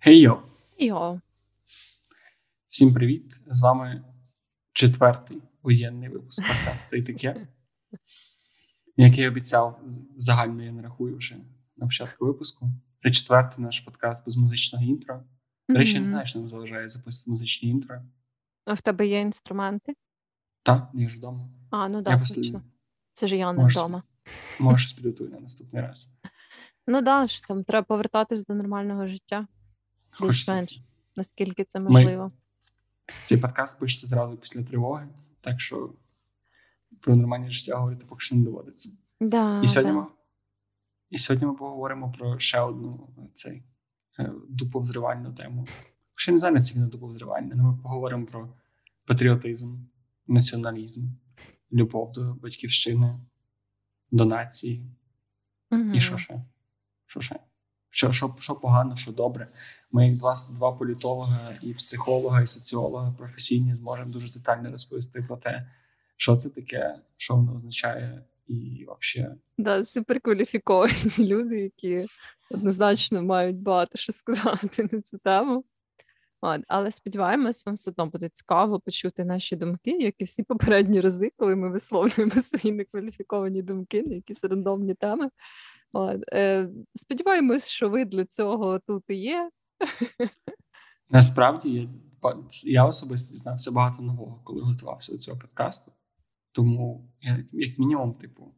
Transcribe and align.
Хей 0.00 0.20
йо! 0.20 0.42
Йо. 0.78 1.20
Всім 2.68 2.94
привіт! 2.94 3.40
З 3.46 3.60
вами 3.60 4.04
четвертий 4.72 5.42
воєнний 5.62 6.08
випуск 6.08 6.46
подкасту 6.48 6.96
і 6.96 7.02
таке. 7.02 7.46
Як 8.96 9.18
я 9.18 9.28
обіцяв, 9.28 9.80
загально 10.16 10.62
я 10.62 10.72
не 10.72 10.82
рахую 10.82 11.16
вже 11.16 11.36
на 11.76 11.86
початку 11.86 12.26
випуску. 12.26 12.70
Це 12.98 13.10
четвертий 13.10 13.64
наш 13.64 13.80
подкаст 13.80 14.24
без 14.24 14.36
музичного 14.36 14.84
інтро. 14.84 15.22
До 15.68 15.78
речі, 15.78 16.00
не 16.00 16.06
знаю, 16.06 16.26
що 16.26 16.38
нам 16.38 16.48
заважає 16.48 16.88
записувати 16.88 17.30
музичні 17.30 17.68
інтро. 17.68 18.02
А 18.64 18.72
в 18.72 18.80
тебе 18.80 19.06
є 19.06 19.20
інструменти? 19.20 19.94
Так, 20.62 20.90
я 20.94 21.08
ж 21.08 21.16
вдома. 21.18 21.48
А, 21.70 21.88
ну 21.88 22.02
так, 22.02 22.28
точно. 22.28 22.62
Це 23.12 23.26
ж 23.26 23.36
я 23.36 23.52
не 23.52 23.62
Можеш- 23.62 23.78
вдома. 23.78 24.02
може 24.58 24.78
щось 24.78 24.92
підготую 24.92 25.30
на 25.30 25.40
наступний 25.40 25.82
раз. 25.82 26.08
Ну 26.90 27.02
да, 27.02 27.26
ж 27.26 27.42
там 27.44 27.64
треба 27.64 27.84
повертатись 27.84 28.44
до 28.44 28.54
нормального 28.54 29.06
життя. 29.06 29.46
Більш-менш, 30.20 30.80
наскільки 31.16 31.64
це 31.64 31.80
Ми- 31.80 32.30
Цей 33.22 33.38
подкаст 33.38 33.80
пишеться 33.80 34.06
зразу 34.06 34.36
після 34.36 34.62
тривоги, 34.62 35.08
так 35.40 35.60
що 35.60 35.92
про 37.00 37.16
нормальне 37.16 37.50
життя 37.50 37.76
говорити 37.76 38.04
поки 38.08 38.20
що 38.20 38.36
не 38.36 38.44
доводиться. 38.44 38.90
Да, 39.20 39.60
І 39.64 39.66
сьогодні, 39.66 39.92
да. 39.92 39.98
ми, 39.98 40.06
і 41.10 41.18
сьогодні 41.18 41.46
ми 41.46 41.54
поговоримо 41.54 42.12
про 42.18 42.38
ще 42.38 42.60
одну 42.60 43.08
цей 43.32 43.62
е, 44.18 44.32
дуповзривальну 44.48 45.32
тему. 45.34 45.66
Ще 46.14 46.32
не 46.32 46.38
знаю, 46.38 46.54
наскільки 46.54 46.78
вона 46.78 46.90
дуповзривальна, 46.90 47.50
але 47.54 47.62
ми 47.62 47.78
поговоримо 47.82 48.26
про 48.26 48.48
патріотизм, 49.06 49.76
націоналізм, 50.26 51.08
любов 51.72 52.12
до 52.12 52.34
батьківщини, 52.34 53.20
до 54.10 54.24
нації. 54.24 54.84
Мгм. 55.70 55.94
І 55.94 56.00
що 56.00 56.18
ще? 56.18 56.44
Що 57.06 57.20
ще? 57.20 57.40
Що, 57.90 58.12
що, 58.12 58.34
що 58.38 58.54
погано, 58.54 58.96
що 58.96 59.12
добре. 59.12 59.48
Ми, 59.92 60.14
два, 60.16 60.34
два 60.50 60.72
політолога, 60.72 61.58
і 61.62 61.74
психолога, 61.74 62.42
і 62.42 62.46
соціолога 62.46 63.14
професійні, 63.18 63.74
зможемо 63.74 64.12
дуже 64.12 64.32
детально 64.32 64.70
розповісти 64.70 65.22
про 65.22 65.36
те, 65.36 65.70
що 66.16 66.36
це 66.36 66.50
таке, 66.50 66.98
що 67.16 67.34
воно 67.34 67.54
означає, 67.54 68.22
і 68.46 68.86
взагалі 69.00 69.34
Да, 69.58 69.84
суперкваліфіковані 69.84 70.94
люди, 71.18 71.60
які 71.60 72.06
однозначно 72.50 73.22
мають 73.22 73.56
багато 73.56 73.98
що 73.98 74.12
сказати 74.12 74.88
на 74.92 75.00
цю 75.00 75.18
тему. 75.18 75.64
От, 76.40 76.60
але 76.68 76.92
сподіваємось, 76.92 77.66
вам 77.66 77.74
все 77.74 77.90
одно 77.90 78.06
буде 78.06 78.28
цікаво 78.28 78.80
почути 78.80 79.24
наші 79.24 79.56
думки, 79.56 79.90
як 79.90 80.14
і 80.18 80.24
всі 80.24 80.42
попередні 80.42 81.00
рази, 81.00 81.32
коли 81.36 81.56
ми 81.56 81.70
висловлюємо 81.70 82.42
свої 82.42 82.74
некваліфіковані 82.74 83.62
думки 83.62 84.02
на 84.02 84.14
якісь 84.14 84.44
рандомні 84.44 84.94
теми. 84.94 85.30
От, 85.92 86.24
е, 86.32 86.68
сподіваємось, 86.94 87.68
що 87.68 87.90
ви 87.90 88.04
для 88.04 88.24
цього 88.24 88.78
тут 88.78 89.04
і 89.08 89.14
є. 89.14 89.50
Насправді 91.10 91.70
я, 91.70 91.88
я 92.64 92.84
особисто 92.84 93.32
дізнався 93.32 93.70
багато 93.70 94.02
нового, 94.02 94.40
коли 94.44 94.62
готувався 94.62 95.12
до 95.12 95.18
цього 95.18 95.38
подкасту. 95.38 95.92
Тому, 96.52 97.10
я, 97.20 97.44
як 97.52 97.78
мінімум, 97.78 98.14
типу, 98.14 98.54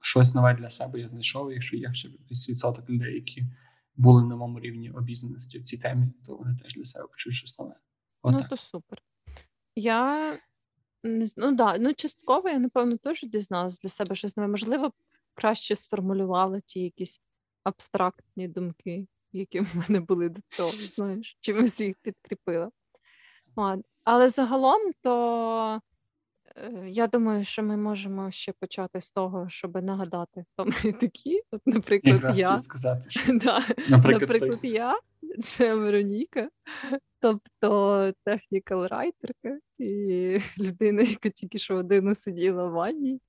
щось 0.00 0.34
нове 0.34 0.54
для 0.54 0.70
себе 0.70 1.00
я 1.00 1.08
знайшов. 1.08 1.52
Якщо 1.52 1.76
є 1.76 1.92
ще 1.92 2.08
якийсь 2.08 2.48
відсоток 2.48 2.90
людей, 2.90 3.14
які 3.14 3.44
були 3.96 4.24
на 4.24 4.36
моєму 4.36 4.60
рівні 4.60 4.90
обізнаності 4.90 5.58
в 5.58 5.62
цій 5.62 5.78
темі, 5.78 6.06
то 6.26 6.36
вони 6.36 6.56
теж 6.56 6.74
для 6.74 6.84
себе 6.84 7.06
почують 7.06 7.36
щось 7.36 7.58
нове. 7.58 7.74
Ну, 8.24 8.36
Отак. 8.36 8.48
то 8.48 8.56
супер. 8.56 9.02
Я 9.76 10.32
не 11.04 11.26
ну, 11.36 11.54
да, 11.54 11.78
ну, 11.78 11.94
частково 11.94 12.48
я, 12.48 12.58
напевно, 12.58 12.96
теж 12.96 13.22
дізналась 13.22 13.78
для 13.78 13.88
себе 13.88 14.14
щось 14.14 14.36
нове. 14.36 14.48
Можливо, 14.48 14.92
краще 15.38 15.76
сформулювала 15.76 16.60
ті 16.60 16.80
якісь 16.80 17.20
абстрактні 17.64 18.48
думки, 18.48 19.06
які 19.32 19.60
в 19.60 19.74
мене 19.74 20.00
були 20.00 20.28
до 20.28 20.40
цього, 20.48 20.70
знаєш, 20.70 21.36
чим 21.40 21.64
всіх 21.64 21.96
підкріпила. 22.02 22.70
От. 23.56 23.80
Але 24.04 24.28
загалом, 24.28 24.80
то 25.02 25.80
е, 26.56 26.84
я 26.88 27.06
думаю, 27.06 27.44
що 27.44 27.62
ми 27.62 27.76
можемо 27.76 28.30
ще 28.30 28.52
почати 28.52 29.00
з 29.00 29.10
того, 29.10 29.48
щоб 29.48 29.82
нагадати, 29.82 30.44
хто 30.52 30.64
ми 30.64 30.92
такі. 31.00 31.42
От, 31.50 31.62
наприклад, 31.66 32.38
я. 32.38 32.58
сказати, 32.58 33.10
що, 33.10 33.32
Да. 33.38 33.58
наприклад, 33.88 34.20
Наприклад, 34.20 34.58
я 34.62 34.98
це 35.42 35.74
Вероніка, 35.74 36.48
тобто 37.20 38.12
технікал 38.24 38.86
райтерка 38.86 39.58
і 39.78 40.40
людина, 40.58 41.02
яка 41.02 41.28
тільки 41.28 41.58
що 41.58 41.74
годину 41.74 42.14
сиділа 42.14 42.64
в 42.64 42.72
ванні 42.72 43.20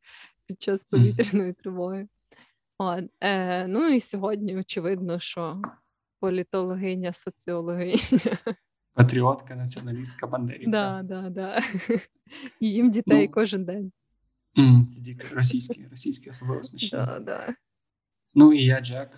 під 0.49 0.61
час 0.61 0.83
повітряної 0.83 1.53
тривоги. 1.53 2.07
От, 2.77 3.05
е, 3.21 3.67
ну 3.67 3.87
і 3.87 3.99
сьогодні 3.99 4.57
очевидно, 4.57 5.19
що 5.19 5.61
політологиня, 6.19 7.13
соціологиня. 7.13 8.37
патріотка, 8.93 9.55
націоналістка, 9.55 10.27
бандерівка. 10.27 10.71
да, 10.71 11.03
да, 11.03 11.29
да. 11.29 11.63
І 12.59 12.71
їм 12.71 12.91
дітей 12.91 13.27
Ну, 13.27 13.33
кожен 13.33 13.65
день. 13.65 13.91
Ці 14.89 15.01
діти 15.01 15.27
російські, 15.35 15.87
російські 15.91 16.29
особливо 16.29 16.63
смішні. 16.63 16.89
Да, 16.89 17.19
да. 17.19 17.55
Ну 18.33 18.53
і 18.53 18.65
я, 18.65 18.81
Джек, 18.81 19.09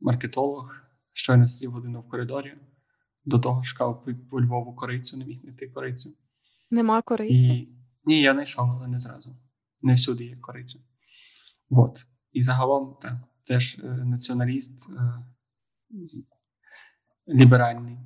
маркетолог, 0.00 0.76
щойно 1.12 1.48
сидів 1.48 1.70
годину 1.70 2.00
в 2.00 2.08
коридорі. 2.08 2.54
До 3.24 3.38
того 3.38 3.62
шукав 3.62 4.04
по, 4.04 4.12
по 4.30 4.40
Львову 4.40 4.76
корицю, 4.76 5.16
не 5.16 5.24
міг 5.24 5.40
знайти 5.40 5.68
корицю. 5.68 6.10
Нема 6.70 7.02
кориці. 7.02 7.34
І 7.34 7.68
ні, 8.04 8.20
я 8.20 8.32
знайшов, 8.32 8.70
але 8.70 8.88
не 8.88 8.98
зразу. 8.98 9.36
Не 9.84 9.94
всюди 9.94 10.24
є 10.24 10.36
кориця. 10.36 10.78
От. 11.70 12.06
І 12.32 12.42
загалом 12.42 12.96
так, 13.02 13.14
теж 13.42 13.78
е, 13.84 13.86
націоналіст, 13.86 14.88
е, 14.90 15.24
ліберальний, 17.28 17.98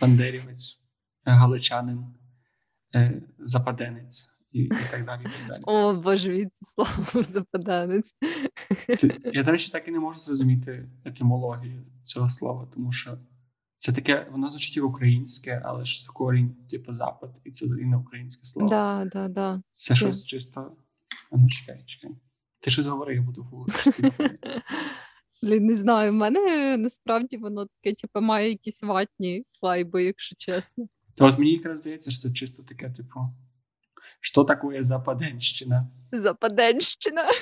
бандерівець, 0.00 0.80
галичанин, 1.24 2.04
е, 2.94 3.22
западенець 3.38 4.30
і, 4.52 4.62
і 4.62 4.70
так 4.90 5.04
далі. 5.04 5.20
І 5.20 5.24
так 5.24 5.48
далі. 5.48 5.62
О, 5.66 5.94
боже, 5.94 6.30
від 6.30 6.56
слово 6.56 7.22
западанець. 7.24 8.14
Я, 9.32 9.42
до 9.42 9.52
речі, 9.52 9.72
так 9.72 9.88
і 9.88 9.90
не 9.90 9.98
можу 9.98 10.18
зрозуміти 10.18 10.88
етимологію 11.04 11.86
цього 12.02 12.30
слова, 12.30 12.68
тому 12.74 12.92
що 12.92 13.18
це 13.78 13.92
таке, 13.92 14.28
воно 14.30 14.50
звучить 14.50 14.78
українське, 14.78 15.62
але 15.64 15.84
ж 15.84 16.08
корінь, 16.12 16.56
типу 16.70 16.92
запад, 16.92 17.40
і 17.44 17.50
це 17.50 17.64
взагалі 17.64 17.84
не 17.84 17.96
українське 17.96 18.44
слово. 18.44 18.68
Да, 18.68 19.10
да, 19.12 19.28
да. 19.28 19.62
Це 19.74 19.94
щось 19.94 20.24
чисто. 20.24 20.76
А 21.30 21.36
ну 21.36 21.48
чекай, 21.48 21.82
чекай. 21.86 22.10
Ти 22.60 22.70
щось 22.70 22.86
говори, 22.86 23.14
я 23.14 23.22
буду 23.22 23.42
говорити. 23.42 24.12
не 25.42 25.74
знаю, 25.74 26.10
в 26.10 26.14
мене 26.14 26.76
насправді 26.76 27.36
воно 27.36 27.66
таке, 27.66 27.94
типу, 27.94 28.20
має 28.20 28.48
якісь 28.48 28.82
ватні 28.82 29.44
вайби, 29.62 30.04
якщо 30.04 30.36
чесно. 30.38 30.88
То 31.14 31.26
от 31.26 31.38
мені 31.38 31.52
якраз 31.52 31.78
здається, 31.78 32.10
що 32.10 32.20
це 32.20 32.30
чисто 32.30 32.62
таке, 32.62 32.90
типу, 32.90 33.20
що 34.20 34.44
таке 34.44 34.82
Западенщина? 34.82 35.88
Западенщина. 36.12 37.28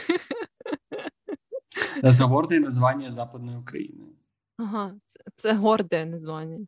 Розговорне 2.02 2.60
названня 2.60 3.10
Западної 3.10 3.58
України. 3.58 4.04
Ага, 4.56 4.94
це, 5.04 5.20
це 5.36 5.54
горде 5.54 6.04
названня. 6.04 6.66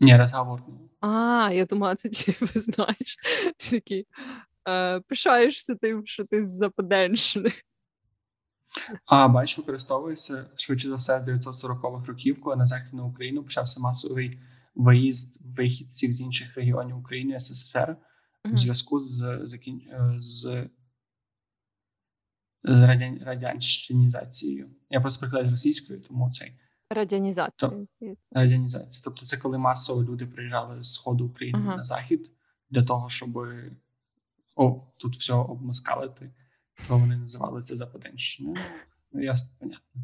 Ні, 0.00 0.16
розговорне. 0.16 0.74
А, 1.00 1.50
я 1.52 1.64
думала, 1.64 1.96
це 1.96 2.08
типу, 2.08 2.46
знаєш, 2.54 3.16
ти 3.56 3.70
такий 3.70 4.00
е, 4.00 4.04
пишаєшся 5.08 5.74
тим, 5.74 6.06
що 6.06 6.24
ти 6.24 6.44
з 6.44 6.48
Западенщини. 6.56 7.52
А, 9.06 9.28
бач, 9.28 9.58
використовується 9.58 10.50
швидше 10.56 10.88
за 10.88 10.94
все 10.94 11.20
з 11.20 11.28
940-х 11.28 12.06
років, 12.06 12.40
коли 12.40 12.56
на 12.56 12.66
Західну 12.66 13.08
Україну 13.08 13.42
почався 13.42 13.80
масовий 13.80 14.40
виїзд 14.74 15.40
вихідців 15.56 16.12
з 16.12 16.20
інших 16.20 16.54
регіонів 16.56 16.98
України 16.98 17.40
СССР 17.40 17.96
у 18.52 18.56
зв'язку 18.56 18.98
з 19.00 19.40
закін... 19.44 19.80
е, 19.92 20.16
з, 20.18 20.68
з 22.64 22.80
радян... 22.80 23.18
радянщинізацією. 23.22 24.70
Я 24.90 25.00
просто 25.00 25.20
прикладаю 25.20 25.48
з 25.48 25.52
російською, 25.52 26.00
тому 26.00 26.30
цей 26.30 26.58
Так. 27.70 27.84
здається. 27.84 28.30
радянізація. 28.32 29.02
Тобто, 29.04 29.26
це 29.26 29.36
коли 29.36 29.58
масово 29.58 30.04
люди 30.04 30.26
приїжджали 30.26 30.82
з 30.82 30.92
сходу 30.92 31.26
України 31.26 31.58
Ага. 31.62 31.76
на 31.76 31.84
захід 31.84 32.30
для 32.70 32.84
того, 32.84 33.08
щоб 33.08 33.38
о, 34.58 34.86
тут 34.96 35.16
все 35.16 35.34
обмоскалити, 35.34 36.30
то 36.88 36.98
вони 36.98 37.16
називали 37.16 37.62
це 37.62 37.76
Западенщиною. 37.76 38.56
Ну, 39.12 39.22
ясно, 39.22 39.56
понятно. 39.60 40.02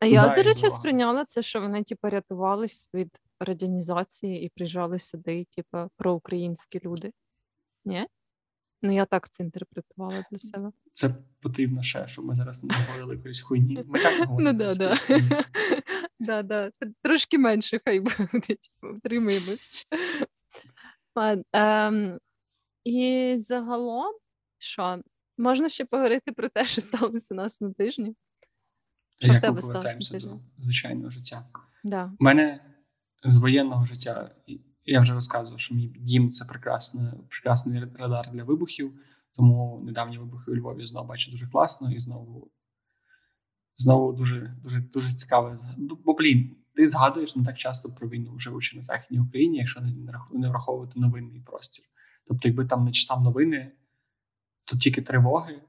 А 0.00 0.06
я, 0.06 0.28
до 0.28 0.42
речі, 0.42 0.60
дорога. 0.60 0.78
сприйняла 0.78 1.24
це, 1.24 1.42
що 1.42 1.60
вони, 1.60 1.82
типу, 1.82 2.08
рятувались 2.08 2.90
від 2.94 3.20
радіанізації 3.40 4.42
і 4.42 4.48
приїжджали 4.48 4.98
сюди, 4.98 5.46
типу, 5.56 5.90
проукраїнські 5.96 6.80
люди. 6.84 7.12
Ні? 7.84 8.06
Ну, 8.82 8.94
я 8.94 9.04
так 9.04 9.30
це 9.30 9.44
інтерпретувала 9.44 10.24
для 10.30 10.38
себе. 10.38 10.72
Це 10.92 11.14
потрібно 11.40 11.82
ще, 11.82 12.08
щоб 12.08 12.24
ми 12.24 12.34
зараз 12.34 12.64
не 12.64 12.74
говорили 12.74 13.14
якоїсь 13.14 13.42
хуйні. 13.42 13.84
Ми 13.86 13.98
так 13.98 14.14
Ну 14.20 14.26
говоримо. 14.26 14.58
да, 14.58 14.68
да. 15.08 15.44
да, 16.20 16.42
да. 16.42 16.70
Трошки 17.02 17.38
менше 17.38 17.80
хай 17.84 18.00
буде, 18.32 18.40
типу, 18.40 18.96
втримаємось. 18.96 19.86
І 22.84 23.36
загалом, 23.38 24.14
що, 24.58 25.02
можна 25.38 25.68
ще 25.68 25.84
поговорити 25.84 26.32
про 26.32 26.48
те, 26.48 26.66
що 26.66 26.80
сталося 26.80 27.34
у 27.34 27.36
нас 27.36 27.60
на 27.60 27.72
тижні? 27.72 28.14
Що 29.18 29.32
Як 29.32 29.34
ми 29.34 29.40
тебе 29.40 29.60
сталося 29.60 29.66
повертаємося 29.66 30.18
до 30.18 30.40
звичайного 30.58 31.10
життя. 31.10 31.46
Да. 31.84 32.12
У 32.18 32.24
мене 32.24 32.60
з 33.24 33.36
воєнного 33.36 33.86
життя, 33.86 34.30
я 34.84 35.00
вже 35.00 35.14
розказував, 35.14 35.60
що 35.60 35.74
мій 35.74 35.86
дім 35.86 36.30
це 36.30 36.44
прекрасний, 36.44 37.12
прекрасний 37.28 37.84
радар 37.94 38.30
для 38.30 38.44
вибухів. 38.44 38.92
Тому 39.36 39.82
недавні 39.84 40.18
вибухи 40.18 40.50
у 40.50 40.56
Львові 40.56 40.86
знову 40.86 41.08
бачу 41.08 41.30
дуже 41.30 41.48
класно 41.48 41.92
і 41.92 42.00
знову 42.00 42.50
знову 43.76 44.12
дуже 44.12 44.56
дуже 44.62 44.80
дуже 44.80 45.14
цікаво. 45.14 45.58
Ну, 45.78 45.98
бо 46.04 46.14
блін, 46.14 46.56
ти 46.74 46.88
згадуєш 46.88 47.36
не 47.36 47.44
так 47.44 47.58
часто 47.58 47.92
про 47.92 48.08
війну, 48.08 48.38
живучи 48.38 48.76
на 48.76 48.82
Західній 48.82 49.20
Україні, 49.20 49.58
якщо 49.58 49.80
не 50.32 50.48
враховувати 50.48 51.00
новинний 51.00 51.40
простір. 51.40 51.84
Тобто, 52.24 52.48
якби 52.48 52.66
там 52.66 52.84
не 52.84 52.92
читав 52.92 53.22
новини, 53.22 53.72
то 54.64 54.76
тільки 54.76 55.02
тривоги 55.02 55.62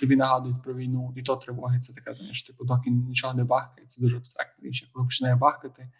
тобі 0.00 0.16
нагадують 0.16 0.62
про 0.62 0.74
війну, 0.74 1.12
і 1.16 1.22
то 1.22 1.36
тривоги 1.36 1.78
це 1.78 1.94
така, 1.94 2.14
знаєш, 2.14 2.42
типу, 2.42 2.64
доки 2.64 2.90
нічого 2.90 3.34
не 3.34 3.44
бахкає, 3.44 3.86
це 3.86 4.02
дуже 4.02 4.16
абстрактна 4.16 4.68
річ. 4.68 4.90
Коли 4.92 5.06
починає 5.06 5.36
бахкати, 5.36 5.90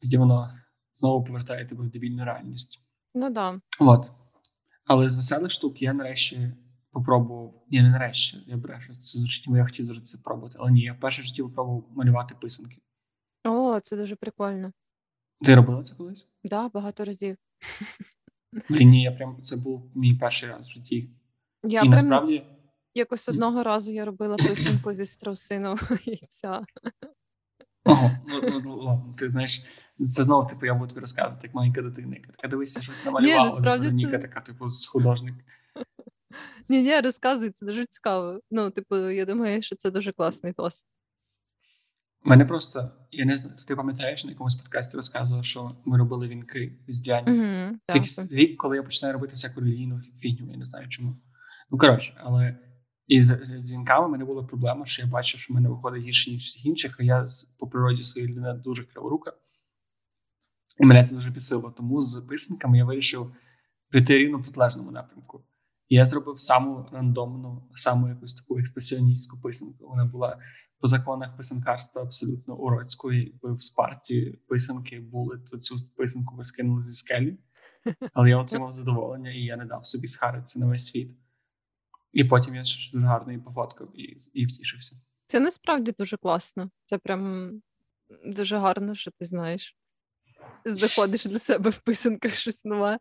тоді 0.00 0.16
воно 0.16 0.50
знову 0.92 1.24
повертає 1.24 1.66
тебе 1.66 1.84
в 1.84 1.90
дебільну 1.90 2.24
реальність. 2.24 2.80
Ну 3.14 3.30
да. 3.30 3.60
От. 3.80 4.12
Але 4.84 5.08
з 5.08 5.16
веселих 5.16 5.52
штук 5.52 5.82
я 5.82 5.92
нарешті 5.92 6.52
попробував. 6.90 7.64
Ні, 7.70 7.82
не 7.82 7.90
нарешті, 7.90 8.44
я 8.46 8.56
брешу. 8.56 8.94
Це 8.94 9.18
звучить, 9.18 9.46
я 9.46 9.64
хотів 9.64 9.86
зробити 9.86 10.06
це 10.06 10.18
пробувати. 10.18 10.56
Але 10.60 10.70
ні, 10.70 10.80
я 10.80 10.92
вперше 10.92 11.22
в 11.22 11.24
житті 11.24 11.42
попробував 11.42 11.84
малювати 11.90 12.34
писанки. 12.34 12.78
О, 13.44 13.80
це 13.80 13.96
дуже 13.96 14.16
прикольно. 14.16 14.72
Ти 15.40 15.54
робила 15.54 15.82
це 15.82 15.94
колись? 15.94 16.22
Так, 16.22 16.50
да, 16.50 16.68
багато 16.68 17.04
разів. 17.04 17.36
Блін, 18.68 18.88
ні, 18.88 19.02
я 19.02 19.12
прям 19.12 19.42
це 19.42 19.56
був 19.56 19.90
мій 19.94 20.14
перший 20.14 20.48
раз 20.48 20.68
в 20.68 20.70
житті. 20.70 21.10
Я 21.62 21.78
І 21.80 21.82
прям 21.82 21.90
насправді. 21.90 22.44
якось 22.94 23.28
одного 23.28 23.62
разу 23.62 23.92
я 23.92 24.04
робила 24.04 24.36
писанку 24.36 24.92
зі 24.92 25.06
страусиного 25.06 25.78
яйця. 26.04 26.64
Ого, 27.84 28.10
ну, 28.26 28.40
ну, 28.42 28.60
ну 28.64 28.76
ладно, 28.76 29.14
ти 29.18 29.28
знаєш, 29.28 29.64
це 30.08 30.24
знову 30.24 30.48
типу 30.48 30.66
я 30.66 30.74
буду 30.74 30.88
тобі 30.88 31.00
розказувати, 31.00 31.46
як 31.46 31.54
маленька 31.54 31.82
дитина. 31.82 32.16
яка 32.16 32.32
Така 32.32 32.48
дивися, 32.48 32.80
щось 32.82 33.04
намалювала. 33.04 33.42
Ні, 33.44 33.50
насправді 33.50 33.90
Ніка 33.90 34.18
це- 34.18 34.28
така, 34.28 34.40
типу, 34.40 34.66
художник. 34.92 35.34
Ні, 36.68 36.82
ні, 36.82 37.00
розказуй, 37.00 37.50
це 37.50 37.66
дуже 37.66 37.84
цікаво. 37.84 38.40
Ну, 38.50 38.70
типу, 38.70 38.96
я 38.96 39.24
думаю, 39.24 39.62
що 39.62 39.76
це 39.76 39.90
дуже 39.90 40.12
класний 40.12 40.52
досвід. 40.52 40.88
Мене 42.28 42.44
просто, 42.44 42.90
я 43.10 43.24
не 43.24 43.38
знаю, 43.38 43.56
ти 43.66 43.76
пам'ятаєш, 43.76 44.24
на 44.24 44.30
якомусь 44.30 44.54
подкасті 44.54 44.96
розказував, 44.96 45.44
що 45.44 45.76
ми 45.84 45.98
робили 45.98 46.28
вінки 46.28 46.78
різдвяні. 46.86 47.30
Угу, 47.32 47.78
Це 47.86 47.94
якийсь 47.94 48.32
рік, 48.32 48.56
коли 48.56 48.76
я 48.76 48.82
починаю 48.82 49.12
робити 49.12 49.34
всяку 49.34 49.60
релігійну 49.60 50.00
фігню, 50.16 50.50
я 50.50 50.56
не 50.56 50.64
знаю 50.64 50.88
чому. 50.88 51.16
Ну, 51.70 51.78
коротше, 51.78 52.14
але 52.16 52.56
із 53.06 53.32
вінками 53.70 54.06
в 54.06 54.10
мене 54.10 54.24
була 54.24 54.42
проблема, 54.42 54.86
що 54.86 55.02
я 55.02 55.08
бачив, 55.08 55.40
що 55.40 55.52
в 55.52 55.56
мене 55.56 55.68
виходить 55.68 56.02
гірше, 56.02 56.30
ніж 56.30 56.42
всіх 56.42 56.66
інших, 56.66 56.96
а 57.00 57.02
я 57.02 57.26
по 57.58 57.68
природі 57.68 58.04
своєї 58.04 58.32
людини 58.32 58.52
дуже 58.64 58.84
криворука. 58.84 59.32
І 60.80 60.86
мене 60.86 61.04
це 61.04 61.14
дуже 61.14 61.30
підсилило. 61.30 61.70
Тому 61.70 62.00
з 62.00 62.20
писанками 62.20 62.78
я 62.78 62.84
вирішив 62.84 63.34
піти 63.90 64.18
рівно 64.18 64.38
в 64.38 64.42
протилежному 64.42 64.90
напрямку. 64.90 65.44
І 65.88 65.94
я 65.94 66.06
зробив 66.06 66.38
саму 66.38 66.86
рандомну, 66.92 67.68
саму 67.74 68.08
якусь 68.08 68.34
таку 68.34 68.58
експресіоністську 68.58 69.40
писанку. 69.40 69.88
Вона 69.88 70.04
була 70.04 70.38
по 70.80 70.86
законах 70.86 71.36
писанкарства 71.36 72.02
абсолютно 72.02 72.56
уродською. 72.56 73.24
Якби 73.24 73.54
в 73.54 73.62
спарті 73.62 74.38
писанки 74.48 75.00
були, 75.00 75.38
то 75.38 75.58
цю 75.58 75.76
писанку 75.96 76.36
ви 76.36 76.44
скинули 76.44 76.84
зі 76.84 76.92
скелі. 76.92 77.38
Але 78.12 78.30
я 78.30 78.38
отримав 78.38 78.72
задоволення, 78.72 79.30
і 79.30 79.40
я 79.40 79.56
не 79.56 79.64
дав 79.64 79.86
собі 79.86 80.06
схаритися 80.06 80.58
на 80.58 80.66
весь 80.66 80.86
світ. 80.86 81.10
І 82.12 82.24
потім 82.24 82.54
я 82.54 82.64
ще 82.64 82.92
дуже 82.92 83.06
гарно 83.06 83.32
її 83.32 83.44
пофоткав 83.44 84.00
і, 84.00 84.16
і 84.32 84.46
втішився. 84.46 84.96
Це 85.26 85.40
насправді 85.40 85.94
дуже 85.98 86.16
класно. 86.16 86.70
Це 86.84 86.98
прям 86.98 87.52
дуже 88.26 88.58
гарно, 88.58 88.94
що 88.94 89.10
ти 89.10 89.24
знаєш. 89.24 89.76
Знаходиш 90.64 91.24
для 91.24 91.38
себе 91.38 91.70
в 91.70 91.78
писанках 91.78 92.34
щось 92.34 92.64
нове. 92.64 92.98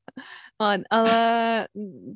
А, 0.58 0.78
але, 0.90 1.68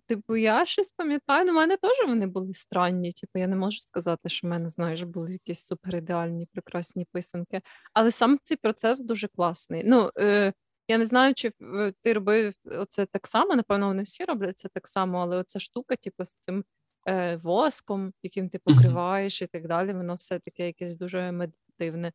типу, 0.07 0.35
я 0.35 0.65
щось 0.65 0.91
пам'ятаю, 0.91 1.45
ну, 1.45 1.51
в 1.51 1.55
мене 1.55 1.77
теж 1.77 2.07
вони 2.07 2.27
були 2.27 2.53
странні. 2.53 3.11
Типу, 3.11 3.39
я 3.39 3.47
не 3.47 3.55
можу 3.55 3.79
сказати, 3.79 4.29
що 4.29 4.47
в 4.47 4.49
мене, 4.49 4.69
знаєш, 4.69 5.03
були 5.03 5.31
якісь 5.31 5.65
суперідеальні, 5.65 6.47
прекрасні 6.53 7.05
писанки. 7.11 7.61
Але 7.93 8.11
сам 8.11 8.39
цей 8.43 8.57
процес 8.57 8.99
дуже 8.99 9.27
класний. 9.27 9.83
Ну, 9.85 10.11
е, 10.19 10.53
я 10.87 10.97
не 10.97 11.05
знаю, 11.05 11.33
чи 11.33 11.51
е, 11.61 11.93
ти 12.01 12.13
робив 12.13 12.53
оце 12.65 13.05
так 13.05 13.27
само. 13.27 13.55
Напевно, 13.55 13.87
вони 13.87 14.03
всі 14.03 14.25
роблять 14.25 14.59
це 14.59 14.69
так 14.73 14.87
само, 14.87 15.19
але 15.19 15.37
оця 15.37 15.59
штука, 15.59 15.95
типу, 15.95 16.25
з 16.25 16.35
цим 16.39 16.63
е, 17.07 17.35
воском, 17.43 18.13
яким 18.23 18.49
ти 18.49 18.59
покриваєш 18.59 19.41
і 19.41 19.47
так 19.47 19.67
далі, 19.67 19.93
воно 19.93 20.15
все 20.15 20.39
таке 20.39 20.65
якесь 20.65 20.95
дуже 20.95 21.31
медитативне. 21.31 22.11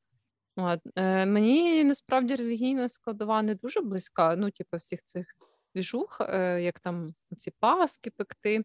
От. 0.57 0.81
Е, 0.97 1.27
мені 1.27 1.85
насправді 1.85 2.37
релігійна 2.37 2.89
складова 2.89 3.43
не 3.43 3.55
дуже 3.55 3.81
близька. 3.81 4.37
Ну, 4.37 4.51
типу, 4.51 4.77
всіх 4.77 5.05
цих 5.05 5.27
двіжух, 5.75 6.21
е, 6.21 6.63
як 6.63 6.81
там 6.81 7.09
ці 7.37 7.51
паски 7.51 8.11
пекти 8.11 8.65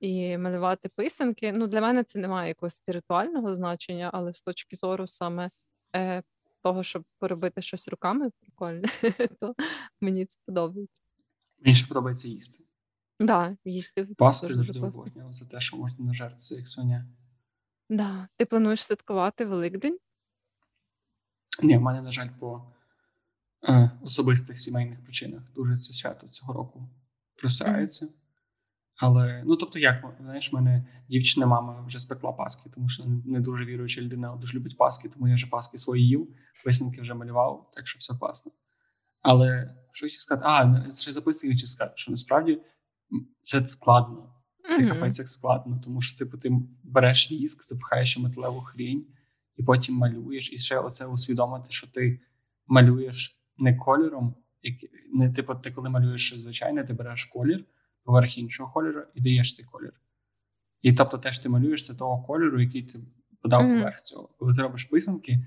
і 0.00 0.38
малювати 0.38 0.88
писанки. 0.88 1.52
Ну, 1.52 1.66
для 1.66 1.80
мене 1.80 2.04
це 2.04 2.18
не 2.18 2.28
має 2.28 2.48
якогось 2.48 2.74
спіритуального 2.74 3.52
значення, 3.52 4.10
але 4.12 4.34
з 4.34 4.42
точки 4.42 4.76
зору 4.76 5.06
саме 5.06 5.50
е, 5.96 6.22
того, 6.62 6.82
щоб 6.82 7.04
поробити 7.18 7.62
щось 7.62 7.88
руками 7.88 8.30
прикольне, 8.40 8.88
то 9.40 9.54
мені 10.00 10.26
це 10.26 10.38
подобається. 10.46 11.02
Мені 11.58 11.74
ще 11.74 11.88
подобається 11.88 12.28
їсти. 12.28 12.64
Да, 13.20 13.56
їсти 13.64 14.04
Пасхи 14.04 14.46
теж 14.46 14.56
завжди 14.56 14.80
обожнював 14.80 15.32
за 15.32 15.44
те, 15.44 15.60
що 15.60 15.76
можна 15.76 16.04
нажертися, 16.04 16.56
як 16.56 16.68
свиня. 16.68 17.06
Да. 17.88 18.28
Ти 18.36 18.44
плануєш 18.44 18.84
святкувати 18.84 19.44
Великдень? 19.44 19.98
Ні, 21.62 21.78
в 21.78 21.80
мене, 21.80 22.02
на 22.02 22.10
жаль, 22.10 22.28
по 22.38 22.72
е, 23.68 23.90
особистих 24.02 24.60
сімейних 24.60 25.04
причинах 25.04 25.42
дуже 25.54 25.76
це 25.76 25.92
свято 25.92 26.28
цього 26.28 26.52
року 26.52 26.90
просирається. 27.36 28.08
Але, 28.96 29.42
ну 29.46 29.56
тобто, 29.56 29.78
як 29.78 30.04
знаєш, 30.20 30.52
в 30.52 30.54
мене 30.54 30.86
дівчина, 31.08 31.46
мама 31.46 31.84
вже 31.86 31.98
спекла 31.98 32.32
паски, 32.32 32.70
тому 32.74 32.88
що 32.88 33.04
не 33.06 33.40
дуже 33.40 33.64
віруюча 33.64 34.00
людина, 34.00 34.28
але 34.28 34.40
дуже 34.40 34.58
любить 34.58 34.76
паски, 34.78 35.08
тому 35.08 35.28
я 35.28 35.34
вже 35.34 35.46
паски 35.46 35.78
свої 35.78 36.08
їв, 36.08 36.28
писанки 36.64 37.00
вже 37.00 37.14
малював, 37.14 37.70
так 37.72 37.88
що 37.88 37.98
все 37.98 38.14
класно. 38.14 38.52
Але 39.22 39.74
що 39.92 40.06
хотів 40.06 40.20
сказати? 40.20 40.46
А, 40.48 40.90
ще 40.90 41.12
записую 41.12 41.52
хотів 41.52 41.68
сказати, 41.68 41.92
що 41.96 42.10
насправді 42.10 42.60
це 43.42 43.68
складно. 43.68 44.34
Це 44.76 44.82
Мгм. 44.82 44.88
капець 44.88 45.18
як 45.18 45.28
складно, 45.28 45.80
тому 45.84 46.00
що 46.00 46.18
типу, 46.18 46.38
ти 46.38 46.50
береш 46.82 47.32
віск, 47.32 47.64
запихаєш 47.64 48.16
у 48.16 48.20
металеву 48.20 48.60
хрінь, 48.60 49.06
і 49.56 49.62
потім 49.62 49.94
малюєш. 49.94 50.52
І 50.52 50.58
ще 50.58 50.78
оце 50.78 51.06
усвідомити, 51.06 51.66
що 51.70 51.86
ти 51.86 52.20
малюєш 52.66 53.40
не 53.58 53.76
кольором, 53.76 54.34
як- 54.62 54.90
не 55.12 55.32
типу, 55.32 55.54
ти 55.54 55.70
коли 55.70 55.90
малюєш 55.90 56.34
звичайне, 56.38 56.84
ти 56.84 56.92
береш 56.92 57.24
колір 57.24 57.64
поверх 58.04 58.38
іншого 58.38 58.72
кольору 58.72 59.02
і 59.14 59.20
даєш 59.20 59.56
цей 59.56 59.64
колір. 59.64 59.92
І 60.82 60.92
тобто 60.92 61.18
теж 61.18 61.38
ти 61.38 61.48
малюєш 61.48 61.86
це 61.86 61.94
того 61.94 62.22
кольору, 62.22 62.60
який 62.60 62.82
ти 62.82 63.00
подав 63.42 63.62
Мгм. 63.62 63.76
поверх 63.78 63.96
цього. 64.02 64.28
Коли 64.38 64.54
ти 64.54 64.62
робиш 64.62 64.84
писанки, 64.84 65.46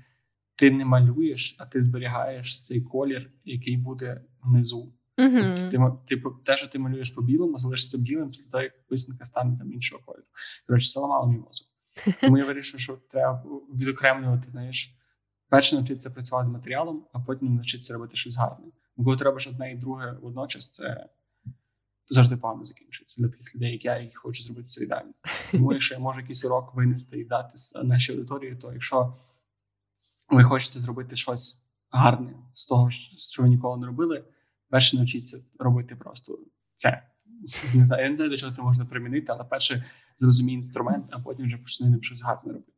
ти 0.56 0.70
не 0.70 0.84
малюєш, 0.84 1.56
а 1.58 1.66
ти 1.66 1.82
зберігаєш 1.82 2.62
цей 2.62 2.80
колір, 2.80 3.30
який 3.44 3.76
буде 3.76 4.20
внизу. 4.42 4.92
Тобто 5.70 6.00
ти, 6.06 6.16
ти 6.16 6.22
те, 6.44 6.56
що 6.56 6.68
ти 6.68 6.78
малюєш 6.78 7.10
по 7.10 7.22
білому, 7.22 7.58
залишиться 7.58 7.98
білим 7.98 8.28
після 8.30 8.50
того, 8.50 8.62
як 8.62 8.86
писанка 8.86 9.24
стане 9.24 9.58
там 9.58 9.72
іншого 9.72 10.02
кольору. 10.02 10.24
Коротше, 10.66 10.92
це 10.92 11.00
ламало 11.00 11.26
мій 11.32 11.38
мозок. 11.38 11.68
Тому 12.20 12.38
я 12.38 12.44
вирішив, 12.44 12.80
що 12.80 12.98
треба 13.10 13.42
відокремлювати, 13.74 14.50
знаєш, 14.50 14.94
перше 15.48 15.76
навчитися 15.76 16.10
працювати 16.10 16.46
з 16.46 16.52
матеріалом, 16.52 17.06
а 17.12 17.20
потім 17.20 17.54
навчитися 17.54 17.94
робити 17.94 18.16
щось 18.16 18.36
гарне. 18.36 18.66
Бо 18.96 19.16
ти 19.16 19.24
робиш 19.24 19.46
одне 19.46 19.72
і 19.72 19.74
друге 19.74 20.16
водночас, 20.22 20.70
це 20.72 21.08
завжди 22.10 22.36
погано 22.36 22.64
закінчується 22.64 23.22
для 23.22 23.28
таких 23.28 23.54
людей, 23.54 23.72
як 23.72 23.84
я, 23.84 23.98
які 23.98 24.14
хочуть 24.14 24.46
зробити 24.46 24.66
це 24.66 24.84
ідеально. 24.84 25.12
Тому 25.50 25.72
якщо 25.72 25.94
я 25.94 26.00
можу 26.00 26.20
якийсь 26.20 26.44
урок 26.44 26.74
винести 26.74 27.18
і 27.18 27.24
дати 27.24 27.54
нашій 27.82 28.12
аудиторії, 28.12 28.56
то 28.56 28.72
якщо 28.72 29.16
ви 30.28 30.44
хочете 30.44 30.78
зробити 30.78 31.16
щось 31.16 31.62
гарне 31.90 32.34
з 32.52 32.66
того, 32.66 32.90
що 32.90 33.42
ви 33.42 33.48
ніколи 33.48 33.80
не 33.80 33.86
робили, 33.86 34.24
перше 34.68 34.96
навчіться 34.96 35.38
робити 35.58 35.96
просто 35.96 36.38
це. 36.76 37.02
Не 37.74 37.84
знаю, 37.84 38.02
я 38.04 38.10
не 38.10 38.16
знаю, 38.16 38.30
до 38.30 38.36
чого 38.36 38.52
це 38.52 38.62
можна 38.62 38.84
примінити, 38.84 39.26
але 39.32 39.44
перше 39.44 39.84
зрозумій 40.18 40.52
інструмент, 40.54 41.06
а 41.10 41.18
потім 41.18 41.46
вже 41.46 41.56
почни 41.56 41.88
ним 41.90 42.02
щось 42.02 42.20
гарне 42.22 42.52
робити. 42.52 42.72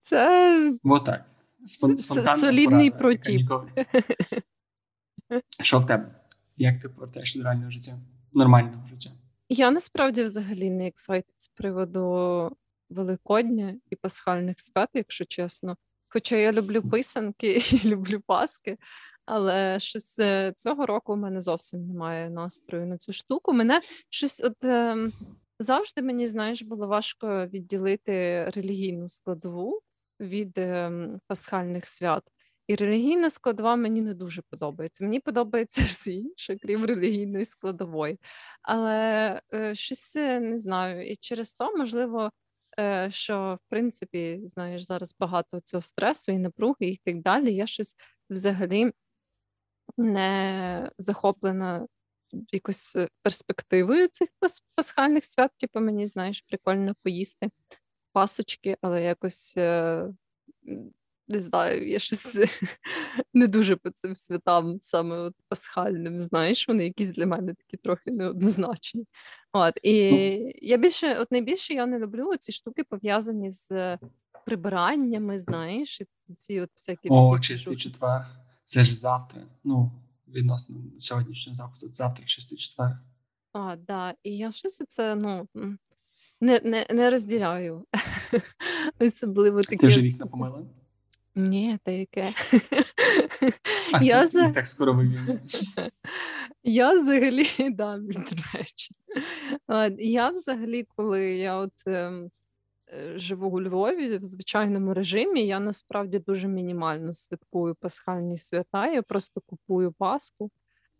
Це 0.00 0.78
Вот 0.82 1.04
так. 1.04 1.24
Спон- 1.66 1.98
спонтанна 1.98 2.36
солідний 2.36 2.90
протіп. 2.90 3.36
ніколи- 3.40 3.70
Що 5.62 5.78
в 5.78 5.86
тебе? 5.86 6.14
Як 6.56 6.80
ти 6.80 6.88
повертаєш 6.88 7.36
до 7.36 7.42
реального 7.44 7.70
життя? 7.70 7.98
Нормального 8.32 8.86
життя? 8.86 9.10
Я 9.48 9.70
насправді 9.70 10.24
взагалі 10.24 10.70
не 10.70 10.84
excited 10.90 11.24
з 11.36 11.48
приводу 11.48 12.56
Великодня 12.90 13.76
і 13.90 13.96
пасхальних 13.96 14.60
свят, 14.60 14.88
якщо 14.94 15.24
чесно. 15.24 15.76
Хоча 16.08 16.36
я 16.36 16.52
люблю 16.52 16.82
писанки 16.82 17.52
і 17.72 17.88
люблю 17.88 18.20
паски, 18.26 18.78
але 19.26 19.80
щось 19.80 20.18
е, 20.18 20.52
цього 20.56 20.86
року 20.86 21.12
у 21.12 21.16
мене 21.16 21.40
зовсім 21.40 21.86
немає 21.86 22.30
настрою 22.30 22.86
на 22.86 22.98
цю 22.98 23.12
штуку. 23.12 23.52
Мене 23.52 23.80
щось 24.10 24.40
от 24.44 24.64
ем, 24.64 25.12
завжди 25.58 26.02
мені, 26.02 26.26
знаєш, 26.26 26.62
було 26.62 26.86
важко 26.88 27.46
відділити 27.46 28.44
релігійну 28.44 29.08
складову 29.08 29.80
від 30.20 30.58
ем, 30.58 31.20
пасхальних 31.26 31.86
свят. 31.86 32.22
І 32.66 32.74
релігійна 32.74 33.30
складова 33.30 33.76
мені 33.76 34.00
не 34.00 34.14
дуже 34.14 34.42
подобається. 34.50 35.04
Мені 35.04 35.20
подобається 35.20 35.82
все 35.82 36.12
інше, 36.12 36.56
крім 36.62 36.84
релігійної 36.84 37.44
складової. 37.44 38.18
Але 38.62 39.40
е, 39.54 39.74
щось 39.74 40.16
е, 40.16 40.40
не 40.40 40.58
знаю. 40.58 41.10
І 41.10 41.16
через 41.16 41.54
то, 41.54 41.76
можливо, 41.76 42.30
е, 42.78 43.08
що 43.12 43.58
в 43.66 43.70
принципі, 43.70 44.40
знаєш, 44.44 44.82
зараз 44.86 45.14
багато 45.20 45.60
цього 45.60 45.80
стресу 45.80 46.32
і 46.32 46.38
напруги, 46.38 46.76
і 46.80 47.00
так 47.04 47.22
далі. 47.22 47.54
Я 47.54 47.66
щось 47.66 47.96
взагалі 48.30 48.92
не 49.96 50.90
захоплена 50.98 51.86
якось 52.52 52.96
перспективою 53.22 54.08
цих 54.08 54.28
пасхальних 54.74 55.24
свят. 55.24 55.50
Типу, 55.56 55.80
мені 55.80 56.06
знаєш, 56.06 56.40
прикольно 56.40 56.94
поїсти 57.02 57.50
пасочки, 58.12 58.76
але 58.80 59.02
якось. 59.02 59.56
Не 61.28 61.38
знаю, 61.38 61.88
я 61.88 61.98
щось 61.98 62.38
не 63.34 63.46
дуже 63.46 63.76
по 63.76 63.90
цим 63.90 64.16
святам, 64.16 64.78
саме 64.80 65.16
от 65.16 65.34
пасхальним, 65.48 66.18
знаєш, 66.18 66.68
вони 66.68 66.84
якісь 66.84 67.12
для 67.12 67.26
мене 67.26 67.54
такі 67.54 67.76
трохи 67.76 68.10
неоднозначні. 68.10 69.04
От, 69.52 69.74
І 69.82 70.10
ну. 70.10 70.52
я 70.56 70.76
більше, 70.76 71.14
от 71.14 71.32
найбільше 71.32 71.74
я 71.74 71.86
не 71.86 71.98
люблю 71.98 72.36
ці 72.36 72.52
штуки 72.52 72.84
пов'язані 72.84 73.50
з 73.50 73.98
прибираннями, 74.46 75.38
знаєш, 75.38 76.00
і 76.00 76.34
ці 76.34 76.60
от 76.60 76.70
всякі. 76.76 77.08
О, 77.10 77.38
чистий 77.38 77.76
четвер. 77.76 78.26
Це 78.64 78.84
ж 78.84 78.94
завтра. 78.94 79.42
Ну, 79.64 79.90
відносно 80.28 80.76
сьогоднішнього 80.98 81.54
заходу, 81.54 81.92
завтра 81.92 82.24
чистий 82.26 82.58
четвер. 82.58 82.98
А, 83.52 83.76
да. 83.76 84.14
І 84.22 84.36
я 84.36 84.52
щось 84.52 84.82
це, 84.88 85.14
ну. 85.14 85.48
Не 86.40 86.60
не, 86.64 86.86
не 86.90 87.10
розділяю. 87.10 87.86
Особливо 88.98 89.62
такі. 89.62 89.76
Ти 89.76 89.86
вже 89.86 90.00
вікна 90.00 90.26
помила? 90.26 90.62
Ні, 91.34 91.78
та 91.84 91.90
яке. 91.90 92.34
А 93.92 94.04
я 94.04 94.28
за... 94.28 94.50
так 94.50 94.66
скоро 94.66 94.94
вивільню. 94.94 95.40
Я 96.64 96.94
взагалі, 96.94 97.48
да, 97.70 97.98
до 97.98 98.20
речі. 98.54 98.94
Я 99.98 100.30
взагалі, 100.30 100.86
коли 100.96 101.34
я 101.36 101.56
от 101.56 101.72
ем, 101.86 102.30
живу 103.14 103.48
у 103.48 103.60
Львові 103.60 104.18
в 104.18 104.24
звичайному 104.24 104.94
режимі, 104.94 105.46
я 105.46 105.60
насправді 105.60 106.18
дуже 106.18 106.48
мінімально 106.48 107.12
святкую 107.12 107.74
пасхальні 107.74 108.38
свята. 108.38 108.86
Я 108.86 109.02
просто 109.02 109.40
купую 109.46 109.92
паску 109.92 110.50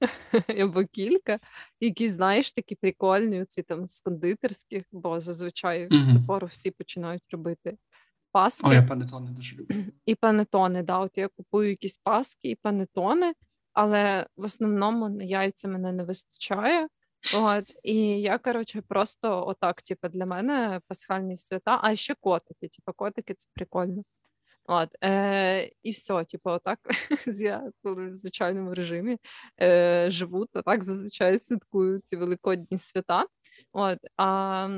або 0.61 0.85
кілька, 0.85 1.39
які, 1.81 2.09
знаєш, 2.09 2.53
такі 2.53 2.75
прикольні, 2.75 3.43
оці 3.43 3.63
там 3.63 3.87
з 3.87 4.01
кондитерських, 4.01 4.85
бо 4.93 5.21
зазвичай 5.21 5.87
в 5.87 6.13
цю 6.13 6.27
пору 6.27 6.47
всі 6.47 6.71
починають 6.71 7.23
робити 7.31 7.77
паски. 8.33 8.67
О, 8.67 8.73
я 8.73 8.83
панетони 8.83 9.31
дуже 9.31 9.57
люблю. 9.57 9.77
І 10.07 10.15
панетони, 10.15 10.83
да. 10.83 10.99
От 10.99 11.19
я 11.19 11.29
купую 11.29 11.69
якісь 11.69 11.99
паски 11.99 12.51
і 12.51 12.55
панетони, 12.55 13.33
але 13.73 14.27
в 14.37 14.45
основному 14.45 15.09
на 15.09 15.25
яйця 15.25 15.69
мене 15.69 15.93
не 15.93 16.05
вистачає. 16.05 16.89
От, 17.33 17.65
І 17.83 18.21
я, 18.21 18.39
коротше, 18.39 18.83
просто 18.89 19.47
отак, 19.47 19.83
типу, 19.83 20.09
для 20.09 20.27
мене 20.27 20.81
пасхальні 20.89 21.37
свята, 21.37 21.81
а 21.83 21.97
ще 21.97 22.15
котики. 22.15 22.69
Типу, 22.69 22.93
котики 22.97 23.35
це 23.35 23.51
прикольно. 23.55 24.03
От, 24.67 24.89
е, 25.05 25.71
І 25.83 25.91
все, 25.91 26.25
типу, 26.25 26.51
отак 26.51 26.79
я 27.27 27.71
коли 27.83 28.07
в 28.11 28.15
звичайному 28.15 28.75
режимі 28.75 29.19
е, 29.63 30.07
живу, 30.11 30.47
то 30.47 30.63
так 30.63 30.85
зазвичай 30.85 31.39
святкую 31.39 32.01
ці 32.05 32.17
великодні 32.17 32.79
свята. 32.79 33.27
От, 33.73 33.99
а 34.17 34.69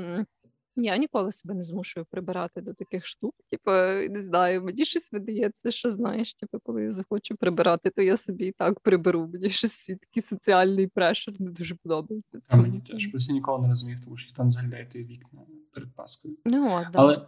я 0.77 0.97
ніколи 0.97 1.31
себе 1.31 1.53
не 1.53 1.63
змушую 1.63 2.05
прибирати 2.05 2.61
до 2.61 2.73
таких 2.73 3.05
штук. 3.05 3.35
Типу, 3.49 3.71
не 4.13 4.21
знаю, 4.21 4.63
мені 4.63 4.85
щось 4.85 5.11
видається, 5.11 5.71
що 5.71 5.91
знаєш, 5.91 6.33
типу, 6.33 6.59
коли 6.59 6.83
я 6.83 6.91
захочу 6.91 7.35
прибирати, 7.35 7.89
то 7.89 8.01
я 8.01 8.17
собі 8.17 8.45
і 8.45 8.51
так 8.51 8.79
приберу. 8.79 9.27
Мені 9.33 9.49
щось 9.49 9.85
такий 9.85 10.23
соціальний 10.23 10.87
прешер 10.87 11.41
не 11.41 11.51
дуже 11.51 11.75
подобається. 11.75 12.39
А 12.49 12.57
мені 12.57 12.81
теж 12.81 13.07
просто 13.07 13.33
ніколи 13.33 13.61
не 13.61 13.67
розумів, 13.67 14.03
тому 14.03 14.17
що 14.17 14.33
там 14.33 14.51
заглядає 14.51 14.85
той 14.85 15.03
вікна 15.03 15.41
перед 15.73 15.95
Паскою. 15.95 16.37
Ну, 16.45 16.67
да. 16.69 16.91
Але 16.93 17.27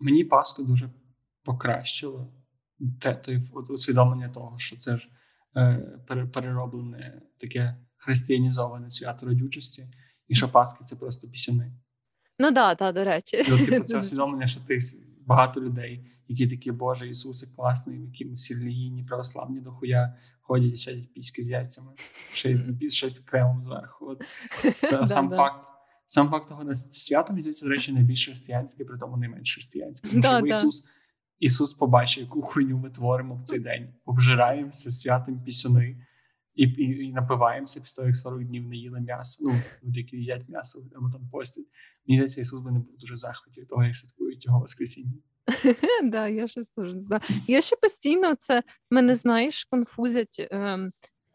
мені 0.00 0.24
Паску 0.24 0.64
дуже 0.64 0.90
покращило 1.44 2.32
те, 3.00 3.14
той 3.14 3.42
усвідомлення 3.68 4.28
того, 4.28 4.58
що 4.58 4.76
це 4.76 4.96
ж 4.96 5.08
е, 5.56 5.76
перероблене 6.32 7.22
таке 7.36 7.76
християнізоване 7.96 8.90
свято 8.90 9.26
родючості, 9.26 9.88
і 10.28 10.34
що 10.34 10.48
Паски 10.48 10.84
це 10.84 10.96
просто 10.96 11.28
пісюни. 11.28 11.72
Ну 12.42 12.50
да, 12.50 12.74
так, 12.74 12.94
до 12.94 13.04
речі. 13.04 13.44
Ну, 13.48 13.64
типу, 13.64 13.84
це 13.84 13.98
усвідомлення, 14.00 14.46
що 14.46 14.60
ти 14.60 14.78
багато 15.26 15.60
людей, 15.60 16.04
які 16.28 16.46
такі, 16.46 16.72
Боже, 16.72 17.08
Ісусе, 17.08 17.46
класний, 17.56 18.00
які 18.00 18.24
всі 18.24 18.54
релігійні, 18.54 19.04
православні 19.04 19.60
дохуя 19.60 20.14
ходять 20.40 20.72
і 20.72 20.76
сядять 20.76 21.14
піськи 21.14 21.44
з 21.44 21.48
яйцями, 21.48 21.92
ще 22.32 22.56
з 22.56 22.90
ще 22.90 23.10
з 23.10 23.18
кремом 23.18 23.62
зверху. 23.62 24.06
От. 24.06 24.22
Це 24.78 25.06
сам 25.06 25.30
факт. 25.30 25.68
Сам 26.06 26.30
факт 26.30 26.48
того 26.48 26.74
свято, 26.74 27.32
мені 27.32 27.42
здається, 27.42 27.66
до 27.66 27.70
речі, 27.70 27.92
найбільш 27.92 28.26
християнське, 28.26 28.84
при 28.84 28.98
тому 28.98 29.16
найменш 29.16 29.54
християнське. 29.54 30.08
Тому 30.08 30.22
що 30.22 30.46
Ісус 30.46 30.84
Ісус 31.38 31.72
побачив, 31.72 32.22
яку 32.22 32.42
хуйню 32.42 32.78
ми 32.78 32.90
творимо 32.90 33.34
в 33.34 33.42
цей 33.42 33.60
день. 33.60 33.94
Обжираємося 34.04 34.92
святим 34.92 35.42
пісюни 35.42 35.96
і 36.54 36.62
і, 36.64 37.06
і 37.06 37.12
напиваємося 37.12 37.80
після 37.80 37.96
того, 37.96 38.08
як 38.08 38.16
40 38.16 38.44
днів 38.44 38.68
не 38.68 38.76
їли 38.76 39.00
м'ясо. 39.00 39.44
Ну, 39.44 39.62
люди, 39.84 40.00
які 40.00 40.16
їдять 40.16 40.48
м'ясо 40.48 40.82
або 40.96 41.10
там 41.10 41.28
постять. 41.28 41.64
Мені 42.06 42.16
здається, 42.16 42.40
Ісус 42.40 42.60
би 42.60 42.70
не 42.70 42.78
був 42.78 42.96
дуже 42.98 43.16
захваті 43.16 43.60
від 43.60 43.68
того, 43.68 43.84
як 43.84 43.94
святкують 43.96 44.46
його 44.46 44.60
Воскресіння. 44.60 45.12
Да, 46.02 46.28
я 46.28 46.46
теж 46.46 46.94
не 46.94 47.00
знаю. 47.00 47.22
Я 47.48 47.62
ще 47.62 47.76
постійно 47.76 48.34
це 48.34 48.62
мене 48.90 49.14
знаєш, 49.14 49.64
конфузять 49.64 50.48
ем, 50.50 50.92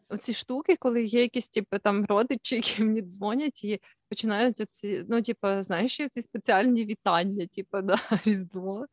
оці 0.08 0.32
штуки, 0.32 0.76
коли 0.78 1.04
є 1.04 1.22
якісь 1.22 1.48
типу, 1.48 1.78
там 1.78 2.04
родичі, 2.04 2.54
які 2.54 2.82
мені 2.84 3.02
дзвонять 3.02 3.64
і 3.64 3.80
починають 4.08 4.60
оці, 4.60 5.04
ну, 5.08 5.22
типу, 5.22 5.62
знаєш, 5.62 5.96
ці 5.96 6.22
спеціальні 6.22 6.84
вітання, 6.84 7.46
типу, 7.46 7.78
на 7.82 8.00
Різдво 8.24 8.86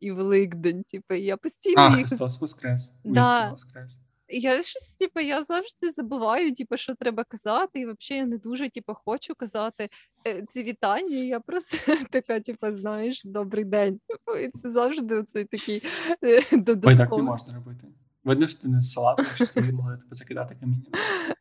і 0.00 0.12
Великдень. 0.12 0.82
Типу, 0.82 1.14
я 1.14 1.36
постійно 1.36 1.76
А, 1.78 1.88
їх... 1.88 1.96
Христос 1.96 2.40
Воскрес. 2.40 2.92
Да. 3.04 3.50
Воскрес. 3.50 3.98
Я 4.28 4.62
щось, 4.62 4.94
типу, 4.94 5.20
я 5.20 5.42
завжди 5.42 5.90
забуваю, 5.90 6.54
типу, 6.54 6.76
що 6.76 6.94
треба 6.94 7.24
казати, 7.24 7.80
і 7.80 7.86
взагалі 7.86 8.20
я 8.20 8.26
не 8.26 8.38
дуже 8.38 8.70
типу, 8.70 8.94
хочу 8.94 9.34
казати 9.34 9.88
е, 10.26 10.44
ці 10.48 10.62
вітання. 10.62 11.16
Я 11.16 11.40
просто 11.40 11.76
така, 12.10 12.40
типу, 12.40 12.72
знаєш, 12.72 13.22
добрий 13.24 13.64
день. 13.64 14.00
Типу, 14.08 14.38
і 14.38 14.50
це 14.50 14.70
завжди 14.70 15.22
цей 15.22 15.44
такий 15.44 15.82
додатковий. 16.52 16.94
Ой, 16.94 16.96
так 16.96 17.10
не 17.10 17.22
можна 17.22 17.54
робити. 17.54 17.86
Видно, 18.24 18.46
що 18.46 18.62
ти 18.62 18.68
не 18.68 18.80
салат, 18.80 19.20
що 19.34 19.46
собі 19.46 19.72
могли 19.72 19.96
тебе 19.96 20.08
закидати 20.10 20.56
камінням. 20.60 20.92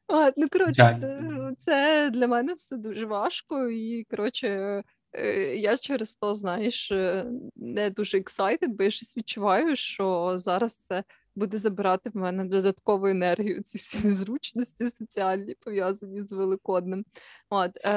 А, 0.08 0.32
ну 0.38 0.50
коротше, 0.50 0.98
це, 1.00 1.22
це 1.58 2.10
для 2.10 2.28
мене 2.28 2.54
все 2.54 2.78
дуже 2.78 3.06
важко, 3.06 3.70
і 3.70 4.04
коротше. 4.04 4.84
Е, 5.14 5.56
я 5.56 5.78
через 5.78 6.16
то, 6.16 6.34
знаєш, 6.34 6.92
е, 6.92 7.26
не 7.56 7.90
дуже 7.90 8.18
excited, 8.18 8.68
бо 8.68 8.84
я 8.84 8.90
щось 8.90 9.18
відчуваю, 9.18 9.76
що 9.76 10.34
зараз 10.38 10.76
це 10.76 11.04
буде 11.36 11.58
забирати 11.58 12.10
в 12.10 12.18
мене 12.18 12.46
додаткову 12.46 13.08
енергію, 13.08 13.64
ці 13.64 13.78
всі 13.78 14.00
незручності 14.08 14.90
соціальні 14.90 15.56
пов'язані 15.56 16.24
з 16.24 16.32
Великодним. 16.32 17.06
От, 17.50 17.78
е, 17.78 17.90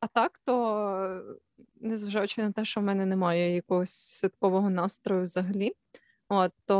А 0.00 0.06
так, 0.14 0.40
то, 0.44 1.36
незважаючи 1.80 2.42
на 2.42 2.52
те, 2.52 2.64
що 2.64 2.80
в 2.80 2.84
мене 2.84 3.06
немає 3.06 3.54
якогось 3.54 3.94
святкового 3.94 4.70
настрою 4.70 5.22
взагалі, 5.22 5.72
от, 6.28 6.52
то 6.66 6.74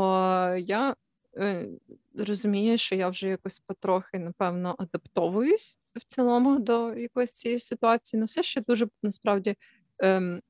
я 0.59 0.95
е, 1.37 1.67
розумію, 2.17 2.77
що 2.77 2.95
я 2.95 3.09
вже 3.09 3.27
якось 3.29 3.59
потрохи, 3.59 4.19
напевно, 4.19 4.75
адаптовуюсь 4.77 5.79
в 5.95 6.03
цілому 6.07 6.59
до 6.59 6.93
якоїсь 6.93 7.33
цієї 7.33 7.59
ситуації. 7.59 8.19
Ну, 8.19 8.25
все 8.25 8.43
ще 8.43 8.61
дуже 8.61 8.87
насправді. 9.03 9.55
Ем, 9.99 10.41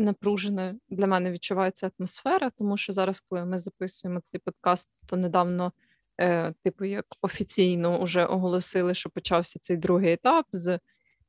напружена 0.00 0.76
для 0.88 1.06
мене 1.06 1.30
відчувається 1.30 1.90
атмосфера, 1.98 2.50
тому 2.50 2.76
що 2.76 2.92
зараз, 2.92 3.20
коли 3.20 3.44
ми 3.44 3.58
записуємо 3.58 4.20
цей 4.20 4.40
подкаст, 4.40 4.90
то 5.06 5.16
недавно, 5.16 5.72
е, 6.20 6.54
типу, 6.64 6.84
як 6.84 7.06
офіційно 7.22 8.02
вже 8.02 8.24
оголосили, 8.24 8.94
що 8.94 9.10
почався 9.10 9.58
цей 9.58 9.76
другий 9.76 10.12
етап 10.12 10.46
з 10.52 10.78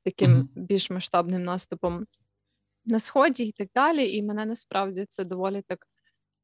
таким 0.04 0.32
uh-huh. 0.32 0.48
більш 0.56 0.90
масштабним 0.90 1.44
наступом 1.44 2.06
на 2.86 3.00
сході 3.00 3.44
і 3.44 3.52
так 3.52 3.70
далі. 3.76 4.12
І 4.12 4.24
мене 4.24 4.46
насправді 4.46 5.06
це 5.10 5.24
доволі 5.24 5.62
так 5.68 5.88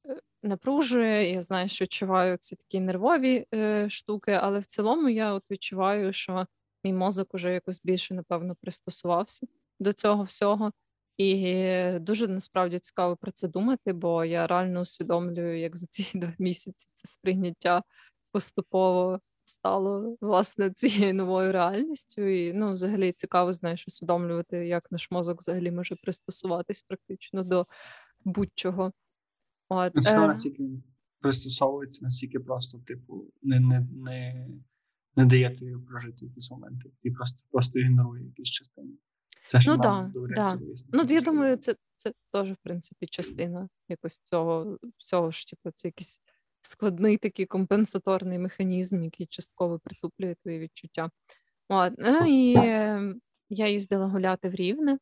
е, 0.10 0.20
напружує. 0.44 1.32
Я 1.34 1.42
знаю, 1.42 1.68
що 1.68 1.86
відчуваю 1.86 2.38
ці 2.38 2.56
такі 2.56 2.80
нервові 2.80 3.46
е, 3.54 3.90
штуки, 3.90 4.32
але 4.32 4.60
в 4.60 4.66
цілому 4.66 5.10
я 5.10 5.34
от 5.34 5.44
відчуваю, 5.52 6.14
що 6.14 6.48
мій 6.84 6.94
мозок 6.94 7.34
уже 7.34 7.54
якось 7.54 7.82
більше, 7.84 8.14
напевно, 8.14 8.56
пристосувався 8.62 9.48
до 9.80 9.94
цього 9.94 10.24
всього. 10.24 10.72
І 11.18 12.00
дуже 12.00 12.28
насправді 12.28 12.80
цікаво 12.80 13.16
про 13.16 13.32
це 13.32 13.48
думати, 13.48 13.94
бо 13.94 14.26
я 14.26 14.48
реально 14.48 14.82
усвідомлюю, 14.82 15.60
як 15.60 15.78
за 15.78 15.86
ці 15.88 16.08
два 16.18 16.34
місяці 16.40 16.88
це 16.94 17.12
сприйняття 17.12 17.84
поступово 18.32 19.20
стало 19.44 20.18
власне 20.22 20.72
цією 20.76 21.14
новою 21.14 21.52
реальністю. 21.52 22.22
І 22.22 22.54
ну, 22.54 22.74
взагалі 22.74 23.12
цікаво, 23.12 23.54
знаєш, 23.54 23.88
усвідомлювати, 23.88 24.68
як 24.68 24.92
наш 24.92 25.12
мозок 25.12 25.40
взагалі 25.40 25.72
може 25.72 25.96
пристосуватись 25.96 26.82
практично 26.82 27.44
до 27.44 27.68
будь-чого. 28.26 28.92
От, 29.70 29.96
Ну, 29.96 30.02
цікаво, 30.02 30.26
е, 30.26 30.28
наскільки 30.28 30.64
пристосовується, 31.20 32.00
наскільки 32.02 32.40
просто, 32.40 32.80
типу, 32.80 33.26
не, 33.42 33.60
не, 33.60 33.88
не, 33.92 34.50
не 35.16 35.26
дає 35.26 35.56
тобі 35.56 35.76
прожити 35.88 36.26
якісь 36.26 36.52
моменти 36.52 36.92
і 37.04 37.12
просто, 37.12 37.48
просто 37.52 37.80
ігнорує 37.80 38.26
якісь 38.26 38.50
частини. 38.50 38.94
Це 39.48 39.62
ж 39.62 39.70
Ну 39.70 39.78
да, 39.78 40.12
да. 40.36 40.54
ну 40.94 41.06
я 41.10 41.22
думаю, 41.22 41.58
це, 41.58 41.76
це 41.96 42.14
теж, 42.32 42.52
в 42.52 42.58
принципі, 42.64 43.08
частина 43.08 43.70
якось 43.90 44.20
цього 44.24 44.78
всього 44.98 45.32
ж, 45.32 45.48
типу, 45.48 45.72
це 45.76 45.88
якийсь 45.88 46.22
складний 46.62 47.18
такий 47.18 47.46
компенсаторний 47.46 48.40
механізм, 48.40 49.04
який 49.04 49.26
частково 49.26 49.80
притуплює 49.80 50.36
твої 50.44 50.60
відчуття. 50.60 51.10
От, 51.70 51.94
ну 51.98 52.26
і 52.26 52.56
е, 52.58 53.14
я 53.50 53.68
їздила 53.68 54.08
гуляти 54.08 54.50
в 54.50 54.56
Рівне. 54.56 54.98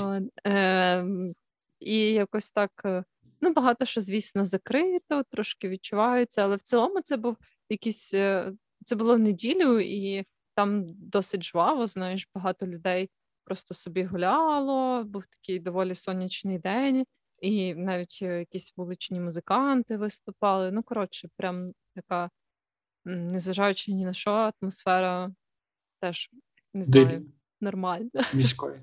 От, 0.00 0.22
ем, 0.44 1.34
і 1.80 1.96
якось 1.96 2.50
так, 2.50 2.70
е, 2.84 3.04
ну, 3.40 3.52
багато 3.52 3.84
що, 3.84 4.00
звісно, 4.00 4.44
закрито, 4.44 5.22
трошки 5.22 5.68
відчувається, 5.68 6.42
але 6.42 6.56
в 6.56 6.62
цілому 6.62 7.00
це 7.00 7.16
був 7.16 7.36
якийсь, 7.68 8.14
е, 8.14 8.52
це 8.84 8.96
було 8.96 9.14
в 9.14 9.18
неділю, 9.18 9.80
і 9.80 10.24
там 10.58 10.84
досить 10.86 11.42
жваво, 11.42 11.86
знаєш, 11.86 12.28
багато 12.34 12.66
людей 12.66 13.10
просто 13.44 13.74
собі 13.74 14.04
гуляло, 14.04 15.04
був 15.04 15.26
такий 15.26 15.58
доволі 15.58 15.94
сонячний 15.94 16.58
день, 16.58 17.04
і 17.40 17.74
навіть 17.74 18.18
е, 18.22 18.38
якісь 18.38 18.72
вуличні 18.76 19.20
музиканти 19.20 19.96
виступали. 19.96 20.72
Ну, 20.72 20.82
коротше, 20.82 21.28
прям 21.36 21.72
така, 21.94 22.30
незважаючи 23.04 23.92
ні 23.92 24.04
на 24.04 24.12
що, 24.12 24.52
атмосфера 24.62 25.30
теж 26.00 26.30
не 26.74 26.84
знаю, 26.84 27.32
нормальна. 27.60 28.10
міської. 28.34 28.80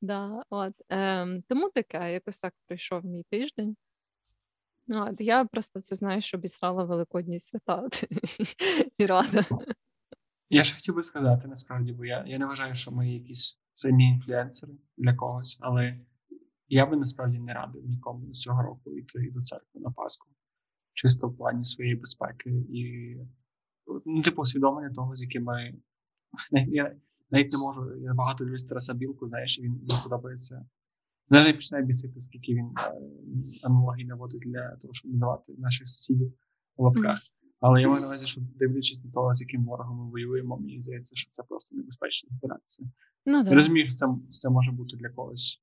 Да, 0.00 0.42
от, 0.50 0.74
ем, 0.88 1.42
тому 1.48 1.70
таке, 1.70 2.12
якось 2.12 2.38
так 2.38 2.54
пройшов 2.66 3.04
мій 3.04 3.24
тиждень. 3.30 3.76
Ну, 4.86 5.06
от, 5.10 5.20
я 5.20 5.44
просто 5.44 5.80
це 5.80 5.94
знаєш, 5.94 6.34
обісрала 6.34 6.84
великодні 6.84 7.40
свята 7.40 7.88
і 8.98 9.06
рада. 9.06 9.46
Я 10.50 10.64
ж 10.64 10.74
хотів 10.74 10.94
би 10.94 11.02
сказати 11.02 11.48
насправді, 11.48 11.92
бо 11.92 12.04
я, 12.04 12.24
я 12.26 12.38
не 12.38 12.46
вважаю, 12.46 12.74
що 12.74 12.92
ми 12.92 13.12
якісь 13.12 13.60
сильні 13.74 14.08
інфлюенсери 14.08 14.72
для 14.96 15.14
когось, 15.14 15.58
але 15.60 16.00
я 16.68 16.86
би 16.86 16.96
насправді 16.96 17.38
не 17.38 17.54
радив 17.54 17.86
нікому 17.86 18.32
цього 18.32 18.62
року 18.62 18.90
йти 18.90 19.30
до 19.34 19.40
церкви 19.40 19.80
на 19.80 19.90
Пасху, 19.90 20.30
чисто 20.92 21.28
в 21.28 21.36
плані 21.36 21.64
своєї 21.64 21.96
безпеки 21.96 22.50
і 22.50 23.16
ну, 24.06 24.22
типу, 24.22 24.42
усвідомлення 24.42 24.90
того, 24.90 25.14
з 25.14 25.22
якими 25.22 25.74
я 26.52 26.96
навіть 27.30 27.52
не 27.52 27.58
можу. 27.58 27.96
Я 27.96 28.14
багато 28.14 28.44
дивлюсь 28.44 28.64
Тараса 28.64 28.94
Білку, 28.94 29.28
знаєш, 29.28 29.60
він 29.60 29.72
мені 29.72 30.02
подобається. 30.02 30.66
Навіть 31.30 31.54
починає 31.54 31.86
бісити, 31.86 32.20
скільки 32.20 32.54
він 32.54 32.66
е, 32.66 32.92
аналогій 33.62 34.04
наводить 34.04 34.40
для 34.40 34.76
того, 34.76 34.94
щоб 34.94 35.12
називати 35.12 35.52
наших 35.58 35.88
сусідів 35.88 36.32
в 36.76 36.82
лапках. 36.82 37.18
Але 37.66 37.80
я 37.80 37.88
маю 37.88 38.00
на 38.00 38.06
увазі, 38.06 38.26
що 38.26 38.40
дивлячись 38.40 39.04
на 39.04 39.10
того, 39.10 39.34
з 39.34 39.40
яким 39.40 39.64
ворогом 39.64 39.98
ми 39.98 40.10
воюємо, 40.10 40.56
мені 40.56 40.80
здається, 40.80 41.16
що 41.16 41.30
це 41.32 41.42
просто 41.42 41.76
небезпечно 41.76 42.28
збиратися. 42.32 42.84
Ну, 43.26 43.36
Я 43.38 43.44
да. 43.44 43.54
розумію, 43.54 43.86
що 43.86 43.94
це, 43.94 44.06
це 44.30 44.50
може 44.50 44.72
бути 44.72 44.96
для 44.96 45.08
когось, 45.08 45.62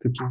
типу, 0.00 0.24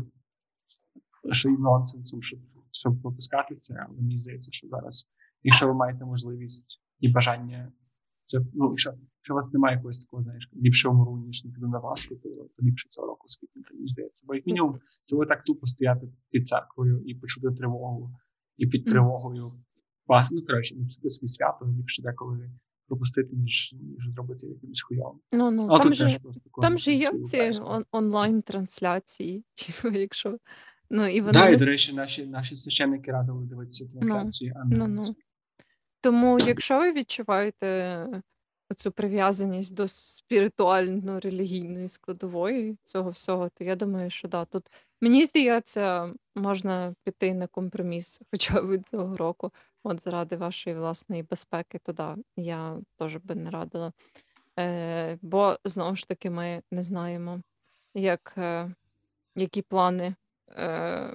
що 1.31 1.49
і 1.49 1.57
нонсенсом, 1.57 2.23
щоб, 2.23 2.39
щоб 2.71 3.01
пропускати 3.01 3.55
це, 3.55 3.85
але 3.87 4.01
мені 4.01 4.19
здається, 4.19 4.51
що 4.51 4.67
зараз, 4.67 5.09
якщо 5.43 5.67
ви 5.67 5.73
маєте 5.73 6.05
можливість 6.05 6.81
і 6.99 7.09
бажання, 7.09 7.71
це 8.25 8.39
ну, 8.53 8.69
якщо, 8.69 8.93
якщо 9.17 9.33
у 9.33 9.35
вас 9.35 9.53
немає 9.53 9.75
якогось 9.75 9.99
такого, 9.99 10.23
знаєш, 10.23 10.49
ліпше 10.55 10.89
умру, 10.89 11.17
ніж 11.17 11.45
не 11.45 11.51
піду 11.51 11.67
на 11.67 11.79
Пасху, 11.79 12.15
то, 12.15 12.29
то 12.29 12.65
ліпше 12.65 12.89
цього 12.89 13.07
року 13.07 13.27
скипнути, 13.27 13.73
мені 13.73 13.87
здається. 13.87 14.23
Бо 14.27 14.35
як 14.35 14.45
мінімум, 14.45 14.79
це 15.03 15.15
буде 15.15 15.27
так 15.27 15.43
тупо 15.43 15.67
стояти 15.67 16.07
під 16.29 16.47
церквою 16.47 17.01
і 17.05 17.15
почути 17.15 17.51
тривогу, 17.51 18.11
і 18.57 18.67
під 18.67 18.85
тривогою 18.85 19.64
вас, 20.07 20.31
ну 20.31 20.41
коротше, 20.41 20.75
не 20.75 20.85
псути 20.85 21.09
собі 21.09 21.27
свято, 21.27 21.67
ліпше 21.79 22.01
деколи 22.01 22.50
пропустити, 22.87 23.35
ніж, 23.35 23.75
ніж 23.81 24.13
зробити 24.13 24.48
якимось 24.48 24.81
хуйовим. 24.81 25.20
Ну, 25.31 25.51
ну, 25.51 25.68
А 25.72 25.79
там 25.79 25.94
же, 25.94 26.20
просто 26.20 26.41
там 26.61 26.77
же 26.77 26.94
є 26.94 27.11
ці 27.25 27.61
он- 27.61 27.85
онлайн-трансляції, 27.91 29.44
типу, 29.55 29.98
якщо. 29.98 30.37
Ну, 30.89 31.07
і 31.07 31.22
вони 31.22 31.33
да, 31.33 31.50
і, 31.50 31.55
до 31.55 31.65
речі, 31.65 31.94
наші, 31.94 32.25
наші 32.25 32.55
священники 32.55 33.11
радили 33.11 33.46
дивитися 33.46 33.87
трансляції, 33.87 34.53
а 34.55 34.65
ну, 34.65 34.87
ну. 34.87 35.03
це. 35.03 35.13
Тому, 36.01 36.39
якщо 36.39 36.79
ви 36.79 36.91
відчуваєте 36.91 38.07
цю 38.73 38.91
прив'язаність 38.91 39.73
до 39.73 39.83
спіритуально-релігійної 39.83 41.89
складової 41.89 42.77
цього 42.85 43.09
всього, 43.09 43.49
то 43.49 43.63
я 43.63 43.75
думаю, 43.75 44.09
що 44.09 44.27
да, 44.27 44.45
тут 44.45 44.71
мені 45.01 45.25
здається, 45.25 46.13
можна 46.35 46.95
піти 47.03 47.33
на 47.33 47.47
компроміс 47.47 48.21
хоча 48.31 48.61
б 48.61 48.83
цього 48.83 49.17
року, 49.17 49.51
от 49.83 50.03
заради 50.03 50.37
вашої 50.37 50.75
власної 50.75 51.23
безпеки, 51.23 51.79
то 51.83 51.93
да, 51.93 52.17
я 52.37 52.77
теж 52.97 53.15
би 53.15 53.35
не 53.35 53.49
радила. 53.49 53.93
Е, 54.59 55.17
бо 55.21 55.57
знову 55.63 55.95
ж 55.95 56.07
таки 56.07 56.29
ми 56.29 56.61
не 56.71 56.83
знаємо, 56.83 57.41
як, 57.93 58.33
е, 58.37 58.71
які 59.35 59.61
плани 59.61 60.15
е, 60.49 61.13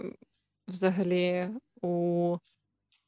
взагалі 0.68 1.48
у 1.82 2.36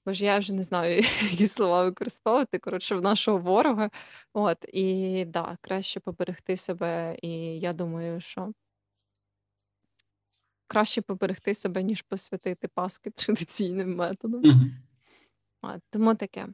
Бо 0.06 0.12
ж 0.12 0.24
я 0.24 0.38
вже 0.38 0.52
не 0.52 0.62
знаю, 0.62 1.04
які 1.30 1.46
слова 1.46 1.84
використовувати. 1.84 2.58
Коротше, 2.58 2.94
в 2.94 3.02
нашого 3.02 3.38
ворога. 3.38 3.90
От, 4.32 4.64
і 4.72 5.24
да, 5.24 5.56
краще 5.60 6.00
поберегти 6.00 6.56
себе. 6.56 7.16
І 7.22 7.28
я 7.58 7.72
думаю, 7.72 8.20
що 8.20 8.52
краще 10.66 11.02
поберегти 11.02 11.54
себе, 11.54 11.82
ніж 11.82 12.02
посвятити 12.02 12.68
Паски 12.68 13.10
традиційним 13.14 13.96
методом. 13.96 14.42
Мгм. 14.44 14.76
От, 15.62 15.82
тому 15.90 16.14
таке. 16.14 16.48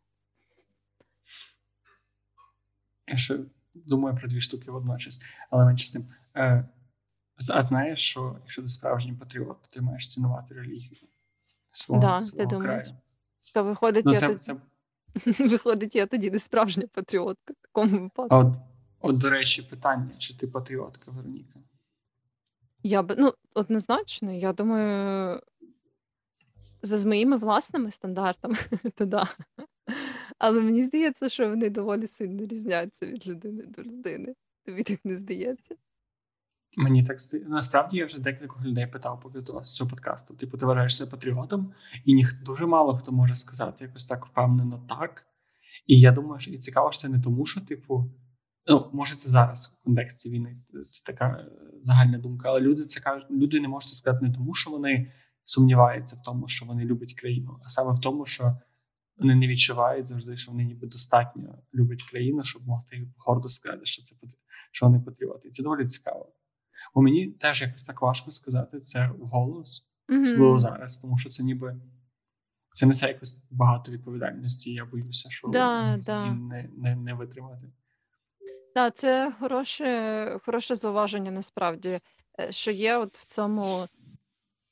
Я 3.06 3.16
ще 3.16 3.38
думаю 3.74 4.16
про 4.16 4.28
дві 4.28 4.40
штуки 4.40 4.70
водночас, 4.70 5.22
але 5.50 5.64
менше 5.64 5.86
з 5.86 5.90
тим. 5.90 6.08
Е, 6.36 6.68
а 7.50 7.62
знаєш, 7.62 8.00
що 8.00 8.36
якщо 8.42 8.62
ти 8.62 8.68
справжній 8.68 9.12
патріот, 9.12 9.62
то 9.62 9.68
ти 9.68 9.80
маєш 9.80 10.08
цінувати 10.08 10.54
релігію 10.54 11.08
свого, 11.70 12.00
Да, 12.00 12.18
ти 12.18 12.24
свого 12.24 12.46
думаєш? 12.46 12.88
То 13.54 13.64
виходить, 13.64 14.04
Ну, 14.06 14.12
я 14.12 14.20
тоді, 14.20 14.34
це, 14.34 14.56
виходить, 15.48 15.96
я 15.96 16.06
тоді 16.06 16.30
не 16.30 16.38
справжня 16.38 16.86
патріотка 16.92 17.52
в 17.52 17.62
такому 17.62 18.00
випадку. 18.00 18.36
от, 18.36 18.54
от, 19.00 19.18
до 19.18 19.30
речі, 19.30 19.62
питання: 19.62 20.10
чи 20.18 20.38
ти 20.38 20.46
патріотка, 20.46 21.10
Вероніка? 21.10 21.58
Я 22.82 23.02
би, 23.02 23.14
ну, 23.18 23.34
однозначно, 23.54 24.32
я 24.32 24.52
думаю, 24.52 25.40
за 26.82 26.98
з 26.98 27.04
моїми 27.04 27.36
власними 27.36 27.90
стандартами, 27.90 28.56
то 28.94 29.04
да. 29.04 29.28
Але 30.38 30.60
мені 30.60 30.82
здається, 30.82 31.28
що 31.28 31.48
вони 31.48 31.70
доволі 31.70 32.06
сильно 32.06 32.46
різняться 32.46 33.06
від 33.06 33.26
людини 33.26 33.64
до 33.66 33.82
людини. 33.82 34.34
Тобі 34.64 34.82
так 34.82 35.04
не 35.04 35.16
здається? 35.16 35.74
Мені 36.76 37.04
так 37.04 37.16
насправді 37.46 37.96
я 37.96 38.06
вже 38.06 38.20
декілька 38.20 38.60
людей 38.64 38.86
питав 38.86 39.20
по 39.20 39.30
підготовці 39.30 39.76
цього 39.76 39.90
подкасту. 39.90 40.34
Типу, 40.34 40.58
ти 40.58 40.66
вважаєшся 40.66 41.06
патріотом, 41.06 41.72
і 42.04 42.14
ніх 42.14 42.42
дуже 42.42 42.66
мало 42.66 42.98
хто 42.98 43.12
може 43.12 43.34
сказати 43.34 43.84
якось 43.84 44.06
так 44.06 44.26
впевнено 44.26 44.86
так. 44.88 45.26
І 45.86 46.00
я 46.00 46.12
думаю, 46.12 46.38
що 46.38 46.50
і 46.50 46.58
цікаво, 46.58 46.92
що 46.92 47.00
це 47.00 47.08
не 47.08 47.20
тому, 47.20 47.46
що, 47.46 47.60
типу, 47.60 48.10
ну, 48.66 48.90
може, 48.92 49.14
це 49.14 49.28
зараз 49.28 49.76
в 49.80 49.84
контексті 49.84 50.30
війни. 50.30 50.62
Це 50.90 51.04
така 51.12 51.26
е, 51.26 51.46
загальна 51.80 52.18
думка. 52.18 52.48
Але 52.48 52.60
люди 52.60 52.84
це 52.84 53.00
кажуть, 53.00 53.30
люди 53.30 53.60
не 53.60 53.68
можуть 53.68 53.94
сказати 53.94 54.26
не 54.26 54.32
тому, 54.32 54.54
що 54.54 54.70
вони 54.70 55.12
сумніваються 55.44 56.16
в 56.16 56.20
тому, 56.20 56.48
що 56.48 56.66
вони 56.66 56.84
люблять 56.84 57.14
країну, 57.14 57.60
а 57.64 57.68
саме 57.68 57.92
в 57.92 57.98
тому, 57.98 58.26
що 58.26 58.58
вони 59.16 59.34
не 59.34 59.48
відчувають 59.48 60.06
завжди, 60.06 60.36
що 60.36 60.52
вони 60.52 60.64
ніби 60.64 60.86
достатньо 60.86 61.58
люблять 61.74 62.02
країну, 62.02 62.44
щоб 62.44 62.66
могти 62.66 63.08
гордо 63.16 63.48
сказати, 63.48 63.80
що 63.84 64.02
це 64.02 64.16
що 64.72 64.86
вони 64.86 65.00
патріоти. 65.00 65.48
І 65.48 65.50
це 65.50 65.62
доволі 65.62 65.86
цікаво. 65.86 66.32
Бо 66.98 67.02
мені 67.02 67.26
теж 67.26 67.62
якось 67.62 67.84
так 67.84 68.02
важко 68.02 68.30
сказати 68.30 68.78
це 68.78 69.10
вголос, 69.18 69.86
особливо 70.08 70.48
Мгм. 70.48 70.58
зараз, 70.58 70.98
тому 70.98 71.18
що 71.18 71.30
це 71.30 71.42
ніби 71.42 71.76
це 72.72 72.86
несе 72.86 73.08
якось 73.08 73.36
багато 73.50 73.92
відповідальності. 73.92 74.72
Я 74.72 74.84
боюся, 74.84 75.30
що 75.30 75.48
Да, 75.48 75.90
її 75.90 76.02
да. 76.02 76.32
не, 76.34 76.68
не, 76.76 76.96
не 76.96 77.14
витримати. 77.14 77.66
Так, 78.74 78.96
це 78.96 79.32
хороше, 79.40 80.38
хороше 80.44 80.76
зауваження 80.76 81.30
насправді, 81.30 82.00
е, 82.40 82.52
що 82.52 82.70
є 82.70 82.96
от 82.96 83.16
в 83.16 83.26
цьому 83.26 83.88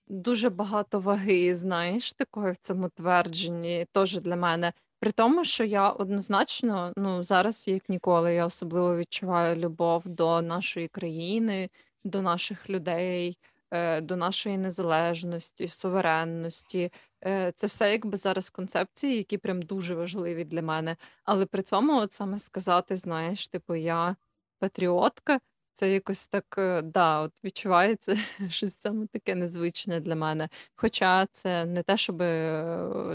дуже 0.09 0.51
багато 0.51 1.01
ваги, 1.01 1.55
знаєш, 1.55 2.13
такої 2.13 2.53
в 2.53 2.57
цьому 2.57 2.89
твердженні, 2.89 3.87
теж 3.93 4.21
для 4.21 4.37
мене. 4.37 4.73
При 5.01 5.13
тому, 5.13 5.45
що 5.45 5.65
я 5.65 5.91
однозначно, 5.91 6.93
ну 6.97 7.25
зараз 7.25 7.69
як 7.69 7.89
ніколи, 7.89 8.35
я 8.35 8.47
особливо 8.47 8.97
відчуваю 8.97 9.57
любов 9.57 10.03
до 10.07 10.43
нашої 10.43 10.89
країни, 10.89 11.69
до 12.07 12.23
наших 12.23 12.71
людей, 12.71 13.39
е, 13.71 14.01
до 14.01 14.17
нашої 14.17 14.59
незалежності, 14.59 15.69
суверенності. 15.69 16.93
Е, 17.25 17.53
Це 17.57 17.67
все 17.67 17.93
якби 17.93 18.17
зараз 18.17 18.51
концепції, 18.51 19.17
які 19.17 19.39
прям 19.39 19.63
дуже 19.63 19.95
важливі 19.95 20.45
для 20.45 20.63
мене. 20.63 20.97
Але 21.25 21.47
при 21.47 21.63
цьому, 21.63 21.99
от 22.01 22.13
саме 22.13 22.39
сказати, 22.39 22.97
знаєш, 22.97 23.49
типу, 23.49 23.75
я 23.75 24.17
патріотка, 24.59 25.41
Це 25.73 25.91
якось 25.93 26.29
так, 26.29 26.55
е, 26.59 26.83
да, 26.83 27.21
от 27.21 27.33
відчувається 27.45 28.17
щось 28.51 28.79
саме 28.79 29.07
таке 29.07 29.35
незвичне 29.35 30.01
для 30.01 30.15
мене. 30.17 30.49
Хоча 30.77 31.27
це 31.27 31.65
не 31.65 31.83
те, 31.83 31.97
щоб 31.97 32.23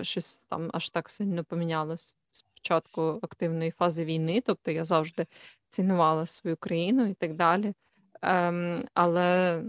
щось 0.04 0.38
там 0.38 0.69
аж 0.73 0.89
так 0.89 1.10
сильно 1.10 1.43
помінялось 1.43 2.15
з 2.30 2.41
початку 2.41 3.19
активної 3.21 3.71
фази 3.71 4.06
війни. 4.06 4.41
Тобто 4.45 4.71
я 4.71 4.86
завжди 4.86 5.27
цінувала 5.69 6.25
свою 6.25 6.58
країну 6.58 7.06
і 7.08 7.13
так 7.13 7.34
далі. 7.34 7.73
Ем, 8.21 8.86
але 8.93 9.63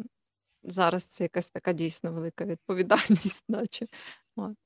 зараз 0.62 1.06
це 1.06 1.24
якась 1.24 1.48
така 1.48 1.72
дійсно 1.72 2.12
велика 2.12 2.44
відповідальність, 2.44 3.44
наче. 3.48 3.86
От. 4.36 4.56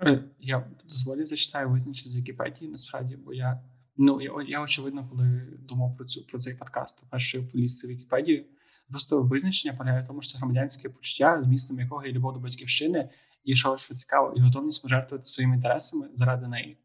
Е, 0.00 0.24
я 0.38 0.70
дозволю 0.84 1.26
зачитаю 1.26 1.70
визначення 1.70 2.10
з 2.10 2.16
Вікіпедії, 2.16 2.70
насправді, 2.70 3.16
бо 3.16 3.34
я 3.34 3.62
ну 3.96 4.20
я, 4.20 4.32
я 4.48 4.62
очевидно, 4.62 5.08
коли 5.10 5.42
думав 5.58 5.96
про 5.96 6.04
цю 6.04 6.26
про 6.26 6.38
цей 6.38 6.54
подкаст, 6.54 7.04
перше 7.10 7.42
поліз 7.42 7.84
в 7.84 7.86
Вікіпедію. 7.86 8.44
Просто 8.90 9.22
визначення 9.22 9.74
полягає 9.74 10.02
в 10.02 10.06
тому, 10.06 10.22
що 10.22 10.32
це 10.32 10.38
громадянське 10.38 10.88
почуття, 10.88 11.42
змістом 11.42 11.80
якого 11.80 12.06
є 12.06 12.12
любов 12.12 12.34
до 12.34 12.40
батьківщини, 12.40 13.08
і 13.44 13.54
що 13.54 13.76
що 13.76 13.94
цікаво, 13.94 14.34
і 14.36 14.40
готовність 14.40 14.82
пожертвувати 14.82 15.28
своїми 15.28 15.54
інтересами 15.54 16.08
заради 16.14 16.48
неї, 16.48 16.76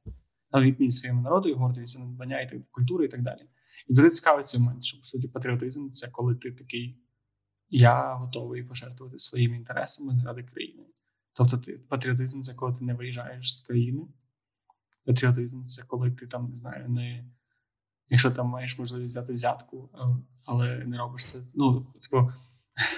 відність 0.53 0.99
своєму 0.99 1.21
народу, 1.21 1.49
і 1.49 1.53
гордість 1.53 1.99
надбання 1.99 2.41
і 2.41 2.49
так 2.49 2.59
культури 2.71 3.05
і 3.05 3.07
так 3.07 3.21
далі. 3.21 3.41
І 3.87 3.93
дуже 3.93 4.09
цікавий 4.09 4.43
цей 4.43 4.59
момент, 4.59 4.83
що 4.83 4.99
по 4.99 5.05
суті 5.05 5.27
патріотизм 5.27 5.89
це 5.89 6.07
коли 6.07 6.35
ти 6.35 6.51
такий, 6.51 6.99
я 7.69 8.13
готовий 8.13 8.63
пожертвувати 8.63 9.19
своїми 9.19 9.57
інтересами 9.57 10.19
заради 10.19 10.43
країни. 10.43 10.83
Тобто, 11.33 11.57
ти 11.57 11.73
патріотизм 11.73 12.41
це 12.41 12.53
коли 12.53 12.73
ти 12.73 12.85
не 12.85 12.93
виїжджаєш 12.93 13.57
з 13.57 13.61
країни. 13.61 14.07
Патріотизм 15.05 15.65
це 15.65 15.83
коли 15.83 16.11
ти 16.11 16.27
там 16.27 16.49
не 16.49 16.55
знаю, 16.55 16.89
не 16.89 17.25
якщо 18.09 18.31
там 18.31 18.47
маєш 18.47 18.79
можливість 18.79 19.11
взяти 19.11 19.33
взятку, 19.33 19.89
але 20.45 20.85
не 20.85 20.97
робиш 20.97 21.25
це. 21.25 21.39
Ну, 21.53 21.93
типу, 22.01 22.31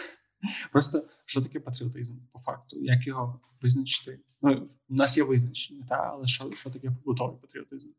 просто 0.72 1.08
що 1.26 1.42
таке 1.42 1.60
патріотизм 1.60 2.18
по 2.32 2.40
факту? 2.40 2.80
Як 2.80 3.08
його 3.08 3.42
визначити? 3.62 4.20
Ну, 4.42 4.68
У 4.90 4.96
нас 4.96 5.18
є 5.18 5.24
визначення, 5.24 5.86
та, 5.90 5.96
але 5.96 6.28
що 6.28 6.52
що 6.52 6.70
таке 6.70 6.92
побутовий 6.92 7.38
патріотизм? 7.42 7.90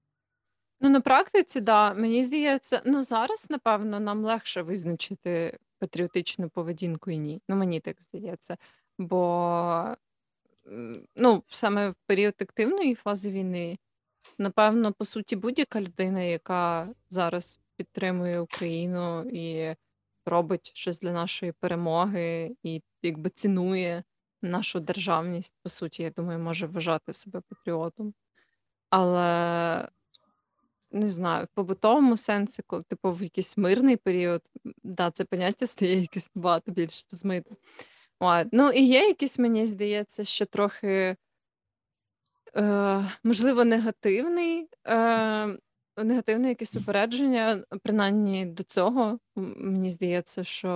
Ну, 0.80 0.90
на 0.90 1.00
практиці, 1.00 1.60
да, 1.60 1.94
мені 1.94 2.24
здається, 2.24 2.82
ну 2.84 3.02
зараз, 3.02 3.46
напевно, 3.50 4.00
нам 4.00 4.24
легше 4.24 4.62
визначити 4.62 5.58
патріотичну 5.78 6.48
поведінку 6.48 7.10
і 7.10 7.18
ні. 7.18 7.40
Ну, 7.48 7.56
мені 7.56 7.80
так 7.80 8.02
здається. 8.02 8.56
Бо 8.98 9.96
ну, 11.16 11.42
саме 11.48 11.90
в 11.90 11.94
період 12.06 12.34
активної 12.40 12.94
фази 12.94 13.30
війни, 13.30 13.78
напевно, 14.38 14.92
по 14.92 15.04
суті, 15.04 15.36
будь-яка 15.36 15.80
людина, 15.80 16.20
яка 16.20 16.88
зараз 17.08 17.60
підтримує 17.76 18.40
Україну 18.40 19.30
і 19.32 19.74
робить 20.26 20.70
щось 20.74 21.00
для 21.00 21.12
нашої 21.12 21.52
перемоги, 21.52 22.56
і 22.62 22.82
якби 23.02 23.30
цінує 23.30 24.04
нашу 24.42 24.80
державність, 24.80 25.54
по 25.62 25.68
суті, 25.68 26.02
я 26.02 26.10
думаю, 26.10 26.38
може 26.38 26.66
вважати 26.66 27.12
себе 27.12 27.40
патріотом. 27.48 28.14
Але 28.90 29.88
не 30.90 31.08
знаю, 31.08 31.44
в 31.44 31.48
побутовому 31.48 32.16
сенсі, 32.16 32.62
типу 32.88 33.12
в 33.12 33.22
якийсь 33.22 33.56
мирний 33.56 33.96
період, 33.96 34.42
да, 34.84 35.10
це 35.10 35.24
поняття 35.24 35.66
стає 35.66 36.00
якесь 36.00 36.30
набагато 36.34 36.72
більш 36.72 37.06
змите. 37.10 37.54
Ну, 38.52 38.70
і 38.70 38.82
є 38.82 39.06
якийсь, 39.08 39.38
мені 39.38 39.66
здається, 39.66 40.24
що 40.24 40.46
трохи, 40.46 41.16
е, 42.56 43.12
можливо, 43.24 43.64
негативний, 43.64 44.68
е, 44.86 45.58
негативне 45.96 46.48
якесь 46.48 46.76
упередження, 46.76 47.64
принаймні 47.82 48.46
до 48.46 48.62
цього. 48.62 49.18
Мені 49.36 49.90
здається, 49.90 50.44
що 50.44 50.68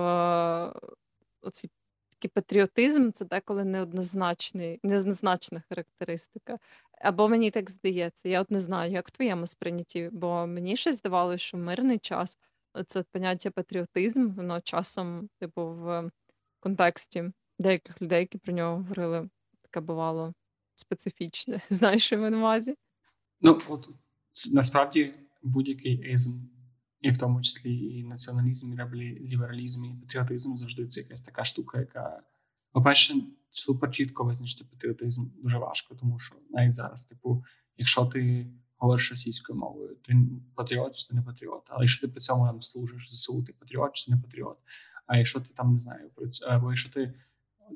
оцей 1.41 1.69
такий 2.09 2.31
патріотизм 2.33 3.11
це 3.11 3.25
деколи 3.25 3.63
неоднозначний, 3.63 4.79
неоднозначна 4.83 5.63
характеристика. 5.69 6.57
Або 7.03 7.27
мені 7.27 7.51
так 7.51 7.69
здається, 7.69 8.29
я 8.29 8.41
от 8.41 8.51
не 8.51 8.59
знаю, 8.59 8.91
як 8.91 9.07
в 9.07 9.11
твоєму 9.11 9.47
сприйнятті, 9.47 10.09
бо 10.11 10.47
мені 10.47 10.77
ще 10.77 10.93
здавалося, 10.93 11.37
що 11.37 11.57
мирний 11.57 11.99
час 11.99 12.37
це 12.87 13.03
поняття 13.11 13.51
патріотизм, 13.51 14.29
воно 14.29 14.61
часом, 14.61 15.29
типу, 15.39 15.67
в 15.67 16.09
контексті 16.59 17.31
деяких 17.59 18.01
людей, 18.01 18.19
які 18.19 18.37
про 18.37 18.53
нього 18.53 18.77
говорили, 18.77 19.29
таке 19.61 19.79
бувало 19.79 20.33
специфічне. 20.75 21.61
Знаєш, 21.69 22.05
що 22.05 22.15
я 22.15 22.29
на 22.29 22.37
увазі? 22.37 22.75
Ну, 23.41 23.61
от 23.69 23.89
насправді 24.51 25.13
будь-який 25.43 26.11
ізм, 26.11 26.39
і 27.01 27.11
в 27.11 27.17
тому 27.17 27.41
числі 27.41 27.75
і 27.75 28.03
націоналізм, 28.03 28.73
і 28.73 28.75
лібералізм, 29.19 29.85
і 29.85 29.95
патріотизм 30.01 30.57
завжди 30.57 30.87
це 30.87 31.01
якась 31.01 31.21
така 31.21 31.45
штука, 31.45 31.79
яка, 31.79 32.23
по-перше, 32.71 33.15
супер 33.51 33.91
чітко 33.91 34.23
визначити 34.23 34.65
патріотизм 34.71 35.25
дуже 35.43 35.57
важко, 35.57 35.95
тому 35.95 36.19
що 36.19 36.35
навіть 36.49 36.73
зараз, 36.73 37.05
типу, 37.05 37.43
якщо 37.77 38.05
ти 38.05 38.51
говориш 38.77 39.11
російською 39.11 39.59
мовою, 39.59 39.95
ти 39.95 40.15
патріот 40.55 40.95
чи 40.95 41.07
ти 41.07 41.15
не 41.15 41.21
патріот. 41.21 41.67
Але 41.69 41.83
якщо 41.83 42.07
ти 42.07 42.11
при 42.11 42.19
цьому 42.19 42.45
там 42.45 42.61
служиш 42.61 43.09
ЗСУ, 43.09 43.43
ти 43.43 43.53
патріот 43.53 43.93
чи 43.93 44.11
не 44.11 44.17
патріот. 44.17 44.57
А 45.05 45.17
якщо 45.17 45.39
ти 45.39 45.53
там 45.53 45.73
не 45.73 45.79
знаю, 45.79 46.11
або 46.47 46.71
якщо 46.71 46.89
ти 46.89 47.13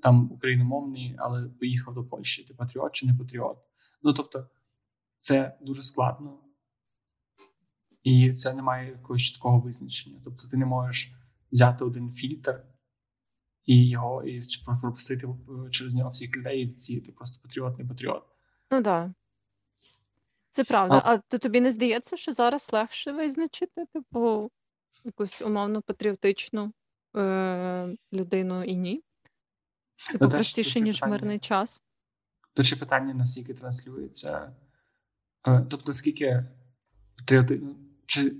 там 0.01 0.31
україномовний, 0.31 1.15
але 1.17 1.49
поїхав 1.49 1.93
до 1.93 2.03
Польщі, 2.03 2.43
ти 2.43 2.53
патріот 2.53 2.91
чи 2.93 3.05
не 3.05 3.13
патріот. 3.13 3.57
Ну 4.03 4.13
тобто, 4.13 4.47
це 5.19 5.57
дуже 5.61 5.83
складно. 5.83 6.39
І 8.03 8.33
це 8.33 8.53
не 8.53 8.61
має 8.61 8.91
якогось 8.91 9.21
чіткого 9.21 9.59
визначення. 9.59 10.21
Тобто, 10.23 10.47
ти 10.47 10.57
не 10.57 10.65
можеш 10.65 11.13
взяти 11.51 11.83
один 11.83 12.13
фільтр 12.13 12.63
і 13.65 13.89
його 13.89 14.23
і 14.23 14.41
пропустити 14.81 15.27
через 15.71 15.93
нього 15.93 16.09
всіх 16.09 16.37
людей 16.37 16.61
і 16.61 16.65
відсіяти 16.65 17.11
просто 17.11 17.39
патріот, 17.43 17.79
не 17.79 17.85
патріот. 17.85 18.23
Ну 18.71 18.83
так. 18.83 18.83
Да. 18.83 19.13
Це 20.55 20.63
правда. 20.63 21.01
А, 21.05 21.13
а 21.13 21.17
то 21.17 21.37
тобі 21.37 21.61
не 21.61 21.71
здається, 21.71 22.17
що 22.17 22.31
зараз 22.31 22.69
легше 22.73 23.11
визначити, 23.11 23.85
типу, 23.93 24.51
якусь 25.03 25.41
умовно 25.41 25.81
патріотичну 25.81 26.73
е- 27.15 27.95
людину 28.13 28.63
і 28.63 28.75
ні? 28.75 29.03
Типу, 30.11 30.29
простіше, 30.29 30.81
ніж 30.81 30.95
питання, 30.95 31.11
мирний 31.11 31.39
час. 31.39 31.83
То 32.53 32.63
чи 32.63 32.75
питання 32.75 33.13
наскільки 33.13 33.53
транслюється? 33.53 34.55
Е, 35.47 35.65
тобто, 35.69 35.83
наскільки 35.87 36.45
патріотично, 37.17 37.75
чи 38.05 38.33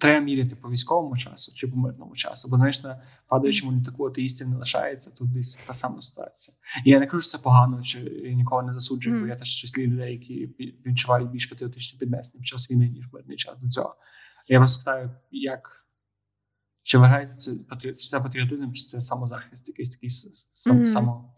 треба 0.00 0.24
міряти 0.24 0.56
по 0.56 0.70
військовому 0.70 1.16
часу 1.16 1.52
чи 1.54 1.68
по 1.68 1.76
мирному 1.76 2.16
часу? 2.16 2.48
Бо 2.48 2.56
знаєш, 2.56 2.82
на 2.82 3.02
падаючому 3.28 3.80
літаку 3.80 4.06
атеїстів 4.06 4.48
не 4.48 4.56
лишається 4.56 5.10
тут 5.10 5.32
десь 5.32 5.60
та 5.66 5.74
сама 5.74 6.02
ситуація. 6.02 6.56
І 6.84 6.90
я 6.90 7.00
не 7.00 7.06
кажу, 7.06 7.20
що 7.20 7.30
це 7.30 7.38
погано, 7.38 7.82
чи 7.82 8.00
нікого 8.36 8.62
не 8.62 8.72
засуджую, 8.72 9.16
mm. 9.16 9.20
бо 9.20 9.26
я 9.26 9.36
теж 9.36 9.48
числі 9.48 9.86
людей, 9.86 10.12
які 10.12 10.46
відчувають 10.86 11.30
більш 11.30 11.46
патріотичне 11.46 11.98
піднесення 11.98 12.42
в 12.42 12.44
час 12.44 12.70
війни, 12.70 12.88
ніж 12.88 13.12
мирний 13.12 13.36
час 13.36 13.60
до 13.60 13.68
цього. 13.68 13.96
Я 14.48 14.58
просто 14.58 14.80
питаю, 14.80 15.10
як. 15.30 15.84
Чи 16.82 16.98
вважаєте 16.98 17.34
це 17.34 17.92
це 17.92 18.20
патріотизм, 18.20 18.72
чи 18.72 18.84
це 18.84 19.00
самозахист, 19.00 19.68
якийсь 19.68 19.90
такий 19.90 20.10
сам, 20.10 20.78
mm-hmm. 20.78 20.86
само. 20.86 21.34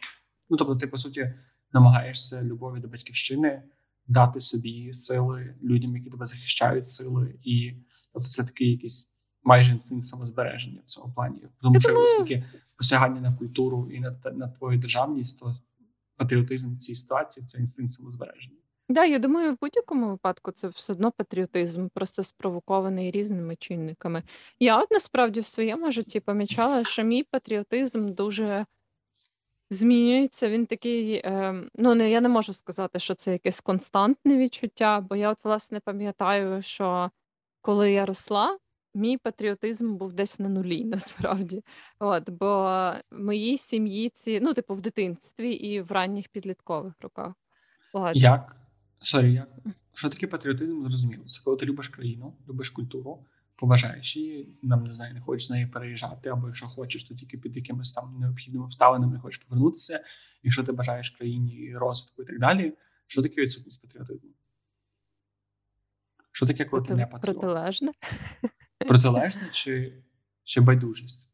Ну 0.51 0.57
тобто, 0.57 0.77
ти 0.77 0.87
по 0.87 0.97
суті 0.97 1.35
намагаєшся 1.73 2.43
любові 2.43 2.81
до 2.81 2.89
батьківщини 2.89 3.63
дати 4.11 4.40
собі 4.40 4.92
сили 4.92 5.55
людям, 5.62 5.96
які 5.96 6.11
тебе 6.11 6.27
захищають, 6.27 6.87
сили, 6.87 7.35
і 7.44 7.75
тобто 8.12 8.29
це 8.29 8.44
такий 8.44 8.70
якийсь 8.70 9.12
майже 9.42 9.73
інстинкт 9.73 10.05
самозбереження 10.05 10.81
в 10.85 10.85
цьому 10.85 11.12
плані. 11.14 11.42
Тому 11.62 11.75
Я 11.75 11.81
що 11.81 11.88
думаю... 11.88 12.05
оскільки 12.05 12.44
посягання 12.77 13.20
на 13.20 13.35
культуру 13.35 13.90
і 13.92 14.01
на 14.01 14.16
на 14.33 14.49
твою 14.49 14.79
державність, 14.79 15.40
то 15.40 15.55
патріотизм 16.16 16.75
в 16.75 16.79
цій 16.79 16.94
ситуації 16.94 17.46
це 17.46 17.59
інстинкт 17.59 17.92
самозбереження. 17.92 18.57
Да, 18.88 19.05
я 19.05 19.18
думаю, 19.18 19.53
в 19.53 19.57
будь-якому 19.61 20.09
випадку 20.09 20.53
це 20.53 20.68
все 20.68 20.92
одно 20.92 21.12
патріотизм, 21.12 21.88
просто 21.94 22.23
спровокований 22.23 23.11
різними 23.11 23.57
чинниками. 23.57 24.23
Я 24.61 24.83
от 24.83 24.90
насправді 24.90 25.40
в 25.40 25.46
своєму 25.46 25.90
житті 25.90 26.20
помічала, 26.20 26.85
що 26.85 27.03
мій 27.03 27.23
патріотизм 27.23 28.12
дуже 28.12 28.66
змінюється. 29.71 30.51
Він 30.51 30.67
такий, 30.67 31.15
е, 31.15 31.65
ну 31.75 31.95
не 31.95 32.11
я 32.11 32.21
не 32.21 32.29
можу 32.29 32.53
сказати, 32.53 32.99
що 32.99 33.15
це 33.15 33.33
якесь 33.33 33.61
константне 33.61 34.37
відчуття, 34.37 35.01
бо 35.01 35.17
я 35.17 35.31
от 35.31 35.39
власне 35.45 35.81
пам'ятаю, 35.81 36.63
що 36.63 37.11
коли 37.61 37.93
я 37.93 38.07
росла, 38.07 38.59
мій 38.95 39.19
патріотизм 39.19 39.97
був 39.97 40.13
десь 40.13 40.39
на 40.39 40.49
нулі, 40.49 40.85
насправді. 40.95 41.65
От, 41.99 42.31
бо 42.31 42.93
моїй 43.11 43.59
сім'ї 43.59 44.11
ці, 44.15 44.41
ну, 44.41 44.55
типу, 44.55 44.75
в 44.75 44.81
дитинстві 44.81 45.53
і 45.53 45.81
в 45.81 45.93
ранніх 45.93 46.29
підліткових 46.29 46.95
роках. 47.01 47.35
От. 47.93 48.17
Як? 48.17 48.57
Sorry, 48.99 49.33
як? 49.33 49.49
Що 49.95 50.09
таке 50.09 50.27
патріотизм? 50.27 50.83
Зрозуміло. 50.83 51.25
Це 51.27 51.41
коли 51.45 51.57
ти 51.57 51.67
любиш 51.67 51.89
країну, 51.89 52.35
любиш 52.49 52.71
культуру, 52.71 53.27
поважаєш 53.61 54.16
її, 54.16 54.59
ну 54.62 54.85
не 54.85 54.94
знаю, 54.94 55.14
не 55.14 55.20
хочеш 55.20 55.46
з 55.46 55.51
неї 55.51 55.66
переїжджати, 55.66 56.31
або 56.31 56.46
якщо 56.46 56.66
хочеш, 56.66 57.05
то 57.05 57.14
тільки 57.14 57.38
під 57.38 57.57
якимись 57.57 57.92
там 57.92 58.16
необхідними 58.20 58.64
обставинами 58.64 59.18
хочеш 59.18 59.38
повернутися. 59.38 60.05
Якщо 60.42 60.64
ти 60.64 60.73
бажаєш 60.73 61.11
країні 61.11 61.77
розвитку 61.77 62.23
і 62.23 62.25
так 62.25 62.38
далі. 62.38 62.73
Що 63.07 63.23
таке 63.23 63.40
відсутність 63.40 63.83
патріотизму? 63.83 64.31
Що 66.33 66.46
таке, 66.46 66.64
коли 66.64 66.83
ти 66.83 66.94
не 66.94 67.07
патріот? 67.07 67.40
Протилежне? 67.40 67.92
Протилежне 68.79 69.49
чи 69.53 70.03
чи 70.44 70.61
байдужість. 70.61 71.29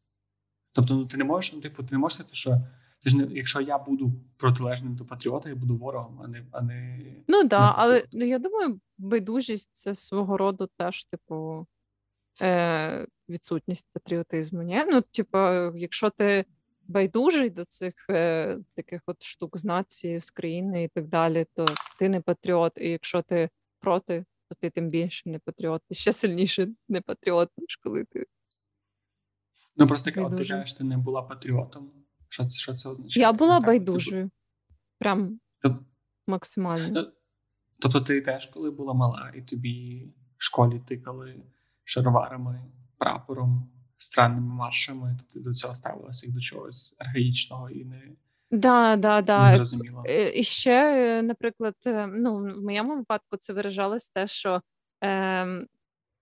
Тобто, 0.71 0.95
ну 0.95 1.05
ти 1.05 1.17
не 1.17 1.23
можеш, 1.23 1.53
ну, 1.53 1.59
типу, 1.59 1.83
ти 1.83 1.95
не 1.95 1.99
можеш 1.99 2.13
сказати, 2.13 2.35
що 2.35 2.61
ти 3.03 3.09
ж 3.09 3.17
не, 3.17 3.27
якщо 3.31 3.61
я 3.61 3.77
буду 3.77 4.13
протилежним 4.37 4.95
до 4.95 5.05
патріота, 5.05 5.49
я 5.49 5.55
буду 5.55 5.77
ворогом, 5.77 6.21
а 6.23 6.27
не. 6.27 6.45
А 6.51 6.61
не 6.61 6.99
ну 7.27 7.39
так, 7.39 7.49
да, 7.49 7.73
але 7.75 8.05
ну, 8.11 8.25
я 8.25 8.39
думаю, 8.39 8.79
байдужість 8.97 9.69
це 9.71 9.95
свого 9.95 10.37
роду 10.37 10.69
теж, 10.77 11.05
типу, 11.05 11.67
е, 12.41 13.07
відсутність 13.29 13.87
патріотизму. 13.93 14.61
Ні? 14.61 14.83
Ну, 14.91 15.01
типу, 15.01 15.37
якщо 15.77 16.09
ти 16.09 16.45
байдужий 16.87 17.49
до 17.49 17.65
цих 17.65 18.05
е, 18.09 18.57
таких 18.73 19.01
от 19.05 19.23
штук 19.23 19.57
з 19.57 19.65
нації, 19.65 20.21
з 20.21 20.31
країни 20.31 20.83
і 20.83 20.87
так 20.87 21.07
далі, 21.07 21.45
то 21.53 21.65
ти 21.99 22.09
не 22.09 22.21
патріот. 22.21 22.73
І 22.77 22.89
якщо 22.89 23.21
ти 23.21 23.49
проти, 23.79 24.25
то 24.49 24.55
ти 24.55 24.69
тим 24.69 24.89
більше 24.89 25.29
не 25.29 25.39
патріот. 25.39 25.81
Ти 25.87 25.95
ще 25.95 26.13
сильніше 26.13 26.67
не 26.89 27.01
патріот, 27.01 27.49
ніж 27.57 27.75
коли 27.75 28.03
ти. 28.03 28.25
Ну 29.77 29.87
просто 29.87 30.11
от 30.15 30.37
ти 30.37 30.45
кажеш, 30.45 30.73
ти 30.73 30.83
не 30.83 30.97
була 30.97 31.21
патріотом. 31.21 31.91
Що 32.29 32.45
це 32.45 32.59
що 32.59 32.73
це 32.73 32.89
означає? 32.89 33.21
Я 33.21 33.33
була 33.33 33.59
байдужою. 33.59 34.29
Прям 34.99 35.39
Тоб... 35.61 35.73
максимально. 36.27 37.11
Тобто 37.79 38.01
ти 38.01 38.21
теж, 38.21 38.45
коли 38.45 38.71
була 38.71 38.93
мала, 38.93 39.31
і 39.35 39.41
тобі 39.41 40.05
в 40.37 40.43
школі 40.43 40.79
тикали 40.79 41.43
шароварами, 41.87 42.61
прапором, 42.97 43.69
странними 43.97 44.53
маршами, 44.53 45.17
то 45.19 45.33
ти 45.33 45.39
до 45.39 45.53
цього 45.53 45.75
ставилася 45.75 46.25
як 46.25 46.35
до 46.35 46.41
чогось 46.41 46.95
архаїчного 46.97 47.69
і 47.69 47.85
не 47.85 48.01
да, 48.51 48.95
да, 48.95 49.21
да. 49.21 49.63
Е, 50.05 50.39
і 50.39 50.43
ще, 50.43 51.21
наприклад, 51.21 51.75
е, 51.85 52.07
ну, 52.07 52.35
в 52.35 52.63
моєму 52.63 52.95
випадку 52.95 53.37
це 53.37 53.53
виражалось 53.53 54.09
те, 54.09 54.27
що 54.27 54.61
е, 55.03 55.45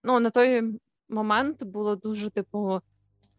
ну, 0.03 0.19
на 0.19 0.29
той 0.29 0.79
момент 1.09 1.63
було 1.63 1.95
дуже 1.95 2.29
типу 2.29 2.81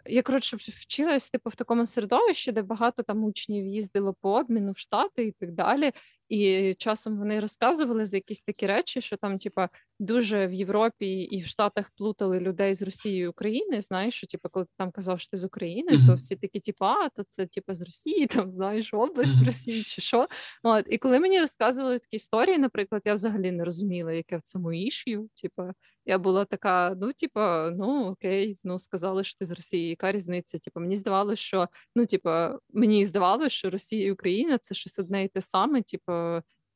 я 0.09 0.23
коротше 0.23 0.57
вчилась 0.57 1.31
типу 1.31 1.51
в 1.51 1.55
такому 1.55 1.87
середовищі, 1.87 2.53
де 2.53 2.63
багато 2.63 3.03
там 3.03 3.25
учнів 3.25 3.67
їздило 3.67 4.15
по 4.21 4.39
обміну 4.39 4.73
в 4.73 4.79
Штати 4.79 5.25
і 5.25 5.33
так 5.33 5.53
далі. 5.53 5.93
І 6.29 6.75
часом 6.79 7.19
вони 7.19 7.41
розказували 7.41 8.05
за 8.05 8.17
якісь 8.17 8.43
такі 8.43 8.67
речі, 8.67 9.01
що 9.01 9.17
там, 9.17 9.39
типа, 9.39 9.69
дуже 9.99 10.47
в 10.47 10.53
Європі 10.53 11.07
і 11.07 11.43
в 11.43 11.47
Штатах 11.47 11.91
плутали 11.97 12.41
людей 12.41 12.75
з 12.75 12.83
Росії 12.83 13.23
і 13.23 13.27
України. 13.27 13.83
Знаєш, 13.83 14.15
що 14.15 14.27
типа, 14.27 14.49
коли 14.49 14.65
ти 14.65 14.73
там 14.79 14.91
казав, 14.91 15.21
що 15.21 15.31
ти 15.31 15.37
з 15.37 15.45
України, 15.45 15.93
mm-hmm. 15.93 16.07
то 16.07 16.15
всі 16.15 16.37
такі, 16.37 16.61
типа, 16.61 16.93
а 16.93 17.09
то 17.09 17.25
це 17.29 17.47
типа 17.47 17.75
з 17.75 17.83
Росії, 17.83 18.27
там 18.37 18.51
знаєш 18.51 18.95
область 18.95 19.35
mm-hmm. 19.35 19.47
Росії 19.47 19.83
чи 19.83 20.03
що. 20.03 20.29
От 20.63 20.85
і 20.89 20.99
коли 20.99 21.21
мені 21.21 21.41
розказували 21.41 21.99
такі 21.99 22.17
історії, 22.17 22.59
наприклад, 22.59 23.03
я 23.05 23.15
взагалі 23.15 23.53
не 23.53 23.65
розуміла, 23.65 24.13
яке 24.13 24.37
в 24.37 24.43
цьому 24.43 24.73
іш'ю. 24.73 25.29
Типа, 25.43 25.73
я 26.07 26.19
була 26.19 26.45
така: 26.45 26.95
ну, 27.01 27.13
типа, 27.13 27.71
ну 27.71 28.07
окей, 28.11 28.59
ну 28.65 28.79
сказали, 28.79 29.25
що 29.25 29.39
ти 29.39 29.45
з 29.45 29.51
Росії. 29.51 29.89
Яка 29.89 30.13
різниця? 30.13 30.59
Типа, 30.59 30.81
мені 30.81 30.97
здавалося, 30.97 31.43
що 31.43 31.69
ну, 31.97 32.07
типа, 32.07 32.59
мені 32.73 33.05
здавалося, 33.07 33.49
що 33.49 33.71
Росія 33.71 34.07
і 34.07 34.13
Україна 34.13 34.59
це 34.59 34.75
щось 34.75 34.99
одне 34.99 35.25
і 35.25 35.29
те 35.29 35.41
саме, 35.41 35.83
типу 35.83 36.13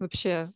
вообще, 0.01 0.51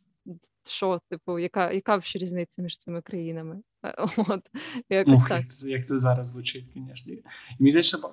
що, 0.68 1.00
типу, 1.10 1.38
яка 1.38 1.72
яка 1.72 1.96
взагалі 1.96 2.24
різниця 2.24 2.62
між 2.62 2.78
цими 2.78 3.02
країнами? 3.02 3.62
От, 4.16 4.50
якось 4.88 5.14
Ух, 5.14 5.28
так. 5.28 5.42
Як 5.66 5.86
це 5.86 5.98
зараз 5.98 6.28
звучить, 6.28 6.64
звісно. 6.74 7.14
Мені 7.58 7.70
здається, 7.70 7.98
що, 7.98 8.10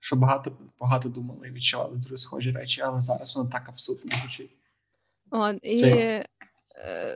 що 0.00 0.16
багато 0.16 0.52
багато 0.80 1.08
думали 1.08 1.48
і 1.48 1.50
відчували 1.50 1.96
дуже 1.96 2.18
схожі 2.18 2.50
речі, 2.50 2.80
але 2.80 3.02
зараз 3.02 3.36
воно 3.36 3.50
так 3.50 3.68
абсурдно 3.68 4.10
звучить. 4.20 4.50
От, 5.30 5.58
і... 5.62 5.76
Це, 5.76 6.26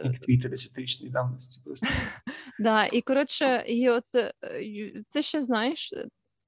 як 0.05 0.19
твіти 0.19 0.49
десятирічної 0.49 1.13
давності 1.13 1.61
просто. 1.65 1.87
Да, 2.61 2.87
і 2.87 3.01
коротше, 3.01 3.65
і 3.67 3.89
от 3.91 4.05
це 5.09 5.23
ще 5.23 5.43
знаєш, 5.43 5.95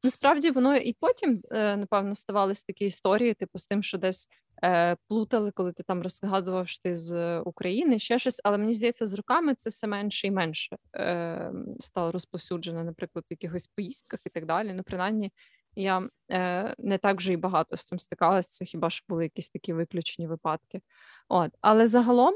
насправді 0.03 0.51
воно 0.51 0.77
і 0.77 0.97
потім, 1.01 1.43
напевно, 1.51 2.17
ставалися 2.17 2.65
такі 2.67 2.85
історії, 2.85 3.35
типу, 3.35 3.59
з 3.59 3.67
тим, 3.67 3.83
що 3.83 3.99
десь 3.99 4.29
е, 4.65 4.97
плутали, 5.09 5.51
коли 5.51 5.73
ти 5.73 5.83
там 5.83 6.03
розгадував, 6.03 6.69
що 6.69 6.83
ти 6.83 6.97
з 6.97 7.41
України, 7.41 7.99
ще 7.99 8.19
щось. 8.19 8.41
Але 8.45 8.59
мені 8.59 8.75
здається, 8.75 9.07
з 9.07 9.15
роками 9.15 9.55
це 9.55 9.71
все 9.71 9.87
менше 9.87 10.27
і 10.27 10.31
менше 10.31 10.77
е, 10.97 11.53
стало 11.81 12.13
розповсюджено, 12.13 12.85
наприклад, 12.85 13.25
в 13.31 13.33
якихось 13.33 13.67
поїздках 13.67 14.21
і 14.27 14.31
так 14.31 14.47
далі. 14.47 14.73
Ну, 14.75 14.83
принаймні, 14.83 15.33
я 15.75 16.09
е, 16.31 16.75
не 16.79 16.99
так 16.99 17.17
вже 17.17 17.33
і 17.33 17.37
багато 17.37 17.77
з 17.77 17.85
цим 17.85 17.99
стикалася. 17.99 18.51
Це 18.51 18.65
хіба 18.65 18.91
що 18.91 19.05
були 19.09 19.25
якісь 19.25 19.51
такі 19.51 19.73
виключені 19.73 20.29
випадки. 20.29 20.81
От, 21.29 21.51
але 21.61 21.87
загалом, 21.87 22.35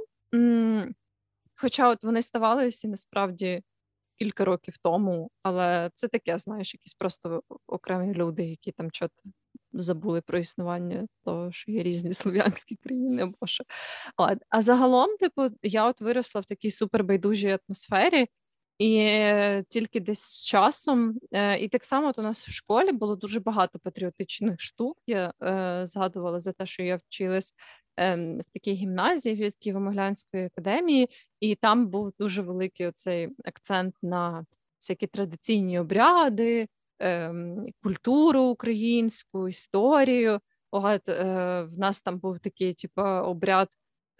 хоча 1.54 1.88
от 1.88 2.04
вони 2.04 2.22
ставалися 2.22 2.88
насправді. 2.88 3.62
Кілька 4.18 4.44
років 4.44 4.74
тому, 4.82 5.30
але 5.42 5.90
це 5.94 6.08
таке, 6.08 6.38
знаєш, 6.38 6.74
якісь 6.74 6.94
просто 6.94 7.42
окремі 7.66 8.14
люди, 8.14 8.44
які 8.44 8.72
там 8.72 8.90
чот 8.90 9.10
забули 9.72 10.20
про 10.20 10.38
існування 10.38 11.06
того, 11.24 11.52
що 11.52 11.72
є 11.72 11.82
різні 11.82 12.14
слов'янські 12.14 12.76
країни 12.76 13.22
або 13.22 13.46
що. 13.46 13.64
От. 14.16 14.38
А 14.48 14.62
загалом, 14.62 15.16
типу, 15.16 15.42
я 15.62 15.88
от 15.88 16.00
виросла 16.00 16.40
в 16.40 16.44
такій 16.44 16.70
супербайдужій 16.70 17.58
атмосфері, 17.68 18.28
і 18.78 18.96
е, 18.96 19.64
тільки 19.68 20.00
десь 20.00 20.22
з 20.22 20.44
часом, 20.46 21.18
е, 21.32 21.58
і 21.58 21.68
так 21.68 21.84
само 21.84 22.08
от 22.08 22.18
у 22.18 22.22
нас 22.22 22.48
в 22.48 22.50
школі 22.50 22.92
було 22.92 23.16
дуже 23.16 23.40
багато 23.40 23.78
патріотичних 23.78 24.60
штук. 24.60 24.98
Я 25.06 25.32
е, 25.42 25.82
згадувала 25.86 26.40
за 26.40 26.52
те, 26.52 26.66
що 26.66 26.82
я 26.82 26.96
вчилась 26.96 27.54
в 27.96 28.44
такій 28.52 28.72
гімназії 28.72 29.34
від 29.34 29.54
Києво-Могилянської 29.66 30.46
академії, 30.46 31.10
і 31.40 31.54
там 31.54 31.86
був 31.86 32.12
дуже 32.18 32.42
великий 32.42 32.86
оцей 32.86 33.28
акцент 33.44 33.94
на 34.02 34.46
всякі 34.80 35.06
традиційні 35.06 35.78
обряди, 35.78 36.68
Ем, 36.98 37.66
культуру 37.82 38.42
українську, 38.42 39.48
історію. 39.48 40.40
От, 40.70 41.08
е, 41.08 41.62
В 41.62 41.78
нас 41.78 42.02
там 42.02 42.18
був 42.18 42.38
такий, 42.38 42.74
типу, 42.74 43.02
обряд 43.02 43.68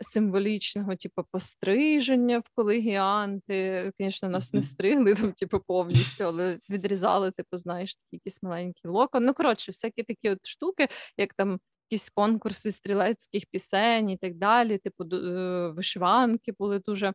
символічного, 0.01 0.97
типу, 0.97 1.25
постриження 1.31 2.39
в 2.39 2.45
колегіанти. 2.55 3.93
Звісно, 4.01 4.29
нас 4.29 4.53
не 4.53 4.63
стригли 4.63 5.15
там, 5.15 5.33
типу, 5.33 5.61
повністю, 5.67 6.25
але 6.25 6.59
відрізали, 6.71 7.31
типу, 7.31 7.57
знаєш, 7.57 7.97
такі 7.97 8.07
якісь 8.13 8.43
маленькі 8.43 8.89
локон. 8.89 9.25
Ну, 9.25 9.35
коротше, 9.35 9.73
всякі 9.73 10.03
такі 10.03 10.31
от 10.31 10.47
штуки, 10.47 10.89
як 11.17 11.35
там. 11.35 11.61
Якісь 11.95 12.11
конкурси 12.11 12.73
стрілецьких 12.73 13.47
пісень 13.47 14.11
і 14.11 14.17
так 14.17 14.35
далі, 14.35 14.79
типу 14.79 15.05
е, 15.05 15.69
вишиванки 15.69 16.53
були 16.59 16.79
дуже 16.79 17.07
е, 17.07 17.15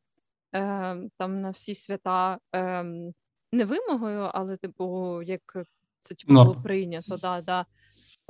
там 1.18 1.42
на 1.42 1.50
всі 1.50 1.76
свята. 1.76 2.39
Е, 2.56 2.84
не 3.52 3.65
вимогою, 3.65 4.30
але 4.34 4.58
типу, 4.58 5.22
як 5.22 5.42
це 6.02 6.15
типу, 6.15 6.34
було 6.34 6.62
прийнято. 6.63 7.18
Да, 7.18 7.42
да. 7.42 7.65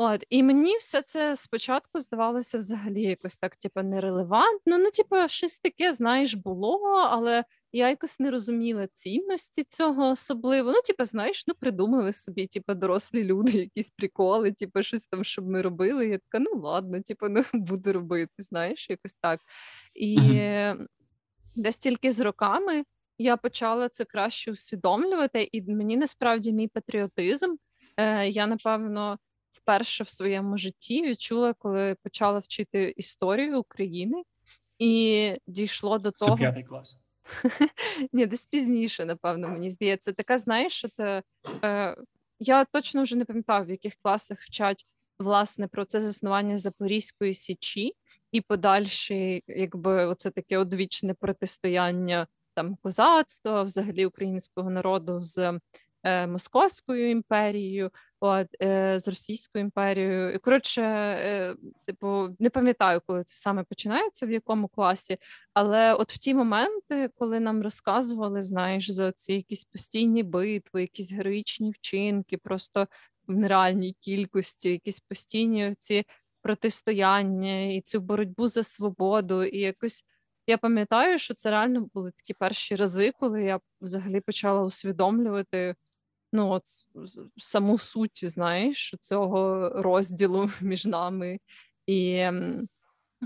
От, 0.01 0.25
І 0.29 0.43
мені 0.43 0.77
все 0.77 1.01
це 1.01 1.35
спочатку 1.35 1.99
здавалося 1.99 2.57
взагалі 2.57 3.01
якось 3.01 3.37
так, 3.37 3.55
типу, 3.55 3.83
нерелевантно. 3.83 4.77
Ну, 4.77 4.91
типу, 4.91 5.15
щось 5.27 5.57
таке, 5.57 5.93
знаєш, 5.93 6.33
було, 6.33 6.79
але 7.11 7.43
я 7.71 7.89
якось 7.89 8.19
не 8.19 8.31
розуміла 8.31 8.87
цінності 8.87 9.63
цього 9.69 10.09
особливо. 10.09 10.71
Ну, 10.71 10.81
типу, 10.81 11.03
знаєш, 11.03 11.47
ну 11.47 11.53
придумали 11.59 12.13
собі, 12.13 12.47
типу, 12.47 12.73
дорослі 12.73 13.23
люди, 13.23 13.51
якісь 13.57 13.91
приколи, 13.91 14.51
типу, 14.51 14.83
щось 14.83 15.05
там, 15.05 15.23
щоб 15.23 15.47
ми 15.47 15.61
робили. 15.61 16.07
Я 16.07 16.17
така, 16.17 16.45
ну 16.49 16.61
ладно, 16.61 17.01
типу, 17.01 17.29
ну 17.29 17.43
буду 17.53 17.93
робити, 17.93 18.43
знаєш, 18.43 18.89
якось 18.89 19.15
так. 19.15 19.39
І 19.93 20.19
mm 20.19 20.87
десь 21.55 21.77
тільки 21.77 22.11
з 22.11 22.19
роками 22.19 22.83
я 23.17 23.37
почала 23.37 23.89
це 23.89 24.05
краще 24.05 24.51
усвідомлювати, 24.51 25.49
і 25.51 25.61
мені 25.61 25.97
насправді 25.97 26.53
мій 26.53 26.67
патріотизм. 26.67 27.55
Е, 27.97 28.27
Я 28.27 28.47
напевно 28.47 29.17
вперше 29.51 30.03
в 30.03 30.09
своєму 30.09 30.57
житті 30.57 31.01
відчула, 31.03 31.53
коли 31.53 31.95
почала 32.03 32.39
вчити 32.39 32.93
історію 32.97 33.59
України, 33.59 34.23
і 34.79 35.33
дійшло 35.47 35.99
до 35.99 36.11
того. 36.11 36.31
Це 36.31 36.37
п'ятий 36.37 36.63
клас. 36.63 37.01
Ні, 38.13 38.25
десь 38.25 38.45
пізніше, 38.45 39.05
напевно, 39.05 39.47
мені 39.49 39.69
здається. 39.69 40.13
Така, 40.13 40.37
знаєш, 40.37 40.73
що 40.73 40.87
те, 40.87 41.23
е, 41.63 41.97
я 42.39 42.65
точно 42.65 43.03
вже 43.03 43.15
не 43.15 43.25
пам'ятаю, 43.25 43.65
в 43.65 43.69
яких 43.69 43.93
класах 44.03 44.41
вчать 44.41 44.85
власне 45.19 45.67
про 45.67 45.85
це 45.85 46.01
заснування 46.01 46.57
Запорізької 46.57 47.33
Січі 47.33 47.93
і 48.31 48.41
подальше, 48.41 49.41
якби 49.47 50.05
оце 50.05 50.31
таке 50.31 50.57
одвічне 50.57 51.13
протистояння 51.13 52.27
там 52.53 52.75
козацтва, 52.75 53.63
взагалі 53.63 54.05
українського 54.05 54.69
народу 54.69 55.21
з 55.21 55.37
е, 55.37 55.59
Московською 56.03 57.11
імперією, 57.11 57.91
от, 58.19 58.47
е, 58.61 58.99
з 58.99 59.07
Російською 59.07 59.63
імперією. 59.63 60.33
І 60.33 60.37
коротше, 60.37 60.81
е, 60.81 61.55
типу, 61.85 62.35
не 62.39 62.49
пам'ятаю, 62.49 63.01
коли 63.07 63.23
це 63.23 63.35
саме 63.35 63.63
починається, 63.63 64.25
в 64.25 64.31
якому 64.31 64.67
класі, 64.67 65.17
але 65.53 65.93
от 65.93 66.13
в 66.13 66.17
ті 66.17 66.33
моменти, 66.33 67.09
коли 67.15 67.39
нам 67.39 67.61
розказували, 67.61 68.41
знаєш, 68.41 68.91
за 68.91 69.11
ці 69.11 69.33
якісь 69.33 69.63
постійні 69.63 70.23
битви, 70.23 70.81
якісь 70.81 71.11
героїчні 71.11 71.71
вчинки, 71.71 72.37
просто 72.37 72.87
в 73.27 73.33
нереальній 73.33 73.95
кількості, 73.99 74.69
якісь 74.69 74.99
постійні 74.99 75.75
ці 75.79 76.05
протистояння 76.41 77.73
і 77.73 77.81
цю 77.81 77.99
боротьбу 77.99 78.47
за 78.47 78.63
свободу, 78.63 79.43
і 79.43 79.59
якось. 79.59 80.03
Я 80.47 80.57
пам'ятаю, 80.57 81.17
що 81.17 81.33
це 81.33 81.51
реально 81.51 81.89
були 81.93 82.11
такі 82.11 82.33
перші 82.33 82.75
рази, 82.75 83.13
коли 83.19 83.43
я 83.43 83.59
взагалі 83.81 84.19
почала 84.19 84.63
усвідомлювати, 84.63 85.75
ну, 86.33 86.49
от 86.49 86.63
саму 87.37 87.77
суть, 87.77 88.29
знаєш, 88.29 88.95
цього 88.99 89.69
розділу 89.75 90.49
між 90.61 90.85
нами 90.85 91.39
і 91.87 92.25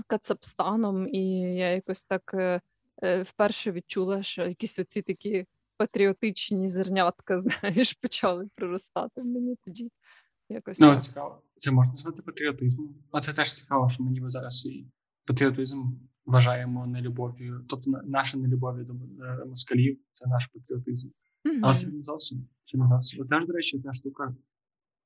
Кацапстаном, 0.06 1.08
і 1.08 1.40
я 1.54 1.70
якось 1.70 2.04
так 2.04 2.34
е, 2.34 2.60
е, 3.02 3.22
вперше 3.22 3.72
відчула, 3.72 4.22
що 4.22 4.46
якісь 4.46 4.78
оці 4.78 5.02
такі 5.02 5.46
патріотичні 5.76 6.68
зернятка, 6.68 7.38
знаєш, 7.40 7.92
почали 7.92 8.48
проростати 8.54 9.20
в 9.20 9.24
мені 9.24 9.56
тоді. 9.64 9.90
Якось 10.48 10.80
Ну, 10.80 10.92
так. 10.92 11.02
цікаво. 11.02 11.42
Це 11.56 11.70
можна 11.70 11.92
назвати 11.92 12.22
патріотизмом. 12.22 12.94
А 13.12 13.20
це 13.20 13.32
теж 13.32 13.54
цікаво, 13.54 13.88
що 13.88 14.02
ми 14.02 14.10
ніби 14.10 14.30
зараз 14.30 14.58
свій 14.58 14.86
патріотизм 15.24 15.82
вважаємо 16.26 16.86
нелюбов'ю. 16.86 17.64
Тобто 17.68 17.90
наша 18.04 18.38
нелюбов'я 18.38 18.84
до 18.84 18.92
е, 18.92 19.44
москалів 19.44 19.98
це 20.12 20.26
наш 20.26 20.46
патріотизм. 20.46 21.08
Але 21.62 21.74
це 21.74 21.86
не 21.86 22.02
зовсім. 22.02 22.48
Це 22.62 22.78
не 22.78 22.88
зовсім. 22.88 23.24
Це 23.24 23.40
ж, 23.40 23.46
до 23.46 23.52
речі, 23.52 23.78
та 23.78 23.92
штука. 23.92 24.34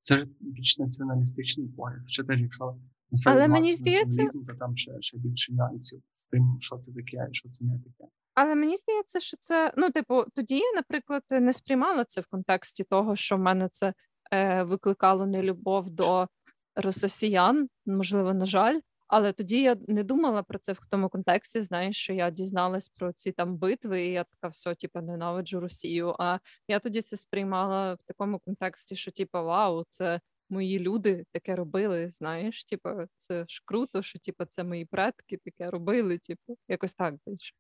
Це 0.01 0.19
ж 0.19 0.27
більш 0.41 0.79
націоналістичний 0.79 1.69
погляд. 1.69 2.01
Хоча 2.05 2.25
теж, 2.25 2.41
якщо 2.41 2.77
насправді 3.11 3.39
Але 3.41 3.49
мені 3.49 3.71
здається- 3.71 4.05
націоналізм, 4.07 4.45
то 4.47 4.55
там 4.55 4.77
ще, 4.77 5.01
ще 5.01 5.19
більше 5.19 5.53
нюансів 5.53 6.03
з 6.15 6.27
тим, 6.27 6.57
що 6.61 6.79
це 6.79 6.93
таке, 6.93 7.29
що 7.33 7.49
це 7.49 7.65
не 7.65 7.79
таке. 7.79 8.11
Але 8.35 8.55
мені 8.55 8.77
здається, 8.77 9.21
що 9.21 9.37
це, 9.41 9.73
ну, 9.77 9.91
типу, 9.91 10.25
тоді 10.35 10.55
я, 10.55 10.73
наприклад, 10.75 11.23
не 11.31 11.53
сприймала 11.53 12.05
це 12.05 12.21
в 12.21 12.27
контексті 12.27 12.85
того, 12.85 13.17
що 13.17 13.37
в 13.37 13.41
мене 13.41 13.69
це 13.73 13.95
е, 14.33 14.63
викликало 14.63 15.27
нелюбов 15.27 15.91
до 15.91 16.29
рососіян, 16.77 17.69
можливо, 17.87 18.35
на 18.35 18.47
жаль. 18.47 18.81
Але 19.09 19.33
тоді 19.33 19.61
я 19.61 19.77
не 19.89 20.05
думала 20.05 20.43
про 20.43 20.59
це 20.59 20.73
в 20.73 20.81
тому 20.91 21.09
контексті, 21.09 21.63
знаєш, 21.63 21.97
що 21.97 22.13
я 22.13 22.31
дізналась 22.31 22.89
про 22.89 23.13
ці 23.13 23.33
там 23.33 23.57
битви, 23.57 24.07
і 24.07 24.13
я 24.13 24.25
така 24.25 24.49
все, 24.49 24.75
типу, 24.75 25.01
ненавиджу 25.01 25.61
Росію. 25.61 26.15
А 26.19 26.39
я 26.69 26.79
тоді 26.79 27.03
це 27.03 27.17
сприймала 27.17 27.95
в 27.95 27.99
такому 28.05 28.39
контексті, 28.39 28.97
що 28.97 29.11
типу, 29.11 29.39
вау, 29.39 29.85
це 29.89 30.21
мої 30.51 30.79
люди 30.79 31.25
таке 31.33 31.57
робили. 31.57 32.11
Знаєш, 32.11 32.65
типу, 32.65 32.91
це 33.17 33.45
ж 33.49 33.63
круто, 33.65 34.03
що 34.03 34.19
типу, 34.19 34.45
це 34.45 34.65
мої 34.65 34.85
предки 34.85 35.39
таке 35.45 35.71
робили. 35.71 36.19
Типу, 36.19 36.59
якось 36.69 36.95
так 36.95 37.15
більше. 37.27 37.55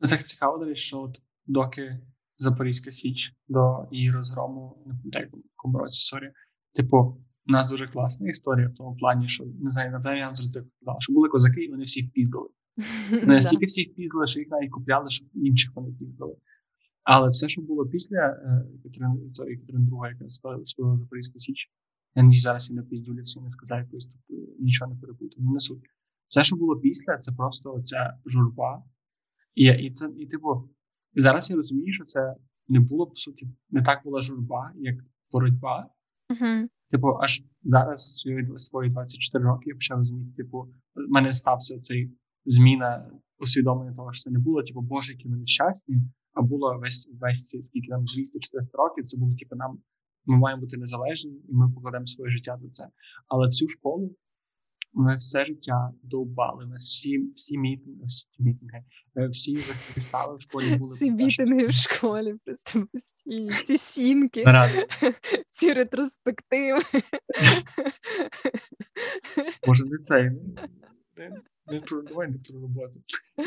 Ну, 0.00 0.08
так 0.08 0.22
цікаво, 0.22 0.74
що 0.74 1.00
от 1.00 1.20
доки 1.46 2.00
Запорізька 2.38 2.92
Січ 2.92 3.36
до 3.48 3.88
її 3.92 4.10
розгрому, 4.10 4.82
не 4.86 4.94
пам'ятаю, 4.94 5.44
році, 5.64 6.00
sorry. 6.00 6.32
Типу, 6.74 7.16
у 7.48 7.52
нас 7.52 7.70
дуже 7.70 7.86
класна 7.86 8.30
історія 8.30 8.68
в 8.68 8.74
тому 8.74 8.96
плані, 8.96 9.28
що 9.28 9.44
не 9.44 9.70
знаю, 9.70 9.90
напевно, 9.90 10.18
я 10.18 10.32
завжди 10.32 10.64
казав, 10.80 10.96
що 10.98 11.12
були 11.12 11.28
козаки, 11.28 11.64
і 11.64 11.70
вони 11.70 11.84
всіх 11.84 12.12
піздили. 12.12 12.48
Не 13.10 13.26
настільки 13.26 13.66
всіх 13.66 13.94
піздили, 13.94 14.26
що 14.26 14.40
їх 14.40 14.48
навіть 14.50 14.70
купляли, 14.70 15.10
щоб 15.10 15.28
інших 15.34 15.72
вони 15.74 15.92
піздили. 15.92 16.36
Але 17.02 17.28
все, 17.28 17.48
що 17.48 17.62
було 17.62 17.86
після 17.86 18.18
е, 18.18 18.66
Катерини 18.82 19.20
II, 19.20 20.08
яка 20.08 20.28
спалила 20.28 20.64
спалила 20.64 20.98
Запорізьку 20.98 21.38
Січ, 21.38 21.70
я 22.14 22.22
надіюсь, 22.22 22.42
зараз 22.42 22.70
він 22.70 22.76
не 22.76 22.82
піздюлі 22.82 23.22
всі 23.22 23.40
не 23.40 23.50
сказав 23.50 23.78
якось, 23.78 24.06
тобто 24.06 24.42
нічого 24.58 24.94
не 24.94 25.00
перепутав. 25.00 25.38
Ну, 25.38 25.52
не 25.52 25.58
суть. 25.58 25.82
Все, 26.26 26.44
що 26.44 26.56
було 26.56 26.76
після, 26.76 27.18
це 27.18 27.32
просто 27.32 27.74
оця 27.74 28.14
журба. 28.26 28.84
І, 29.54 29.64
і 29.64 29.90
це, 29.90 30.10
і 30.18 30.26
типу, 30.26 30.68
зараз 31.14 31.50
я 31.50 31.56
розумію, 31.56 31.92
що 31.92 32.04
це 32.04 32.34
не 32.68 32.80
було, 32.80 33.06
по 33.06 33.16
суті, 33.16 33.48
не 33.70 33.82
так 33.82 34.00
була 34.04 34.22
журба, 34.22 34.72
як 34.76 34.94
боротьба. 35.32 35.90
Мгм. 36.30 36.68
Типу, 36.90 37.18
аж 37.20 37.42
зараз 37.62 38.22
свої 38.56 38.90
24 38.90 39.44
роки 39.44 39.64
я 39.66 39.74
почав 39.74 39.98
розуміти, 39.98 40.32
типу, 40.36 40.58
в 40.94 41.10
мене 41.10 41.32
стався 41.32 41.80
цей 41.80 42.10
зміна 42.44 43.10
усвідомлення 43.38 43.96
того, 43.96 44.12
що 44.12 44.22
це 44.22 44.30
не 44.30 44.38
було, 44.38 44.62
типу, 44.62 44.80
боже, 44.80 45.12
які 45.12 45.28
ми 45.28 45.36
нещасні, 45.36 45.96
а 46.32 46.42
було 46.42 46.78
весь 46.78 47.10
весь 47.20 47.48
скільки 47.48 47.88
там 47.88 48.00
200-400 48.00 48.04
років. 48.72 49.04
Це 49.04 49.18
було 49.18 49.34
типу, 49.34 49.56
нам 49.56 49.78
ми 50.26 50.36
маємо 50.36 50.60
бути 50.60 50.76
незалежні, 50.76 51.32
і 51.48 51.54
ми 51.54 51.72
покладемо 51.72 52.06
своє 52.06 52.30
життя 52.30 52.56
за 52.56 52.68
це. 52.68 52.88
Але 53.28 53.46
всю 53.46 53.68
школу 53.68 54.16
ми 54.92 55.14
все 55.16 55.44
життя 55.44 55.92
довбали. 56.02 56.66
Ми 56.66 56.74
всі, 56.74 57.18
всі 57.36 57.58
мітинги, 57.58 58.04
всі 58.06 58.26
мітинги, 58.38 58.84
е, 59.16 59.28
всі 59.28 59.56
вистави 59.96 60.36
в 60.36 60.40
школі 60.40 60.76
були 60.76 60.96
Ці 60.96 61.04
що- 61.30 61.42
мітинги 61.42 61.66
в 61.66 61.72
школі 61.72 62.34
просто 62.44 62.86
постійні, 62.92 63.50
ці 63.50 63.78
сінки, 63.78 64.44
ці 65.50 65.72
ретроспективи. 65.72 66.80
Може, 69.66 69.84
не 69.84 69.98
це 69.98 70.32
Не, 71.16 71.30
не 71.66 71.80
про 71.80 72.02
давай 72.02 72.28
не 72.30 72.38
про 72.38 72.60
роботу. 72.60 73.00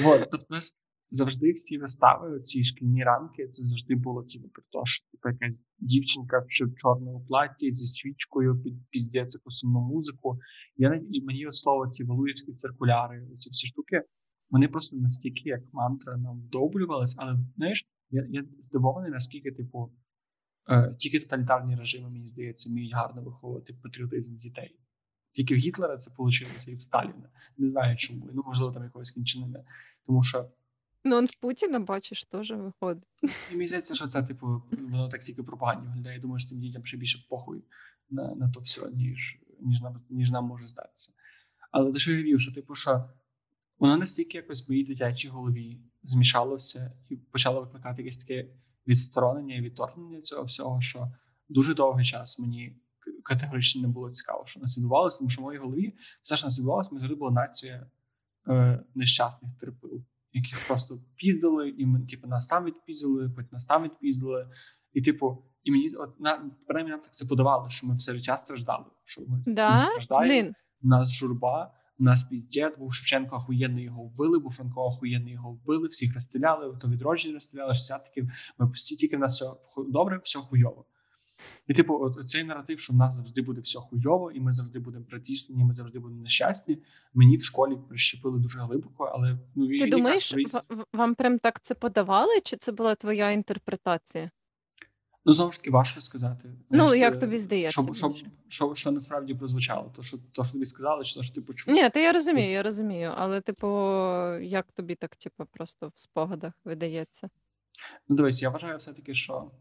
Вот, 0.04 0.28
тобто 0.32 0.46
нас 0.50 0.76
завжди 1.12 1.52
всі 1.52 1.78
вистави, 1.78 2.40
ці 2.40 2.64
шкільні 2.64 3.04
ранки, 3.04 3.48
це 3.48 3.64
завжди 3.64 3.96
було 3.96 4.24
типу, 4.24 4.48
про 4.50 4.64
те, 4.64 4.86
що 4.86 5.06
типу, 5.12 5.30
якась 5.30 5.64
дівчинка 5.80 6.40
в 6.40 6.76
чорному 6.76 7.26
платі 7.28 7.72
зі 7.72 7.86
свічкою 7.86 8.62
під 8.62 8.74
піздець 8.90 9.38
сумну 9.48 9.82
музику. 9.82 10.40
Я 10.78 11.02
і 11.12 11.22
мені 11.22 11.46
от 11.46 11.56
слово 11.56 11.88
ці 11.88 12.04
валуївські 12.04 12.54
циркуляри, 12.54 13.28
ці 13.32 13.50
всі 13.50 13.68
штуки, 13.68 14.02
вони 14.50 14.68
просто 14.68 14.98
настільки 14.98 15.50
як 15.50 15.62
мантра 15.74 16.18
нам 16.18 16.42
вдовблювались, 16.42 17.16
але 17.18 17.40
знаєш, 17.56 17.86
я, 18.10 18.28
я 18.30 18.44
здивований, 18.60 19.12
наскільки, 19.12 19.52
типу, 19.52 19.92
е, 20.70 20.96
тільки 21.00 21.20
тоталітарні 21.20 21.76
режими, 21.76 22.10
мені 22.10 22.28
здається, 22.28 22.70
вміють 22.70 22.94
гарно 22.94 23.22
виховувати 23.22 23.74
патріотизм 23.74 24.38
дітей. 24.38 24.76
Тільки 25.32 25.56
в 25.56 25.58
Гітлера 25.58 25.96
це 25.96 26.12
вийшло 26.18 26.48
і 26.68 26.76
в 26.76 26.82
Сталіна. 26.82 27.30
Не 27.58 27.68
знаю 27.68 27.96
чому. 27.96 28.30
Ну, 28.34 28.44
можливо, 28.46 28.72
там 28.72 28.84
якогось 28.84 29.12
кінчинина. 29.12 29.64
Тому 30.06 30.24
що 30.24 30.50
Ну, 31.04 31.16
он 31.16 31.26
в 31.26 31.36
Путіна, 31.40 31.80
бачиш, 31.80 32.24
теж 32.24 32.52
виходить. 32.52 33.04
мені 33.52 33.68
здається, 33.68 33.96
що 33.96 34.08
це, 34.08 34.24
типу, 34.24 34.64
воно 34.72 35.10
так 35.10 35.24
тільки 35.24 35.44
пропаганді 35.44 35.88
виглядає. 35.88 36.16
Я 36.16 36.22
думаю, 36.22 36.40
що 36.40 36.50
тим 36.50 36.60
дітям 36.60 36.86
ще 36.86 36.98
більше 36.98 37.26
похуй 37.30 37.64
на, 38.10 38.36
на 38.36 38.50
то 38.50 38.60
все, 38.60 38.90
ніж, 38.94 39.40
ніж, 39.60 39.82
нам, 39.82 39.96
ніж 40.10 40.32
нам 40.32 40.46
може 40.46 40.68
здатися. 40.68 41.14
Але 41.72 41.92
до 41.92 42.00
що 42.00 42.12
я 42.12 42.24
вів, 42.24 42.42
що, 42.42 42.54
типу, 42.54 42.76
що 42.76 43.10
воно 43.80 43.98
настільки 43.98 44.38
якось 44.38 44.68
в 44.68 44.72
моїй 44.72 44.84
дитячій 44.84 45.30
голові 45.30 45.82
змішалося 46.04 46.92
і 47.10 47.16
почало 47.18 47.62
викликати 47.62 48.02
якесь 48.02 48.18
таке 48.18 48.48
відсторонення 48.88 49.56
і 49.56 49.62
відторгнення 49.62 50.22
цього 50.22 50.44
всього, 50.44 50.82
що 50.82 51.12
дуже 51.50 51.74
довгий 51.74 52.06
час 52.06 52.40
мені 52.40 52.76
категорично 53.24 53.82
не 53.82 53.88
було 53.88 54.10
цікаво, 54.10 54.44
що 54.46 54.60
нас 54.60 54.78
відбувалося, 54.78 55.18
тому 55.18 55.30
що 55.30 55.42
в 55.42 55.44
моїй 55.44 55.60
голові 55.60 55.94
все, 56.22 56.38
що 56.38 56.48
нас 56.48 56.58
відбувалося, 56.58 56.90
ми 56.92 57.16
була 57.16 57.32
нація 57.32 57.88
е, 58.48 58.84
нещасних 58.96 59.52
терпил, 59.60 60.04
яких 60.34 60.68
просто 60.68 61.00
піздили, 61.16 61.70
і 61.70 61.86
ми, 61.86 62.02
типу, 62.02 62.28
нас 62.28 62.48
там 62.48 62.66
відпіздили, 62.66 63.30
потім 63.30 63.50
нас 63.52 63.66
там 63.66 63.84
відпіздили. 63.84 64.48
І, 64.94 65.02
типу, 65.02 65.44
і 65.64 65.72
мені 65.72 65.88
от 66.00 66.20
на 66.20 66.52
принаймні 66.68 66.92
нам 66.92 67.00
так 67.00 67.14
це 67.14 67.26
подавало, 67.26 67.70
що 67.70 67.88
ми 67.88 67.96
все 67.96 68.14
життя 68.14 68.38
страждали. 68.38 68.86
Що 69.04 69.22
ми, 69.22 69.28
ми 69.28 69.44
Да? 69.54 69.78
страждаємо, 69.78 70.34
Блін, 70.34 70.54
у 70.84 70.88
нас 70.88 71.14
журба, 71.14 71.74
у 72.00 72.04
нас 72.04 72.24
піздець, 72.24 72.78
був 72.78 72.94
Шевченко 72.94 73.36
охуєнний 73.36 73.84
його 73.84 74.04
вбили, 74.04 74.40
був 74.40 74.52
Франко 74.52 74.86
охуєнний 74.86 75.34
його 75.34 75.52
вбили, 75.52 75.88
всіх 75.88 76.14
розстріляли, 76.14 76.78
то 76.82 76.88
відродження 76.88 77.34
розстріляли, 77.34 77.74
шістдесятників. 77.74 78.30
Ми 78.58 78.68
постійно 78.68 78.98
тільки 79.00 79.18
в 79.18 79.20
нас 79.20 79.34
все 79.34 79.52
добре, 79.88 80.20
все 80.24 80.40
хуйово. 80.40 80.86
І, 81.68 81.74
типу, 81.74 82.00
от 82.02 82.28
цей 82.28 82.44
наратив, 82.44 82.80
що 82.80 82.94
в 82.94 82.96
нас 82.96 83.16
завжди 83.16 83.42
буде 83.42 83.62
все 83.62 83.80
хуйово, 83.80 84.32
і 84.32 84.40
ми 84.40 84.52
завжди 84.54 84.80
будемо 84.80 85.06
притіснені, 85.06 85.64
ми 85.64 85.74
завжди 85.74 86.00
будемо 86.00 86.22
нещасні. 86.22 86.78
Мені 87.14 87.38
в 87.38 87.44
школі 87.44 87.78
прищепили 87.90 88.40
дуже 88.40 88.60
глибоко, 88.60 89.04
але 89.16 89.38
ну 89.56 89.68
ти 89.68 89.88
думаєш, 89.88 90.34
ва- 90.54 90.86
вам 90.94 91.16
прям 91.16 91.40
так 91.40 91.62
це 91.62 91.76
подавали, 91.76 92.42
чи 92.44 92.58
це 92.58 92.72
була 92.72 92.96
твоя 92.96 93.32
інтерпретація? 93.32 94.32
Ну, 95.26 95.34
знову 95.34 95.52
ж 95.52 95.60
таки, 95.60 95.72
важко 95.72 96.02
сказати. 96.02 96.50
Ну, 96.70 96.88
Знаєш, 96.88 97.02
як 97.02 97.20
тобі 97.20 97.40
здається 97.40 97.82
Що, 97.82 97.94
що, 97.94 98.14
що, 98.48 98.76
що 98.76 98.92
насправді 98.92 99.36
прозвучало? 99.36 99.94
То, 99.96 100.04
що, 100.04 100.18
то, 100.32 100.44
що 100.44 100.54
тобі 100.54 100.66
сказали, 100.66 101.04
чи 101.04 101.16
то, 101.16 101.24
що 101.24 101.36
ти 101.36 101.42
почув? 101.42 101.74
Ні, 101.74 101.90
та 101.90 102.00
я 102.00 102.12
розумію, 102.12 102.52
я 102.52 102.64
розумію. 102.64 103.14
Але, 103.18 103.42
типу, 103.42 103.68
як 104.42 104.72
тобі 104.72 104.96
так, 104.96 105.16
типу, 105.16 105.46
просто 105.52 105.92
в 105.96 106.02
спогадах 106.02 106.54
видається? 106.66 107.30
Ну, 108.08 108.16
дивись, 108.16 108.42
я 108.42 108.50
вважаю 108.50 108.78
все-таки, 108.78 109.14
що 109.14 109.52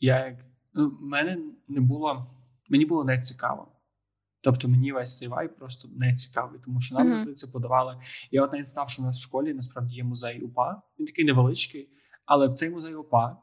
я 0.00 0.26
як. 0.26 0.36
Ну, 0.76 0.98
мене 1.00 1.38
не 1.68 1.80
було. 1.80 2.26
Мені 2.68 2.86
було 2.86 3.04
не 3.04 3.18
цікаво. 3.18 3.68
Тобто 4.40 4.68
мені 4.68 4.92
весь 4.92 5.18
цей 5.18 5.28
вайб 5.28 5.56
просто 5.56 5.88
не 5.96 6.14
цікавий, 6.14 6.60
тому 6.64 6.80
що 6.80 6.94
нам 6.94 7.08
завжди 7.08 7.34
це 7.34 7.46
подавали. 7.46 8.00
Я 8.30 8.44
от 8.44 8.52
навіть 8.52 8.66
знав, 8.66 8.90
що 8.90 9.02
у 9.02 9.04
нас 9.04 9.16
в 9.16 9.20
школі 9.20 9.54
насправді 9.54 9.94
є 9.96 10.04
музей 10.04 10.40
УПА. 10.40 10.82
Він 10.98 11.06
такий 11.06 11.24
невеличкий, 11.24 11.88
але 12.26 12.48
в 12.48 12.54
цей 12.54 12.70
музей 12.70 12.94
УПА 12.94 13.42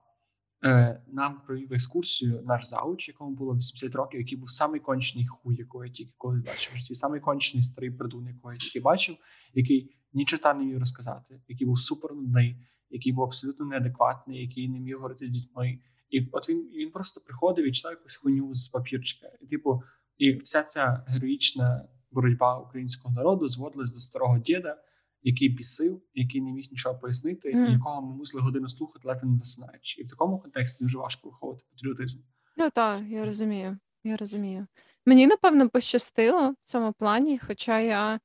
е, 0.65 1.01
нам 1.07 1.41
провів 1.45 1.73
екскурсію 1.73 2.41
наш 2.45 2.65
зауч, 2.67 3.07
якому 3.07 3.36
було 3.36 3.55
80 3.55 3.95
років, 3.95 4.19
який 4.19 4.38
був 4.38 4.49
самий 4.49 4.79
кончений 4.79 5.27
хуй, 5.27 5.55
якого 5.55 5.86
я 5.86 5.91
тільки 5.91 6.13
колись 6.17 6.43
бачив 6.43 6.73
в 6.73 6.77
житті, 6.77 6.95
самий 6.95 7.19
кончений 7.19 7.63
старий 7.63 7.91
придун, 7.91 8.27
якого 8.27 8.53
я 8.53 8.59
тільки 8.59 8.79
бачив, 8.79 9.15
який 9.53 9.95
ні 10.13 10.25
чита 10.25 10.53
не 10.53 10.65
міг 10.65 10.79
розказати, 10.79 11.41
який 11.47 11.67
був 11.67 11.79
супер 11.79 12.13
нудний, 12.13 12.57
який 12.89 13.13
був 13.13 13.23
абсолютно 13.23 13.65
неадекватний, 13.65 14.41
який 14.41 14.69
не 14.69 14.79
міг 14.79 14.95
говорити 14.95 15.27
з 15.27 15.31
дітьми. 15.31 15.79
І 16.14 16.30
от 16.32 16.49
він, 16.49 16.70
він 16.74 16.91
просто 16.91 17.22
приходив 17.26 17.68
і 17.68 17.72
читав 17.72 17.91
якусь 17.91 18.16
хуйню 18.16 18.53
з 18.53 18.70
папірчика. 18.70 19.28
І, 19.41 19.45
типу, 19.45 19.84
і 20.18 20.34
вся 20.34 20.64
ця 20.64 21.03
героїчна 21.07 21.88
боротьба 22.11 22.59
українського 22.59 23.16
народу 23.16 23.47
зводилась 23.49 23.93
до 23.93 23.99
старого 23.99 24.39
діда, 24.39 24.82
який 25.22 25.49
бісив, 25.49 26.01
який 26.14 26.41
не 26.41 26.51
міг 26.51 26.68
нічого 26.72 26.99
пояснити, 26.99 27.51
Мгм. 27.55 27.66
і 27.68 27.72
якого 27.72 28.01
ми 28.01 28.16
мусили 28.16 28.43
годину 28.43 28.68
слухати, 28.68 29.07
ледь 29.07 29.24
не 29.24 29.38
засинаючи. 29.38 30.01
І 30.01 30.03
в 30.03 30.09
такому 30.09 30.39
контексті 30.39 30.84
дуже 30.84 30.97
важко 30.97 31.30
виховувати 31.30 31.64
патріотизм. 31.72 32.20
Ну 32.57 32.70
так, 32.70 33.01
я 33.09 33.26
розумію. 33.26 33.78
Я 34.03 34.18
розумію. 34.18 34.68
Мені, 35.05 35.28
напевно, 35.28 35.70
пощастило 35.70 36.49
в 36.51 36.55
цьому 36.64 36.93
плані, 36.93 37.39
хоча 37.47 37.80
я 37.80 38.20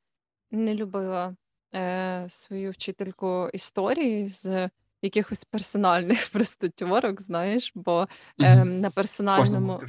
не 0.51 0.75
любила 0.75 1.37
е, 1.75 2.27
свою 2.31 2.71
вчительку 2.71 3.49
історії 3.53 4.29
з 4.29 4.71
якихось 5.03 5.45
персональних 5.45 6.29
простатьорок, 6.33 7.23
знаєш, 7.23 7.73
бо 7.75 8.09
е, 8.41 8.65
на 8.65 8.91
персональному 8.91 9.81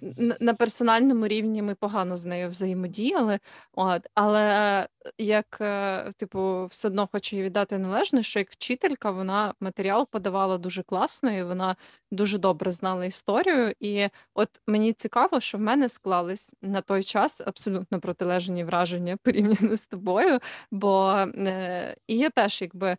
на, 0.00 0.36
на 0.40 0.54
персональному 0.54 1.26
рівні 1.28 1.62
ми 1.62 1.74
погано 1.74 2.16
з 2.16 2.24
нею 2.24 2.48
взаємодіяли. 2.48 3.38
От, 3.72 4.06
але 4.14 4.88
як, 5.18 5.58
е, 5.60 6.12
типу, 6.16 6.66
все 6.66 6.88
одно 6.88 7.08
хочу 7.12 7.36
їй 7.36 7.42
віддати 7.42 7.78
належне, 7.78 8.22
що 8.22 8.38
як 8.38 8.50
вчителька 8.50 9.10
вона 9.10 9.54
матеріал 9.60 10.08
подавала 10.10 10.58
дуже 10.58 10.82
класно, 10.82 11.30
і 11.30 11.42
вона 11.42 11.76
дуже 12.10 12.38
добре 12.38 12.72
знала 12.72 13.04
історію. 13.04 13.74
І 13.80 14.08
от 14.34 14.48
мені 14.66 14.92
цікаво, 14.92 15.40
що 15.40 15.58
в 15.58 15.60
мене 15.60 15.88
склались 15.88 16.54
на 16.62 16.80
той 16.80 17.02
час 17.02 17.40
абсолютно 17.46 18.00
протилежні 18.00 18.64
враження 18.64 19.16
порівняно 19.22 19.76
з 19.76 19.86
тобою. 19.86 20.40
Бо 20.70 21.10
е, 21.36 21.96
і 22.06 22.16
я 22.18 22.30
теж 22.30 22.62
якби 22.62 22.86
Е, 22.90 22.96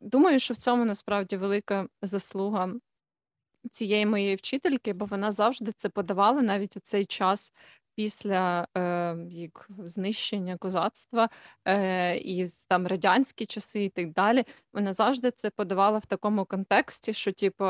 думаю, 0.00 0.38
що 0.38 0.54
в 0.54 0.56
цьому 0.56 0.84
насправді 0.84 1.36
велика 1.36 1.86
заслуга 2.02 2.74
цієї 3.70 4.06
моєї 4.06 4.36
вчительки, 4.36 4.92
бо 4.92 5.04
вона 5.04 5.30
завжди 5.30 5.72
це 5.72 5.88
подавала 5.88 6.42
навіть 6.42 6.76
у 6.76 6.80
цей 6.80 7.06
час 7.06 7.52
після 7.94 8.68
е, 8.76 9.16
як 9.30 9.68
знищення 9.78 10.56
козацтва 10.56 11.28
е, 11.64 12.16
і 12.16 12.46
там 12.68 12.86
радянські 12.86 13.46
часи, 13.46 13.84
і 13.84 13.88
так 13.88 14.12
далі. 14.12 14.44
Вона 14.72 14.92
завжди 14.92 15.30
це 15.30 15.50
подавала 15.50 15.98
в 15.98 16.06
такому 16.06 16.44
контексті, 16.44 17.12
що, 17.12 17.32
типу, 17.32 17.64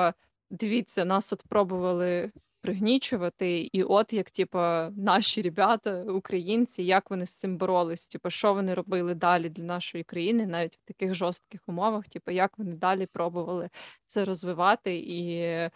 дивіться, 0.51 1.05
нас 1.05 1.33
от 1.33 1.43
пробували 1.49 2.33
пригнічувати. 2.61 3.61
І 3.73 3.83
от 3.83 4.13
як, 4.13 4.31
типа, 4.31 4.91
наші 4.97 5.43
ребята, 5.43 6.03
українці, 6.03 6.83
як 6.83 7.11
вони 7.11 7.27
з 7.27 7.39
цим 7.39 7.57
боролись, 7.57 8.09
типу, 8.09 8.31
що 8.31 8.55
вони 8.55 8.75
робили 8.75 9.15
далі 9.15 9.49
для 9.49 9.63
нашої 9.63 10.05
країни, 10.05 10.47
навіть 10.47 10.77
в 10.77 10.85
таких 10.85 11.15
жорстких 11.15 11.61
умовах, 11.67 12.09
типу, 12.09 12.31
як 12.31 12.59
вони 12.59 12.75
далі 12.75 13.07
пробували 13.07 13.71
це 14.07 14.25
розвивати 14.25 14.99
і 14.99 15.37
е, 15.39 15.71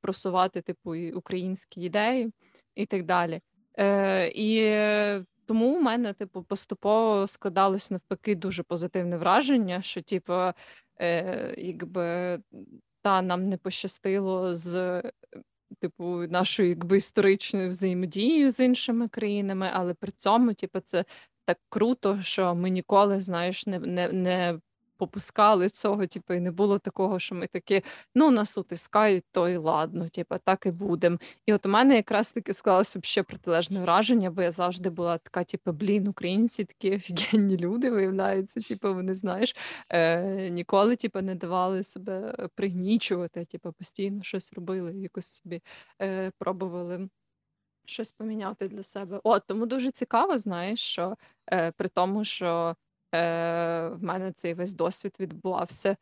просувати, 0.00 0.60
типу, 0.62 0.94
українські 1.14 1.80
ідеї 1.80 2.32
і 2.74 2.86
так 2.86 3.04
далі. 3.04 3.40
Е, 3.78 4.28
І 4.34 4.76
тому 5.46 5.76
у 5.76 5.80
мене, 5.80 6.12
типу, 6.12 6.42
поступово 6.42 7.26
складалось 7.26 7.90
навпаки 7.90 8.34
дуже 8.34 8.62
позитивне 8.62 9.16
враження, 9.16 9.82
що, 9.82 10.02
типу, 10.02 10.52
е, 11.00 11.54
якби. 11.58 12.38
Та 13.04 13.22
нам 13.22 13.48
не 13.48 13.56
пощастило 13.56 14.54
з 14.54 15.02
типу, 15.80 16.04
нашою 16.28 16.68
якби 16.68 16.96
історичною 16.96 17.68
взаємодією 17.70 18.50
з 18.50 18.60
іншими 18.64 19.08
країнами, 19.08 19.70
але 19.72 19.94
при 19.94 20.12
цьому, 20.12 20.54
типу, 20.54 20.80
це 20.80 21.04
так 21.44 21.58
круто, 21.68 22.22
що 22.22 22.54
ми 22.54 22.70
ніколи, 22.70 23.20
знаєш, 23.20 23.66
не 23.66 23.78
не, 23.78 24.08
не 24.12 24.58
попускали 25.02 25.68
цього, 25.68 26.06
типу, 26.06 26.34
і 26.34 26.40
не 26.40 26.50
було 26.50 26.78
такого, 26.78 27.18
що 27.18 27.34
ми 27.34 27.46
такі, 27.46 27.82
ну, 28.14 28.30
нас 28.30 28.58
утискають, 28.58 29.24
то 29.32 29.48
і 29.48 29.56
ладно, 29.56 30.08
типу, 30.08 30.36
так 30.44 30.66
і 30.66 30.70
будемо. 30.70 31.18
І 31.46 31.52
от 31.52 31.66
у 31.66 31.68
мене 31.68 31.96
якраз 31.96 32.32
таки 32.32 32.54
склалося 32.54 33.00
ще 33.02 33.22
протилежне 33.22 33.80
враження, 33.80 34.30
бо 34.30 34.42
я 34.42 34.50
завжди 34.50 34.90
була 34.90 35.18
така, 35.18 35.44
типу, 35.44 35.72
блін, 35.72 36.08
українці 36.08 36.64
такі 36.64 36.96
офігенні 36.96 37.56
люди, 37.56 37.90
виявляються, 37.90 38.60
типу, 38.60 38.94
вони 38.94 39.14
знаєш, 39.14 39.56
е, 39.88 40.50
ніколи 40.50 40.96
типу, 40.96 41.20
не 41.20 41.34
давали 41.34 41.84
себе 41.84 42.36
пригнічувати, 42.54 43.44
типу, 43.44 43.72
постійно 43.72 44.22
щось 44.22 44.52
робили, 44.52 44.94
якось 44.94 45.26
собі 45.26 45.60
е, 46.02 46.32
пробували. 46.38 47.08
Щось 47.86 48.10
поміняти 48.12 48.68
для 48.68 48.82
себе. 48.82 49.20
От 49.24 49.42
тому 49.46 49.66
дуже 49.66 49.90
цікаво, 49.90 50.38
знаєш, 50.38 50.80
що 50.80 51.16
е, 51.52 51.72
при 51.72 51.88
тому, 51.88 52.24
що 52.24 52.76
В 53.12 53.98
мене 54.00 54.32
цей 54.32 54.54
весь 54.54 54.74
досвід 54.74 55.14
відбувався, 55.20 55.96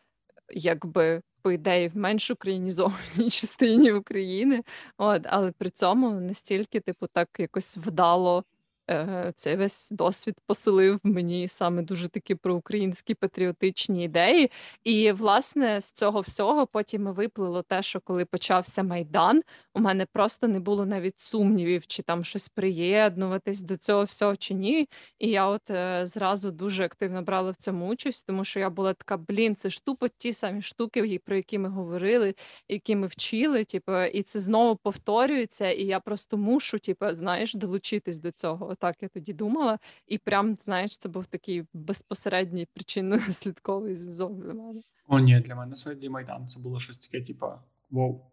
якби 0.52 1.22
по 1.42 1.52
ідеї 1.52 1.88
в 1.88 1.96
менш 1.96 2.30
українізованій 2.30 3.30
частині 3.30 3.92
України. 3.92 4.62
От, 4.98 5.22
але 5.24 5.52
при 5.52 5.70
цьому 5.70 6.10
настільки, 6.10 6.80
типу, 6.80 7.06
так 7.06 7.28
якось 7.38 7.76
вдало 7.76 8.44
Е, 8.90 9.32
цей 9.36 9.56
весь 9.56 9.90
досвід 9.90 10.36
поселив 10.46 11.00
мені 11.02 11.48
саме 11.48 11.82
дуже 11.82 12.08
такі 12.08 12.34
проукраїнські 12.34 13.14
патріотичні 13.14 14.04
ідеї. 14.04 14.50
І, 14.84 15.12
власне, 15.12 15.80
з 15.80 15.92
цього 15.92 16.20
всього 16.20 16.66
потім 16.66 17.06
виплило 17.06 17.62
те, 17.62 17.82
що 17.82 18.00
коли 18.00 18.24
почався 18.24 18.82
Майдан, 18.82 19.42
у 19.74 19.80
мене 19.80 20.06
просто 20.12 20.48
не 20.48 20.60
було 20.60 20.86
навіть 20.86 21.20
сумнівів, 21.20 21.86
чи 21.86 22.02
там 22.02 22.24
щось 22.24 22.48
приєднуватись 22.48 23.60
до 23.60 23.76
цього 23.76 24.04
всього 24.04 24.36
чи 24.36 24.54
ні. 24.54 24.88
І 25.18 25.28
я 25.28 25.46
от 25.46 25.70
е, 25.70 26.06
зразу 26.06 26.50
дуже 26.50 26.84
активно 26.84 27.22
брала 27.22 27.50
в 27.50 27.56
цьому 27.56 27.88
участь, 27.88 28.26
тому 28.26 28.44
що 28.44 28.60
я 28.60 28.70
була 28.70 28.94
така: 28.94 29.16
блін, 29.16 29.56
це 29.56 29.70
ж 29.70 29.84
тупо 29.84 30.08
ті 30.08 30.32
самі 30.32 30.62
штуки, 30.62 31.20
про 31.24 31.36
які 31.36 31.58
ми 31.58 31.68
говорили, 31.68 32.34
які 32.68 32.96
ми 32.96 33.06
вчили. 33.06 33.64
Типу, 33.64 34.02
і 34.02 34.22
це 34.22 34.40
знову 34.40 34.76
повторюється, 34.76 35.70
і 35.70 35.84
я 35.84 36.00
просто 36.00 36.36
мушу, 36.36 36.78
типу, 36.78 37.06
знаєш, 37.12 37.54
долучитись 37.54 38.18
до 38.18 38.30
цього 38.30 38.74
так 38.80 39.02
я 39.02 39.08
тоді 39.08 39.32
думала, 39.32 39.78
і 40.06 40.18
прям 40.18 40.56
знаєш, 40.56 40.98
це 40.98 41.08
був 41.08 41.26
такий 41.26 41.64
безпосередній 41.72 42.66
причинно-наслідковий 42.76 43.96
зв'язок 43.96 44.32
для 44.32 44.54
мене. 44.54 44.80
О, 45.06 45.18
ні, 45.18 45.40
для 45.40 45.54
мене 45.54 45.76
сьогодні 45.76 46.08
Майдан 46.08 46.46
це 46.46 46.60
було 46.60 46.80
щось 46.80 46.98
таке, 46.98 47.20
типу, 47.24 47.46
вау, 47.90 48.30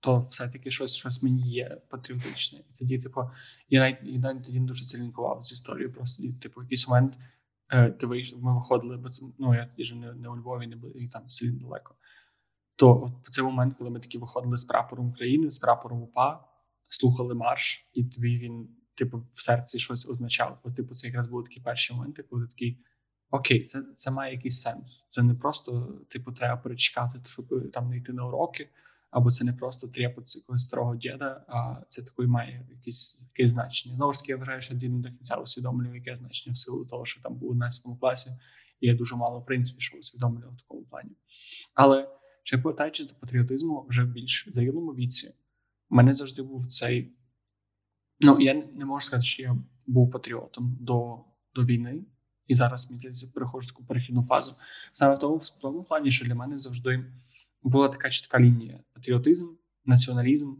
то 0.00 0.20
все-таки 0.20 0.70
щось 0.70 0.94
щось 0.94 1.22
мені 1.22 1.50
є 1.50 1.80
патріотичне. 1.88 2.58
І 2.58 2.78
тоді, 2.78 2.98
типу, 2.98 3.20
я 3.68 3.80
навіть, 3.80 3.98
я 4.02 4.18
навіть 4.18 4.44
тоді 4.44 4.60
дуже 4.60 4.84
цілінкував 4.84 5.42
з 5.42 5.52
історією. 5.52 5.92
Просто 5.92 6.22
типу, 6.42 6.60
в 6.60 6.62
якийсь 6.62 6.88
момент 6.88 7.18
е, 7.70 7.90
ти 7.90 8.06
вийшов, 8.06 8.42
ми 8.42 8.54
виходили, 8.54 8.96
бо 8.96 9.08
це 9.08 9.26
ну 9.38 9.54
я 9.54 9.66
тоді 9.66 9.84
ж 9.84 9.96
не, 9.96 10.12
не 10.12 10.28
у 10.28 10.36
Львові, 10.36 10.66
не 10.66 10.76
і 10.94 11.08
там 11.08 11.22
в 11.22 11.60
далеко. 11.60 11.94
То 12.76 13.02
от 13.02 13.34
цей 13.34 13.44
момент, 13.44 13.74
коли 13.78 13.90
ми 13.90 14.00
такі 14.00 14.18
виходили 14.18 14.56
з 14.56 14.64
прапором 14.64 15.08
України, 15.08 15.50
з 15.50 15.58
прапором 15.58 16.02
УПА, 16.02 16.44
слухали 16.88 17.34
марш, 17.34 17.90
і 17.94 18.04
тобі 18.04 18.38
він 18.38 18.68
типу, 18.94 19.26
в 19.32 19.42
серці 19.42 19.78
щось 19.78 20.08
означав. 20.08 20.60
Бо, 20.64 20.70
типу, 20.70 20.94
це 20.94 21.06
якраз 21.06 21.26
були 21.26 21.44
такі 21.44 21.60
перші 21.60 21.94
моменти, 21.94 22.22
коли 22.22 22.46
такий. 22.46 22.78
Окей, 23.30 23.60
це 23.60 23.82
це 23.96 24.10
має 24.10 24.34
якийсь 24.34 24.60
сенс. 24.60 25.06
Це 25.08 25.22
не 25.22 25.34
просто, 25.34 25.98
типу, 26.08 26.32
треба 26.32 26.56
перечекати, 26.56 27.20
щоб 27.26 27.70
там 27.72 27.88
не 27.88 27.96
йти 27.96 28.12
на 28.12 28.26
уроки, 28.26 28.68
або 29.10 29.30
це 29.30 29.44
не 29.44 29.52
просто 29.52 29.88
трепот 29.88 30.36
якогось 30.36 30.62
старого 30.62 30.96
діда, 30.96 31.44
а 31.48 31.76
це 31.88 32.02
такий 32.02 32.26
має 32.26 32.66
якесь 32.70 33.22
якесь 33.22 33.50
значення. 33.50 33.96
Знову 33.96 34.12
ж 34.12 34.20
таки, 34.20 34.32
я 34.32 34.38
вважаю, 34.38 34.60
що 34.60 34.74
дід 34.74 35.00
до 35.00 35.08
кінця 35.08 35.36
усвідомлює, 35.36 35.94
яке 35.94 36.16
значення 36.16 36.54
в 36.54 36.58
силу 36.58 36.84
того, 36.84 37.04
що 37.04 37.22
там 37.22 37.34
був 37.34 37.48
у 37.48 37.52
11 37.52 37.86
класі, 38.00 38.30
і 38.80 38.86
я 38.86 38.94
дуже 38.94 39.16
мало 39.16 39.40
в 39.40 39.46
принципі, 39.46 39.80
що 39.80 39.98
усвідомлював 39.98 40.54
в 40.54 40.62
такому 40.62 40.82
плані. 40.82 41.10
Але 41.74 42.08
ще 42.42 42.58
повертаючись 42.58 43.06
до 43.06 43.14
патріотизму 43.14 43.86
вже 43.88 44.04
в 44.04 44.06
більш 44.06 44.48
зрілому 44.54 44.94
віці, 44.94 45.34
у 45.90 45.94
мене 45.94 46.14
завжди 46.14 46.42
був 46.42 46.66
цей 46.66 47.12
Ну, 48.22 48.40
я 48.40 48.54
не 48.54 48.84
можу 48.84 49.06
сказати, 49.06 49.26
що 49.26 49.42
я 49.42 49.56
був 49.86 50.10
патріотом 50.10 50.76
до 50.80 51.18
до 51.54 51.64
війни, 51.64 52.04
і 52.46 52.54
зараз 52.54 52.90
мені 52.90 52.98
здається, 52.98 53.26
переходжу 53.34 53.68
таку 53.68 53.84
перехідну 53.84 54.22
фазу. 54.22 54.54
Саме 54.92 55.14
в 55.14 55.18
тому, 55.18 55.36
в 55.36 55.50
тому 55.50 55.84
плані, 55.84 56.10
що 56.10 56.26
для 56.26 56.34
мене 56.34 56.58
завжди 56.58 57.04
була 57.62 57.88
така 57.88 58.10
чітка 58.10 58.40
лінія: 58.40 58.80
патріотизм, 58.94 59.46
націоналізм, 59.84 60.54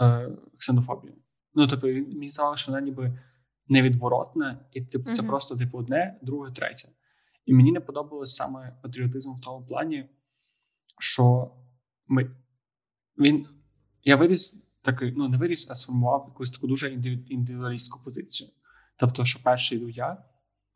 е, 0.00 0.30
ксенофобія. 0.58 1.14
Ну, 1.54 1.66
тобто, 1.66 1.86
мені 1.86 2.28
здавалося, 2.28 2.62
що 2.62 2.72
вона 2.72 2.84
ніби 2.84 3.18
невідворотна, 3.68 4.64
і 4.72 4.80
типу, 4.80 5.12
це 5.12 5.22
uh-huh. 5.22 5.26
просто 5.26 5.56
типу 5.56 5.78
одне, 5.78 6.18
друге, 6.22 6.50
третє. 6.50 6.88
І 7.46 7.54
мені 7.54 7.72
не 7.72 7.80
подобалось 7.80 8.34
саме 8.34 8.78
патріотизм 8.82 9.34
в 9.34 9.40
тому 9.40 9.66
плані, 9.66 10.08
що 10.98 11.54
ми 12.06 12.30
він 13.18 13.46
я 14.04 14.16
виріс 14.16 14.63
такий, 14.84 15.12
ну 15.16 15.28
не 15.28 15.36
виріс, 15.36 15.70
а 15.70 15.74
сформував 15.74 16.24
якусь 16.28 16.50
таку 16.50 16.66
дуже 16.66 16.92
індивідуалістську 17.28 18.00
позицію. 18.04 18.50
Тобто, 18.96 19.24
що 19.24 19.42
перший 19.42 19.78
йду 19.78 19.88
я, 19.88 20.24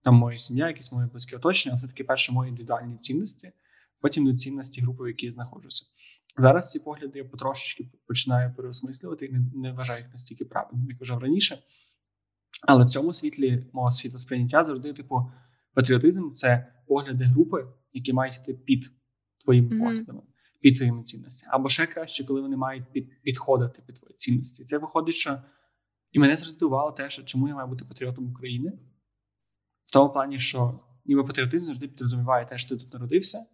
там 0.02 0.14
моя 0.14 0.36
сім'я, 0.36 0.68
якісь 0.68 0.92
мої 0.92 1.08
близькі 1.08 1.36
оточення, 1.36 1.78
це 1.78 1.86
таки 1.86 2.04
перші 2.04 2.32
мої 2.32 2.48
індивідуальні 2.48 2.96
цінності, 2.96 3.52
потім 4.00 4.26
до 4.26 4.34
цінності 4.34 4.80
групи, 4.80 5.04
в 5.04 5.08
якій 5.08 5.26
я 5.26 5.32
знаходжуся. 5.32 5.86
Зараз 6.36 6.70
ці 6.70 6.78
погляди 6.78 7.18
я 7.18 7.24
потрошечки 7.24 7.90
починаю 8.06 8.54
переосмислювати 8.54 9.26
і 9.26 9.32
не, 9.32 9.40
не 9.54 9.72
вважаю 9.72 10.02
їх 10.02 10.12
настільки 10.12 10.44
правильними, 10.44 10.90
як 10.90 11.00
вважав 11.00 11.18
раніше. 11.18 11.58
Але 12.62 12.84
в 12.84 12.88
цьому 12.88 13.14
світлі 13.14 13.66
мого 13.72 13.90
світосприйняття 13.90 14.64
завжди, 14.64 14.92
типу, 14.92 15.30
патріотизм 15.74 16.32
це 16.32 16.72
погляди 16.86 17.24
групи, 17.24 17.66
які 17.92 18.12
мають 18.12 18.38
йти 18.38 18.54
під 18.54 18.92
твоїми 19.44 19.68
mm-hmm. 19.68 19.78
поглядами 19.78 20.22
під 20.60 20.76
твоїми 20.76 21.02
цінностями. 21.02 21.52
Або 21.54 21.68
ще 21.68 21.86
краще, 21.86 22.24
коли 22.24 22.40
вони 22.40 22.56
мають 22.56 22.92
під, 22.92 23.22
підходити 23.22 23.82
під 23.86 23.96
твої 23.96 24.14
цінності. 24.14 24.64
Це 24.64 24.78
виходить, 24.78 25.14
що 25.14 25.42
і 26.12 26.18
мене 26.18 26.36
здивувало 26.36 26.92
те, 26.92 27.10
що 27.10 27.22
чому 27.22 27.48
я 27.48 27.54
маю 27.54 27.68
бути 27.68 27.84
патріотом 27.84 28.30
України, 28.30 28.78
в 29.86 29.92
тому 29.92 30.12
плані, 30.12 30.38
що 30.38 30.80
ніби 31.04 31.24
патріотизм 31.24 31.66
завжди 31.66 31.88
підрозуміває 31.88 32.46
те, 32.46 32.58
що 32.58 32.68
ти 32.68 32.84
тут 32.84 32.92
народився, 32.92 33.46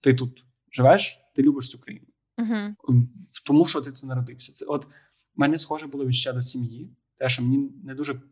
ти 0.00 0.14
тут 0.14 0.44
живеш, 0.72 1.20
ти 1.34 1.42
любиш 1.42 1.68
цю 1.68 1.78
країну. 1.78 2.06
Uh-huh. 2.38 2.74
Тому 3.46 3.66
що 3.66 3.80
ти 3.80 3.92
тут 3.92 4.04
народився. 4.04 4.52
Це 4.52 4.66
от 4.66 4.86
мене 5.34 5.58
схоже 5.58 5.86
було 5.86 6.06
відчуття 6.06 6.32
до 6.32 6.42
сім'ї, 6.42 6.96
те, 7.18 7.28
що 7.28 7.42
мені 7.42 7.70
не 7.84 7.94
дуже 7.94 8.22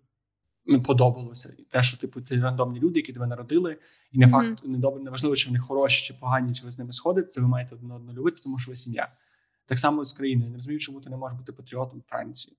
подобалося. 0.84 1.54
І 1.58 1.62
те, 1.62 1.82
що 1.82 1.96
типу 1.96 2.20
це 2.20 2.36
рандомні 2.36 2.80
люди, 2.80 3.00
які 3.00 3.12
тебе 3.12 3.26
народили, 3.26 3.78
і 4.12 4.18
не 4.18 4.28
факт 4.28 4.48
mm-hmm. 4.48 4.68
не 4.68 4.78
добре, 4.78 5.02
не 5.02 5.10
важливо, 5.10 5.36
чи 5.36 5.48
вони 5.48 5.58
хороші, 5.58 6.06
чи 6.06 6.14
погані, 6.14 6.54
чи 6.54 6.64
ви 6.64 6.70
з 6.70 6.78
ними 6.78 6.92
сходите. 6.92 7.40
Ви 7.40 7.48
маєте 7.48 7.74
одне 7.74 7.94
одного 7.94 8.18
любити, 8.18 8.40
тому 8.42 8.58
що 8.58 8.70
ви 8.70 8.76
сім'я. 8.76 9.12
Так 9.66 9.78
само 9.78 10.04
з 10.04 10.12
країною. 10.12 10.50
Не 10.50 10.56
розумію, 10.56 10.78
чому 10.78 11.00
ти 11.00 11.10
не 11.10 11.16
можеш 11.16 11.38
бути 11.38 11.52
патріотом 11.52 12.02
Франції 12.02 12.56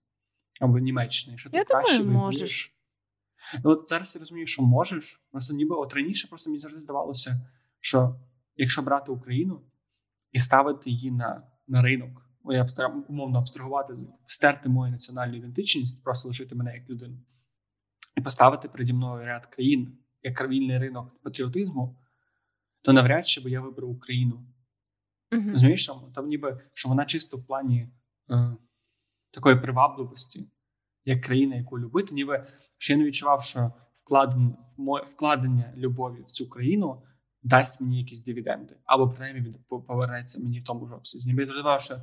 або 0.59 0.79
Німеччини. 0.79 1.37
Що 1.37 1.49
ти 1.49 1.57
я 1.57 1.63
краще 1.63 1.97
думаю, 1.97 2.17
можеш. 2.17 2.75
Ну, 3.63 3.71
от 3.71 3.87
зараз 3.87 4.15
я 4.15 4.19
розумію, 4.19 4.47
що 4.47 4.61
можеш. 4.61 5.21
Просто 5.31 5.53
ніби 5.53 5.75
от 5.75 5.93
раніше 5.93 6.27
просто 6.27 6.49
мені 6.49 6.59
завжди 6.59 6.79
здавалося, 6.79 7.49
що 7.79 8.19
якщо 8.57 8.81
брати 8.81 9.11
Україну 9.11 9.61
і 10.31 10.39
ставити 10.39 10.89
її 10.89 11.11
на 11.11 11.43
на 11.67 11.81
ринок, 11.81 12.25
я 12.49 12.63
б 12.63 13.05
умовно 13.07 13.39
абстрагувати, 13.39 13.93
стерти 14.27 14.69
мою 14.69 14.91
національну 14.91 15.35
ідентичність, 15.35 16.03
просто 16.03 16.27
лишити 16.27 16.55
мене 16.55 16.75
як 16.75 16.89
людину, 16.89 17.17
і 18.15 18.21
поставити 18.21 18.69
переді 18.69 18.93
мною 18.93 19.25
ряд 19.25 19.45
країн 19.45 19.97
як 20.23 20.49
вільний 20.49 20.77
ринок 20.77 21.21
патріотизму, 21.21 21.97
то 22.81 22.93
навряд 22.93 23.27
чи 23.27 23.41
би 23.41 23.49
я 23.49 23.61
вибрав 23.61 23.89
Україну. 23.89 24.45
Uh-huh. 25.31 25.51
Розумієш, 25.51 25.87
там, 25.87 26.11
там 26.15 26.27
ніби 26.27 26.61
що 26.73 26.89
вона 26.89 27.05
чисто 27.05 27.37
в 27.37 27.45
плані 27.45 27.89
е, 28.31 28.55
такої 29.31 29.55
привабливості, 29.55 30.49
як 31.05 31.21
країна, 31.21 31.55
яку 31.55 31.79
любити, 31.79 32.15
ніби 32.15 32.47
що 32.77 32.93
я 32.93 32.99
не 32.99 33.05
відчував, 33.05 33.43
що 33.43 33.71
вкладення, 33.93 34.55
вкладення 35.05 35.73
любові 35.77 36.21
в 36.21 36.31
цю 36.31 36.49
країну 36.49 37.03
дасть 37.43 37.81
мені 37.81 37.99
якісь 37.99 38.23
дивіденди, 38.23 38.75
або 38.85 39.09
принаймні 39.09 39.53
повернеться 39.87 40.39
мені 40.39 40.59
в 40.59 40.63
тому 40.63 40.87
ж 40.87 40.95
обсязі. 40.95 41.27
Ніби 41.27 41.41
я 41.41 41.45
зрозумів, 41.45 41.81
що 41.81 41.97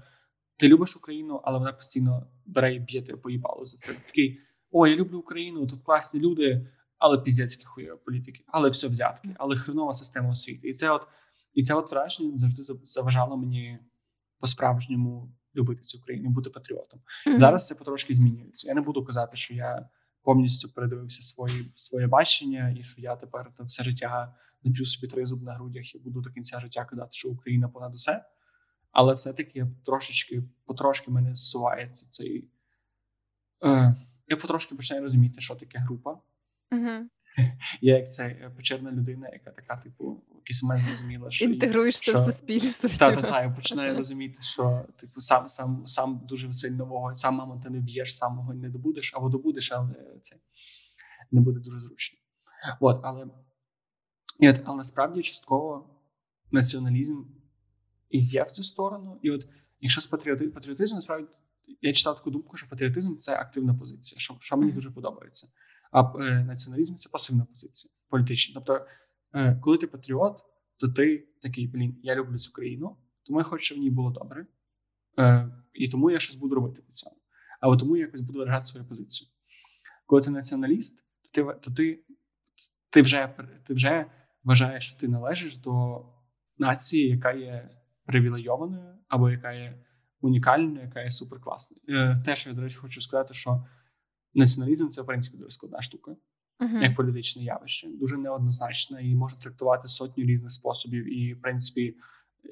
ти 0.57 0.69
любиш 0.69 0.97
Україну, 0.97 1.41
але 1.45 1.59
вона 1.59 1.73
постійно 1.73 2.27
бере 2.47 2.75
і 2.75 2.79
б'є 2.79 3.03
тебе 3.03 3.19
поїбало 3.19 3.65
за 3.65 3.77
це. 3.77 3.95
Такий 3.95 4.41
о, 4.73 4.87
я 4.87 4.97
люблю 4.97 5.19
Україну, 5.19 5.67
тут 5.67 5.83
класні 5.83 6.21
люди, 6.21 6.67
але 6.99 7.19
піздецькі 7.19 7.65
хуєві 7.65 7.97
політики, 8.05 8.45
але 8.47 8.69
все 8.69 8.89
взятки, 8.89 9.37
але 9.39 9.57
хренова 9.57 9.95
система 9.95 10.31
освіти. 10.31 10.69
І 10.69 10.75
це 10.75 10.91
от 10.91 11.07
і 11.55 11.63
це 11.63 11.75
от 11.75 11.91
враження 11.91 12.39
завжди 12.39 12.63
заважало 12.85 13.37
мені 13.37 13.79
по-справжньому 14.39 15.33
любити 15.57 15.83
цю 15.83 16.01
країну, 16.01 16.31
бути 16.31 16.51
патріотом. 16.51 17.01
Mm-hmm. 17.01 17.37
Зараз 17.37 17.67
це 17.67 17.75
потрошки 17.75 18.15
змінюється. 18.15 18.69
Я 18.69 18.75
не 18.75 18.81
буду 18.81 19.05
казати, 19.05 19.37
що 19.37 19.55
я 19.55 19.89
повністю 20.23 20.69
передивився 20.69 21.23
свої 21.23 21.73
своє 21.77 22.07
бачення, 22.07 22.75
і 22.79 22.83
що 22.83 23.01
я 23.01 23.17
тепер 23.17 23.53
там 23.57 23.67
все 23.67 23.85
життя 23.85 24.35
наб'ю 24.65 24.87
собі 24.87 25.13
тризуб 25.13 25.43
на 25.43 25.55
грудях 25.55 25.95
і 25.95 25.99
буду 25.99 26.21
до 26.21 26.31
кінця 26.31 26.61
життя 26.61 26.85
казати, 26.85 27.09
що 27.13 27.29
Україна 27.29 27.69
понад 27.69 27.95
усе. 27.95 28.25
Але 28.93 29.15
все-таки 29.15 29.67
трошечки 29.87 30.43
потрошки 30.65 31.11
мене 31.11 31.35
зсувається 31.35 32.07
цей. 32.11 32.49
Е, 33.65 33.95
Я 34.33 34.37
потрошки 34.37 34.75
починаю 34.75 35.03
розуміти, 35.03 35.41
що 35.41 35.55
таке 35.55 35.79
група. 35.79 36.21
Uh-huh. 36.71 37.01
Я 37.81 37.97
як 37.97 38.09
це 38.09 38.53
печерна 38.57 38.93
людина, 38.93 39.29
яка 39.33 39.51
така, 39.51 39.77
типу, 39.77 40.23
якийсь 40.35 40.63
момент 40.63 40.85
зрозуміла, 40.87 41.31
що 41.31 41.45
інтегруєшся 41.45 42.11
що... 42.11 42.23
в 42.23 42.25
суспільство. 42.25 42.89
Так, 42.89 42.99
так, 42.99 43.21
так, 43.21 43.43
я 43.45 43.51
починаю 43.51 43.97
розуміти, 43.97 44.39
що 44.43 44.85
типу 44.97 45.21
сам 45.21 45.49
сам 45.49 45.87
сам 45.87 46.21
дуже 46.29 46.53
сильно 46.53 46.85
вого, 46.85 47.15
сам 47.15 47.35
маму 47.35 47.61
ти 47.65 47.71
не 47.71 47.81
б'єш, 47.81 48.17
самого 48.17 48.55
не 48.55 48.69
добудеш, 48.69 49.13
або 49.15 49.29
добудеш, 49.29 49.73
але 49.73 49.95
це 50.21 50.37
не 51.31 51.41
буде 51.41 51.61
дуже 51.61 51.79
зручно. 51.79 52.19
От, 52.81 53.01
але 53.03 53.27
і 54.39 54.49
от, 54.49 54.63
але 54.65 54.77
насправді 54.77 55.23
частково 55.23 56.01
націоналізм 56.51 57.25
є 58.11 58.43
в 58.43 58.51
цю 58.51 58.65
сторону, 58.65 59.19
і 59.23 59.31
от 59.31 59.49
якщо 59.81 60.01
з 60.01 60.07
патріоти... 60.07 60.49
патріотизм, 60.49 60.95
насправді 60.95 61.27
я 61.81 61.93
читав 61.93 62.17
таку 62.17 62.31
думку, 62.31 62.57
що 62.57 62.69
патріотизм 62.69 63.17
це 63.17 63.37
активна 63.37 63.75
позиція, 63.75 64.21
що 64.21 64.37
що 64.41 64.57
мені 64.57 64.73
дуже 64.73 64.91
подобається. 64.91 65.49
А 65.93 66.03
е, 66.21 66.45
націоналізм 66.45 66.95
це 66.95 67.09
пасивна 67.09 67.45
позиція 67.45 67.93
політична. 68.09 68.55
Тобто, 68.55 68.87
е, 69.35 69.57
коли 69.63 69.79
ти 69.79 69.87
патріот, 69.87 70.43
то 70.77 70.89
ти 70.89 71.29
такий 71.43 71.67
блін, 71.67 72.01
я 72.03 72.17
люблю 72.17 72.39
цю 72.39 72.53
країну, 72.53 72.97
тому 73.27 73.39
я 73.39 73.45
хочу, 73.45 73.65
щоб 73.65 73.79
в 73.79 73.81
ній 73.81 73.91
було 73.91 74.11
добре, 74.11 74.47
е, 75.19 75.49
і 75.73 75.89
тому 75.89 76.11
я 76.11 76.19
щось 76.19 76.37
буду 76.37 76.55
робити 76.55 76.83
по 76.83 76.93
цьому. 76.93 77.17
Або 77.61 77.77
тому 77.77 77.97
я 77.97 78.05
якось 78.05 78.21
буду 78.21 78.39
виражати 78.39 78.65
свою 78.65 78.87
позицію. 78.87 79.31
Коли 80.07 80.23
ти 80.23 80.31
націоналіст, 80.31 81.05
то 81.23 81.29
ти 81.33 81.59
то 81.61 81.71
ти, 81.71 82.05
ти, 82.91 83.03
вже 83.03 83.35
ти 83.65 83.75
вже 83.75 84.07
вважаєш, 84.45 84.89
що 84.89 85.01
ти 85.01 85.09
належиш 85.09 85.57
до 85.57 86.05
нації, 86.59 87.09
яка 87.09 87.33
є 87.33 87.71
привілейованою, 88.07 88.99
або 89.09 89.31
яка 89.31 89.53
є 89.53 89.85
унікальною, 90.23 90.81
яка 90.81 91.03
є 91.03 91.11
суперкласною. 91.11 91.81
Е, 91.89 92.23
те, 92.25 92.37
що 92.37 92.51
я, 92.51 92.57
до 92.57 92.63
речі, 92.63 92.77
хочу 92.77 93.01
сказати, 93.01 93.35
що 93.35 93.65
націоналізм 94.35 94.89
це 94.89 95.03
в 95.03 95.07
принципі 95.07 95.37
дуже 95.37 95.51
складна 95.51 95.83
штука, 95.83 96.17
uh-huh. 96.61 96.83
як 96.83 96.97
політичне 96.97 97.45
явище, 97.45 97.89
дуже 97.89 98.17
неоднозначна 98.17 99.01
і 99.01 99.15
може 99.15 99.39
трактувати 99.39 99.89
сотню 99.89 100.25
різних 100.25 100.53
способів. 100.53 101.19
І, 101.19 101.35
в 101.35 101.41
принципі, 101.41 101.97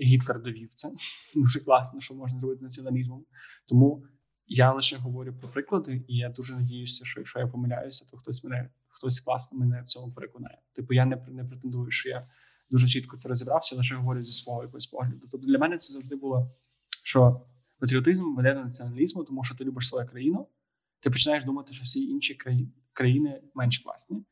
Гітлер 0.03 0.43
довів 0.43 0.69
це 0.69 0.91
дуже 1.35 1.61
класно, 1.61 2.01
що 2.01 2.15
можна 2.15 2.39
зробити 2.39 2.59
з 2.59 2.63
націоналізмом. 2.63 3.25
Тому 3.69 4.05
я 4.47 4.73
лише 4.73 4.97
говорю 4.97 5.35
про 5.41 5.49
приклади, 5.49 6.05
і 6.09 6.17
я 6.17 6.29
дуже 6.29 6.55
надіюся, 6.55 7.05
що 7.05 7.21
якщо 7.21 7.39
я 7.39 7.47
помиляюся, 7.47 8.07
то 8.11 8.17
хтось 8.17 8.45
мене 8.45 8.71
хтось 8.89 9.21
класно 9.21 9.59
мене 9.59 9.83
в 9.83 9.85
цьому 9.85 10.13
переконає. 10.13 10.59
Типу, 10.73 10.95
я 10.95 11.05
не 11.05 11.17
не 11.29 11.45
претендую, 11.45 11.91
що 11.91 12.09
я 12.09 12.29
дуже 12.71 12.89
чітко 12.89 13.17
це 13.17 13.29
розібрався, 13.29 13.77
лише 13.77 13.95
говорю 13.95 14.25
зі 14.25 14.33
свого 14.33 14.63
якогось 14.63 14.87
погляду. 14.87 15.29
Тобто 15.31 15.47
для 15.47 15.59
мене 15.59 15.77
це 15.77 15.93
завжди 15.93 16.17
було, 16.17 16.51
що 17.03 17.41
патріотизм 17.81 18.35
веде 18.35 18.55
до 18.55 18.61
націоналізму, 18.61 19.25
тому 19.25 19.45
що 19.45 19.55
ти 19.55 19.65
любиш 19.65 19.89
свою 19.89 20.07
країну 20.07 20.49
ти 21.01 21.11
починаєш 21.11 21.45
думати, 21.45 21.73
що 21.73 21.85
всі 21.85 22.05
інші 22.05 22.35
країни 22.35 22.69
країни 22.93 23.43
менш 23.55 23.79
класні. 23.79 24.25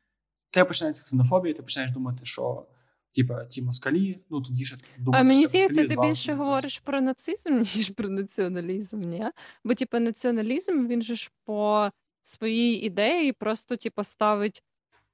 Ти 0.50 0.64
починається 0.64 1.02
ксенофобія, 1.02 1.54
ти 1.54 1.62
починаєш 1.62 1.92
думати, 1.92 2.20
що 2.22 2.66
типа 3.14 3.44
ті 3.44 3.62
москалі, 3.62 4.20
ну 4.30 4.40
тоді 4.40 4.64
ж 4.64 4.76
думати, 4.98 5.20
А 5.20 5.22
мені 5.22 5.46
здається, 5.46 5.84
ти 5.86 5.96
більше 5.96 6.34
говориш 6.34 6.78
про 6.78 7.00
нацизм, 7.00 7.58
ніж 7.76 7.90
про 7.90 8.08
націоналізм, 8.08 9.00
ні? 9.00 9.26
Бо 9.64 9.74
типу, 9.74 9.98
націоналізм 9.98 10.86
він 10.86 11.02
же 11.02 11.16
ж 11.16 11.30
по 11.44 11.90
своїй 12.22 12.86
ідеї 12.86 13.32
просто 13.32 13.76
типу, 13.76 14.04
ставить 14.04 14.62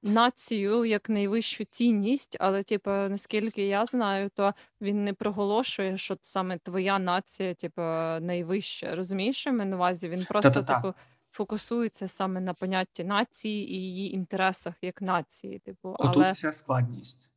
націю 0.03 0.85
як 0.85 1.09
найвищу 1.09 1.65
цінність, 1.65 2.37
але, 2.39 2.63
типу, 2.63 2.89
наскільки 2.89 3.67
я 3.67 3.85
знаю, 3.85 4.29
то 4.35 4.53
він 4.81 5.03
не 5.03 5.13
проголошує, 5.13 5.97
що 5.97 6.17
саме 6.21 6.57
твоя 6.57 6.99
нація, 6.99 7.53
типу, 7.53 7.81
найвища. 8.21 8.95
Розумієш, 8.95 9.37
що 9.37 9.49
я 9.49 9.65
на 9.65 9.75
увазі? 9.75 10.09
Він 10.09 10.25
просто, 10.25 10.51
Та-та-та. 10.51 10.75
типу 10.75 10.93
фокусується 11.31 12.07
саме 12.07 12.41
на 12.41 12.53
понятті 12.53 13.03
нації 13.03 13.73
і 13.73 13.75
її 13.75 14.13
інтересах 14.13 14.73
як 14.81 15.01
нації. 15.01 15.59
Типу, 15.59 15.95
Отут 15.99 16.25
вся 16.29 16.53
складність. 16.53 17.29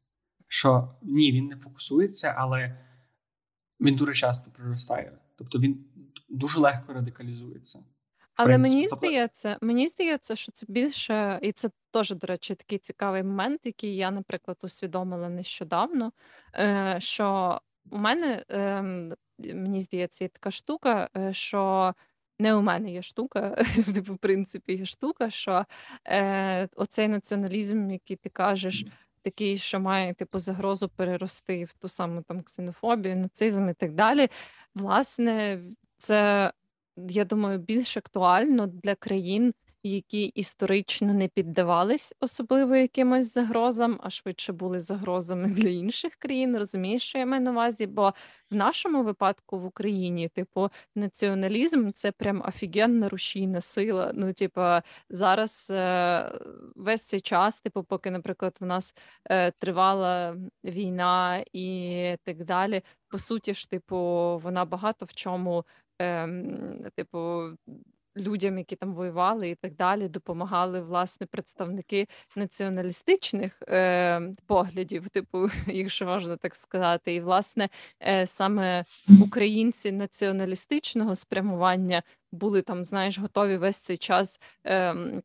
Що 0.49 0.95
ні, 1.03 1.33
він 1.33 1.47
не 1.47 1.57
фокусується, 1.57 2.35
але 2.39 2.79
він 3.81 3.97
дуже 3.97 4.13
часто 4.13 4.51
приростає. 4.51 5.13
Тобто 5.37 5.59
він 5.59 5.85
дуже 6.29 6.61
легко 6.61 6.93
радикалізується. 6.93 7.85
Але 8.39 8.55
принципі. 8.55 8.76
мені 8.76 8.89
здається, 8.89 9.59
мені 9.61 9.89
здається, 9.89 10.36
що 10.36 10.53
це 10.53 10.66
більше, 10.68 11.39
і 11.43 11.53
це 11.53 11.70
теж, 11.91 12.11
до 12.11 12.26
речі, 12.26 12.55
такий 12.55 12.78
цікавий 12.78 13.22
момент, 13.22 13.61
який 13.64 13.97
я, 13.97 14.11
наприклад, 14.11 14.57
усвідомила 14.62 15.28
нещодавно. 15.28 16.12
е, 16.55 16.97
Що 17.01 17.61
у 17.91 17.99
мене 17.99 18.45
ем, 18.49 19.14
мені 19.39 19.80
здається, 19.80 20.24
є 20.24 20.28
така 20.28 20.51
штука, 20.51 21.09
е, 21.16 21.32
що 21.32 21.95
не 22.39 22.55
у 22.55 22.62
мене 22.62 22.91
є 22.91 23.03
штука, 23.03 23.64
типу, 23.95 24.14
в 24.14 24.18
принципі, 24.18 24.72
є 24.72 24.84
штука, 24.86 25.30
що 25.30 25.64
е, 26.07 26.68
оцей 26.76 27.09
націоналізм, 27.09 27.91
який 27.91 28.16
ти 28.16 28.28
кажеш, 28.28 28.86
такий, 29.22 29.59
що 29.59 29.80
має 29.80 30.14
типу 30.14 30.39
загрозу 30.39 30.89
перерости 30.89 31.64
в 31.64 31.72
ту 31.72 31.89
саму 31.89 32.22
там 32.22 32.43
ксенофобію, 32.43 33.16
нацизм 33.16 33.68
і 33.68 33.74
так 33.74 33.93
далі. 33.93 34.28
Власне, 34.74 35.61
це 35.97 36.53
я 37.09 37.24
думаю 37.24 37.59
більш 37.59 37.96
актуально 37.96 38.66
для 38.66 38.94
країн, 38.94 39.55
які 39.82 40.24
історично 40.24 41.14
не 41.14 41.28
піддавались 41.28 42.14
особливо 42.20 42.76
якимось 42.76 43.34
загрозам, 43.34 44.01
а 44.03 44.11
швидше 44.11 44.53
були 44.53 44.80
загрозами 44.80 45.49
для 45.55 45.68
інших 45.68 46.16
країн. 46.16 46.59
Розумієш, 46.59 47.03
що 47.03 47.18
я 47.18 47.26
маю 47.26 47.42
на 47.42 47.51
увазі? 47.51 47.86
Бо 47.86 48.14
в 48.51 48.55
нашому 48.55 49.03
випадку 49.03 49.61
в 49.61 49.64
Україні, 49.64 50.28
типу, 50.28 50.70
націоналізм 50.94 51.90
це 51.90 52.12
прям 52.12 52.42
офігенна 52.49 53.09
рушійна 53.09 53.61
сила. 53.61 54.12
Ну, 54.14 54.32
типу, 54.32 54.61
зараз 55.11 55.68
е, 55.70 56.32
весь 56.76 57.07
цей 57.07 57.20
час, 57.20 57.61
типу, 57.61 57.84
поки, 57.84 58.11
наприклад, 58.11 58.57
в 58.61 58.64
нас 58.64 58.94
е, 59.24 59.51
тривала 59.51 60.36
війна 60.64 61.44
і 61.53 62.16
так 62.24 62.44
далі. 62.44 62.82
По 63.09 63.18
суті 63.18 63.55
ж, 63.55 63.70
типу, 63.70 63.96
вона 64.44 64.64
багато 64.64 65.07
в 65.07 65.14
чому. 65.14 65.64
Ем, 65.99 66.90
типу, 66.96 67.42
людям, 68.16 68.59
які 68.59 68.76
там 68.76 68.94
воювали 68.94 69.51
і 69.51 69.55
так 69.55 69.74
далі, 69.74 70.09
допомагали 70.09 70.80
власне 70.80 71.26
представники 71.26 72.07
націоналістичних 72.36 73.62
е, 73.68 74.20
поглядів, 74.46 75.09
типу, 75.09 75.49
якщо 75.66 76.07
можна 76.07 76.36
так 76.36 76.57
сказати, 76.57 77.14
і 77.14 77.20
власне 77.20 77.68
е, 78.03 78.26
саме 78.26 78.84
українці 79.22 79.92
націоналістичного 79.92 81.16
спрямування 81.16 82.03
були 82.32 82.62
там, 82.62 82.84
знаєш, 82.84 83.18
готові 83.18 83.57
весь 83.57 83.80
цей 83.80 83.96
час. 83.96 84.40
Ем, 84.64 85.22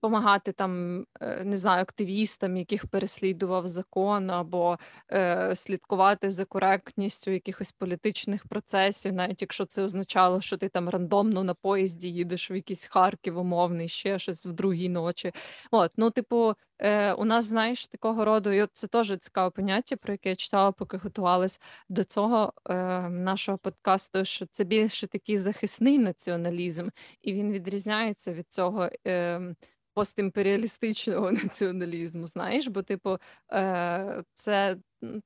Помагати 0.00 0.52
там, 0.52 1.04
е, 1.20 1.44
не 1.44 1.56
знаю, 1.56 1.82
активістам, 1.82 2.56
яких 2.56 2.86
переслідував 2.86 3.68
закон, 3.68 4.30
або 4.30 4.78
е, 5.12 5.56
слідкувати 5.56 6.30
за 6.30 6.44
коректністю 6.44 7.30
якихось 7.30 7.72
політичних 7.72 8.46
процесів, 8.46 9.12
навіть 9.12 9.42
якщо 9.42 9.64
це 9.64 9.82
означало, 9.82 10.40
що 10.40 10.56
ти 10.56 10.68
там 10.68 10.88
рандомно 10.88 11.44
на 11.44 11.54
поїзді 11.54 12.08
їдеш 12.08 12.50
в 12.50 12.52
якийсь 12.52 12.86
Харків 12.86 13.38
умовний, 13.38 13.88
ще 13.88 14.18
щось 14.18 14.46
в 14.46 14.52
другій 14.52 14.88
ночі. 14.88 15.32
От, 15.70 15.92
ну, 15.96 16.10
типу, 16.10 16.54
е, 16.78 17.12
у 17.12 17.24
нас, 17.24 17.44
знаєш, 17.44 17.86
такого 17.86 18.24
роду, 18.24 18.52
і 18.52 18.62
от 18.62 18.70
це 18.72 18.86
теж 18.86 19.16
цікаве 19.18 19.50
поняття, 19.50 19.96
про 19.96 20.12
яке 20.12 20.28
я 20.28 20.36
читала, 20.36 20.72
поки 20.72 20.96
готувалась 20.96 21.60
до 21.88 22.04
цього 22.04 22.52
е, 22.70 22.74
нашого 23.08 23.58
подкасту. 23.58 24.24
Що 24.24 24.46
це 24.46 24.64
більше 24.64 25.06
такий 25.06 25.38
захисний 25.38 25.98
націоналізм, 25.98 26.88
і 27.22 27.32
він 27.32 27.52
відрізняється 27.52 28.32
від 28.32 28.46
цього. 28.52 28.90
Е, 29.06 29.54
постімперіалістичного 29.98 31.32
націоналізму, 31.42 32.26
знаєш, 32.26 32.66
бо, 32.66 32.82
типу, 32.82 33.18
е, 33.52 34.22
це 34.34 34.76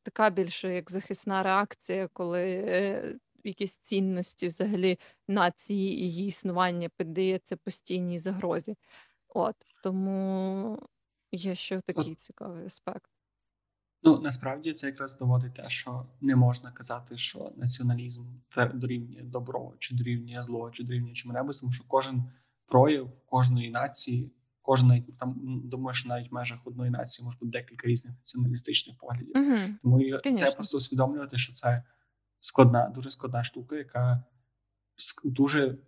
така 0.02 0.30
більше 0.30 0.74
як 0.74 0.90
захисна 0.90 1.42
реакція, 1.42 2.08
коли 2.12 2.42
е, 2.42 3.18
якісь 3.44 3.76
цінності 3.76 4.46
взагалі 4.46 4.98
нації 5.28 6.00
і 6.00 6.02
її 6.02 6.26
існування 6.26 6.88
піддається 6.96 7.56
постійній 7.56 8.18
загрозі. 8.18 8.76
От 9.28 9.56
тому 9.82 10.78
є 11.32 11.54
ще 11.54 11.80
такий 11.80 12.14
цікавий 12.14 12.66
аспект. 12.66 13.10
Ну 14.02 14.20
насправді 14.20 14.72
це 14.72 14.86
якраз 14.86 15.18
доводить 15.18 15.54
те, 15.54 15.68
що 15.68 16.06
не 16.20 16.36
можна 16.36 16.72
казати, 16.72 17.18
що 17.18 17.52
націоналізм 17.56 18.24
дорівнює 18.74 19.22
добро, 19.22 19.72
чи 19.78 19.94
дорівнює 19.94 20.42
зло, 20.42 20.70
чи 20.70 20.84
дорівнює 20.84 21.14
чому-небудь, 21.14 21.58
тому 21.60 21.72
що 21.72 21.84
кожен 21.88 22.24
прояв 22.66 23.10
кожної 23.26 23.70
нації 23.70 24.30
кожної 24.62 25.02
там 25.18 25.34
думаю, 25.64 25.94
що 25.94 26.08
навіть 26.08 26.30
в 26.30 26.34
межах 26.34 26.66
одної 26.66 26.90
нації 26.90 27.24
може 27.24 27.38
бути 27.40 27.50
декілька 27.50 27.88
різних 27.88 28.14
націоналістичних 28.18 28.96
поглядів. 28.98 29.32
Угу, 29.36 29.76
Тому 29.82 30.00
це 30.38 30.50
просто 30.50 30.76
усвідомлювати, 30.76 31.38
що 31.38 31.52
це 31.52 31.82
складна, 32.40 32.88
дуже 32.88 33.10
складна 33.10 33.44
штука, 33.44 33.76
яка 33.76 34.24
дуже 35.24 35.78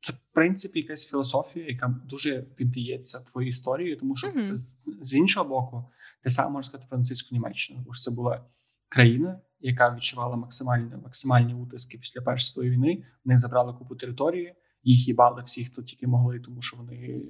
це 0.00 0.12
в 0.12 0.16
принципі 0.32 0.80
якась 0.80 1.06
філософія, 1.06 1.66
яка 1.66 2.00
дуже 2.04 2.42
піддається 2.42 3.20
твоїй 3.20 3.48
історії, 3.48 3.96
тому 3.96 4.16
що 4.16 4.28
uh 4.28 4.54
з, 4.54 4.76
з 5.00 5.14
іншого 5.14 5.48
боку, 5.48 5.84
ти 6.22 6.30
сам 6.30 6.52
можеш 6.52 6.66
сказати 6.66 6.86
про 6.88 6.98
нацистську 6.98 7.34
Німеччину, 7.34 7.78
тому 7.82 7.94
що 7.94 8.02
це 8.02 8.10
була 8.10 8.44
країна, 8.88 9.40
яка 9.60 9.94
відчувала 9.94 10.36
максимальні 10.36 10.96
максимальні 10.96 11.54
утиски 11.54 11.98
після 11.98 12.20
першої 12.20 12.52
своєї 12.52 12.74
війни. 12.76 13.04
Вони 13.24 13.38
забрали 13.38 13.72
купу 13.72 13.96
території, 13.96 14.54
їх 14.82 15.08
їбали 15.08 15.42
всі, 15.42 15.64
хто 15.64 15.82
тільки 15.82 16.06
могли, 16.06 16.40
тому 16.40 16.62
що 16.62 16.76
вони 16.76 17.22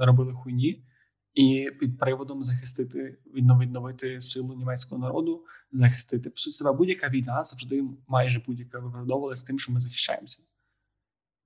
робили 0.00 0.32
хуйні, 0.32 0.84
і 1.34 1.70
під 1.80 1.98
приводом 1.98 2.42
захистити 2.42 3.18
відновити 3.34 4.20
силу 4.20 4.54
німецького 4.54 5.00
народу, 5.00 5.44
захистити 5.72 6.30
по 6.30 6.36
суті 6.36 6.56
себе. 6.56 6.72
Будь-яка 6.72 7.08
війна 7.08 7.42
завжди 7.42 7.84
майже 8.08 8.42
будь-яка 8.46 8.78
виправдовувалася 8.78 9.46
тим, 9.46 9.58
що 9.58 9.72
ми 9.72 9.80
захищаємося. 9.80 10.42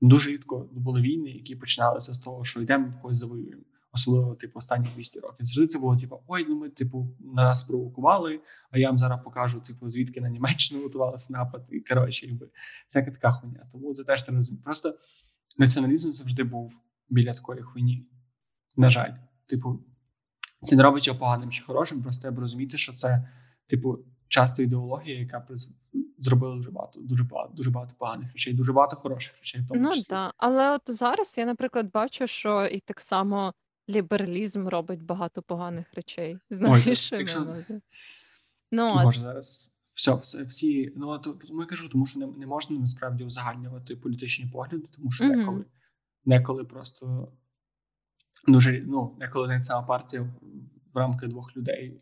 Дуже 0.01 0.31
рідко 0.31 0.69
були 0.73 1.01
війни, 1.01 1.31
які 1.31 1.57
починалися 1.57 2.15
з 2.15 2.19
того, 2.19 2.45
що 2.45 2.63
йдемо 2.63 2.95
когось 3.03 3.19
завоюємо. 3.19 3.63
Особливо 3.93 4.35
типу 4.35 4.59
останні 4.59 4.89
200 4.95 5.21
років. 5.21 5.47
Завжди 5.47 5.67
це 5.67 5.79
було 5.79 5.97
типу, 5.97 6.23
ой, 6.27 6.47
ну 6.49 6.57
ми 6.59 6.69
типу 6.69 7.17
нас 7.21 7.65
провокували, 7.65 8.41
а 8.71 8.79
я 8.79 8.89
вам 8.89 8.99
зараз 8.99 9.21
покажу, 9.25 9.61
типу, 9.61 9.89
звідки 9.89 10.21
на 10.21 10.29
Німеччину 10.29 10.83
готувалися 10.83 11.33
напад. 11.33 11.67
І 11.71 11.81
коротше, 11.81 12.27
якби 12.27 12.49
всяка 12.89 13.11
така 13.11 13.33
хуйня. 13.33 13.69
Тому 13.73 13.95
це 13.95 14.05
теж 14.05 14.23
треба 14.23 14.37
розуміти. 14.37 14.63
Просто 14.65 14.99
націоналізм 15.59 16.11
завжди 16.11 16.45
був 16.45 16.81
біля 17.09 17.33
такої 17.33 17.63
хуйні. 17.63 18.07
На 18.77 18.91
жаль, 18.91 19.13
типу, 19.47 19.81
це 20.63 20.77
не 20.77 20.83
робить 20.83 21.07
його 21.07 21.19
поганим 21.19 21.51
чи 21.51 21.65
хорошим. 21.65 22.03
Просто 22.03 22.23
треба 22.23 22.41
розуміти, 22.41 22.77
що 22.77 22.93
це, 22.93 23.29
типу, 23.67 23.99
часто 24.29 24.63
ідеологія, 24.63 25.19
яка 25.19 25.41
приз... 25.41 25.79
зробила 26.19 26.57
дуже 26.57 26.71
багато, 26.71 27.01
дуже 27.01 27.25
багато, 27.25 27.55
дуже 27.55 27.71
багато 27.71 27.95
поганих 27.99 28.33
речей, 28.33 28.55
дуже 28.55 28.73
багато 28.73 28.97
хороших 28.97 29.37
речей. 29.39 29.61
В 29.61 29.69
тому 29.69 29.81
Ну 29.81 29.93
числі. 29.93 30.11
так, 30.11 30.35
але 30.37 30.71
от 30.71 30.83
зараз 30.87 31.35
я, 31.39 31.47
наприклад, 31.47 31.91
бачу, 31.93 32.27
що 32.27 32.67
і 32.67 32.81
так 32.81 33.01
само 33.01 33.55
лібералізм 33.89 34.69
робить 34.69 35.03
багато 35.03 35.43
поганих 35.43 35.95
речей. 35.95 36.39
Знаєш, 36.51 37.01
що 37.01 37.17
якщо... 37.17 37.57
Ну, 38.73 38.93
от. 38.97 39.05
Може 39.05 39.21
зараз. 39.21 39.71
Все, 39.95 40.15
все, 40.15 40.43
всі, 40.43 40.93
ну 40.97 41.09
от 41.09 41.23
тому 41.23 41.61
я 41.61 41.67
кажу, 41.67 41.89
тому 41.89 42.07
що 42.07 42.19
не, 42.19 42.27
не 42.27 42.47
можна 42.47 42.79
насправді 42.79 43.25
узагальнювати 43.25 43.97
політичні 43.97 44.47
погляди, 44.47 44.79
тому 44.97 45.11
що 45.11 45.25
mm-hmm. 45.25 45.39
деколи, 45.39 45.65
деколи 46.27 46.65
просто 46.65 47.33
дуже 48.47 48.85
ну, 48.87 49.19
коли 49.33 49.49
навіть 49.49 49.65
сама 49.65 49.87
партія 49.87 50.35
в 50.95 50.99
рамках 50.99 51.29
двох 51.29 51.57
людей 51.57 52.01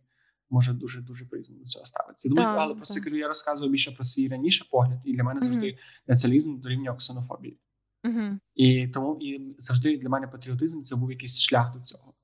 може 0.51 0.73
дуже 0.73 1.01
дуже 1.01 1.25
по 1.25 1.37
до 1.37 1.65
цього 1.65 1.85
ставитися. 1.85 2.29
Думаю, 2.29 2.49
так, 2.49 2.59
але 2.61 2.75
просто 2.75 3.01
кажу, 3.01 3.17
я 3.17 3.29
розказував 3.29 3.73
більше 3.73 3.93
про 3.93 4.05
свій 4.05 4.29
раніше 4.29 4.65
погляд, 4.71 4.99
і 5.05 5.15
для 5.15 5.25
мене 5.25 5.41
завжди 5.41 5.67
mm-hmm. 5.67 6.09
націоналізм 6.09 6.61
дорівнює 6.61 6.97
ксенофобії. 6.97 7.59
Mm-hmm. 8.05 8.39
І 8.55 8.89
тому 8.89 9.19
і 9.21 9.55
завжди 9.59 9.97
для 9.97 10.09
мене 10.09 10.29
патріотизм 10.29 10.83
це 10.83 10.97
був 10.97 11.11
якийсь 11.11 11.41
шлях 11.41 11.75
до 11.75 11.81
цього. 11.81 12.15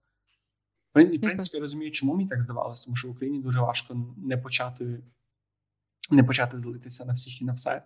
І, 0.97 1.19
в 1.19 1.21
принципі, 1.21 1.57
я 1.57 1.61
розумію, 1.61 1.91
чому 1.91 2.15
мені 2.15 2.29
так 2.29 2.41
здавалося, 2.41 2.85
тому 2.85 2.97
що 2.97 3.09
в 3.09 3.11
Україні 3.11 3.43
дуже 3.43 3.61
важко 3.61 4.15
не 4.17 4.37
почати 4.37 5.03
не 6.11 6.25
почати 6.25 6.59
злитися 6.59 7.05
на 7.05 7.13
всіх 7.13 7.43
і 7.43 7.45
на 7.45 7.53
все, 7.53 7.83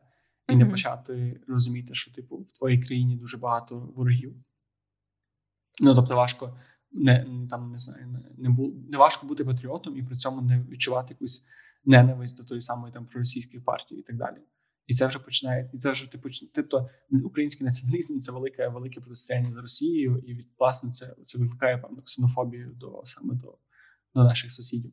і 0.49 0.53
mm-hmm. 0.53 0.57
не 0.57 0.67
почати 0.67 1.41
розуміти, 1.49 1.95
що 1.95 2.13
типу 2.13 2.37
в 2.37 2.53
твоїй 2.53 2.83
країні 2.83 3.17
дуже 3.17 3.37
багато 3.37 3.79
ворогів. 3.79 4.37
Ну 5.81 5.95
тобто, 5.95 6.17
важко 6.17 6.59
не 6.93 7.47
там 7.51 7.71
не 7.71 7.79
знаю, 7.79 8.07
не 8.07 8.23
не, 8.39 8.51
бу, 8.51 8.75
не 8.89 8.99
важко 8.99 9.27
бути 9.27 9.45
патріотом 9.45 9.97
і 9.97 10.03
при 10.03 10.17
цьому 10.17 10.43
не 10.43 10.61
відчувати 10.63 11.15
якусь 11.15 11.47
ненависть 11.85 12.37
до 12.37 12.45
тої 12.45 12.61
самої 12.61 12.93
там 12.93 13.07
проросійської 13.07 13.63
партії 13.63 14.01
і 14.01 14.03
так 14.03 14.17
далі. 14.17 14.37
І 14.87 14.95
це 14.95 15.07
вже 15.07 15.19
починає, 15.19 15.71
і 15.73 15.79
це 15.79 15.93
вже 15.93 16.13
типу, 16.13 16.29
тобто 16.55 16.91
український 17.25 17.65
націоналізм 17.65 18.21
це 18.21 18.33
велике 18.33 18.69
велике 18.69 19.01
протистояння 19.01 19.53
з 19.55 19.57
Росією, 19.57 20.23
і 20.27 20.35
від 20.35 20.49
власне 20.59 20.91
це 20.91 21.17
це 21.23 21.39
викликає 21.39 21.79
певну 21.79 22.03
ксенофобію 22.03 22.73
до 22.75 23.03
саме 23.05 23.35
до 23.35 23.59
до 24.15 24.25
наших 24.25 24.53
сусідів. 24.53 24.93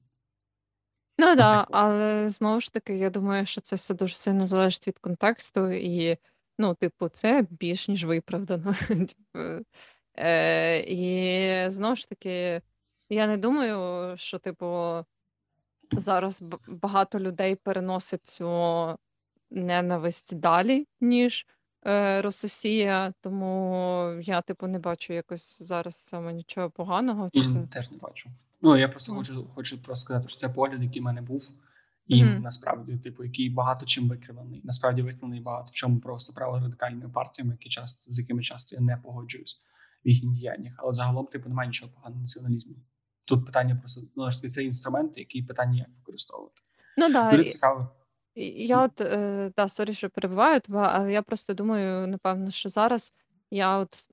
Ну 1.20 1.26
так, 1.26 1.38
да, 1.38 1.68
але 1.72 2.30
знову 2.30 2.62
ж 2.62 2.74
таки, 2.74 2.98
я 2.98 3.10
думаю, 3.10 3.46
що 3.46 3.62
це 3.62 3.76
все 3.76 3.94
дуже 3.94 4.16
сильно 4.16 4.48
залежить 4.48 4.88
від 4.88 5.00
контексту, 5.00 5.72
і 5.72 6.18
ну, 6.58 6.74
типу, 6.74 7.10
це 7.10 7.46
більш 7.50 7.88
ніж 7.88 8.06
виправдано. 8.06 8.76
Типу, 8.88 9.66
Е, 10.20 10.80
І 10.80 11.70
знову 11.70 11.96
ж 11.96 12.10
таки, 12.10 12.62
я 13.10 13.28
не 13.28 13.38
думаю, 13.38 14.18
що, 14.18 14.40
типу, 14.40 14.96
зараз 15.92 16.44
багато 16.68 17.20
людей 17.20 17.56
переносить 17.56 18.28
цю 18.28 18.96
ненависть 19.50 20.36
далі, 20.36 20.88
ніж 21.02 21.48
е, 21.86 22.22
Рососія, 22.22 23.14
тому 23.22 24.14
я, 24.22 24.42
типу, 24.42 24.68
не 24.68 24.80
бачу 24.80 25.14
якось 25.14 25.62
зараз 25.62 25.96
саме 25.96 26.34
нічого 26.34 26.70
поганого. 26.70 27.30
Типу. 27.30 27.68
теж 27.72 27.92
не 27.92 27.98
бачу. 27.98 28.30
Ну, 28.62 28.78
я 28.78 28.90
просто 28.90 29.14
хочу 29.14 29.48
хочу 29.56 29.84
просто 29.84 30.06
сказати, 30.06 30.30
що 30.30 30.38
це 30.38 30.50
погляд, 30.50 30.84
який 30.84 31.02
в 31.02 31.06
мене 31.06 31.22
був, 31.22 31.52
і 32.08 32.24
mm-hmm. 32.24 32.40
насправді, 32.40 32.98
типу, 32.98 33.24
який 33.24 33.50
багато 33.50 33.86
чим 33.86 34.10
викриваний. 34.10 34.62
Насправді 34.64 35.02
викриваний 35.02 35.42
багато 35.42 35.68
в 35.72 35.76
чому 35.76 36.00
просто 36.00 36.34
право 36.34 36.60
радикальними 36.60 37.10
партіями, 37.10 37.54
які 37.54 37.70
часто 37.70 38.12
з 38.12 38.20
якими 38.20 38.44
часто 38.44 38.76
я 38.76 38.82
не 38.82 38.98
погоджуюсь 38.98 39.62
в 40.06 40.10
їхніх 40.10 40.34
діяннях. 40.34 40.74
Але 40.78 40.94
загалом 40.94 41.26
типу 41.26 41.50
немає 41.50 41.68
нічого 41.68 41.92
поганого 41.92 42.22
націоналізму. 42.22 42.76
Тут 43.26 43.46
питання 43.46 43.76
просто 43.76 44.02
ну, 44.16 44.32
це 44.32 44.64
інструмент, 44.64 45.18
який 45.18 45.44
питання 45.44 45.78
як 45.78 45.90
використовувати. 45.98 46.62
Ну 46.98 47.12
да. 47.12 47.32
Дуже 47.32 47.44
цікаво. 47.44 47.90
Я 48.36 48.84
от 48.84 49.02
е, 49.02 49.52
да, 49.58 49.70
sorry, 49.70 49.94
що 49.94 50.10
перебиваю 50.10 50.60
тебе, 50.60 50.80
але 50.80 51.12
я 51.12 51.22
просто 51.22 51.54
думаю, 51.54 52.08
напевно, 52.08 52.52
що 52.52 52.70
зараз 52.70 53.14
я 53.52 53.78
от 53.78 54.04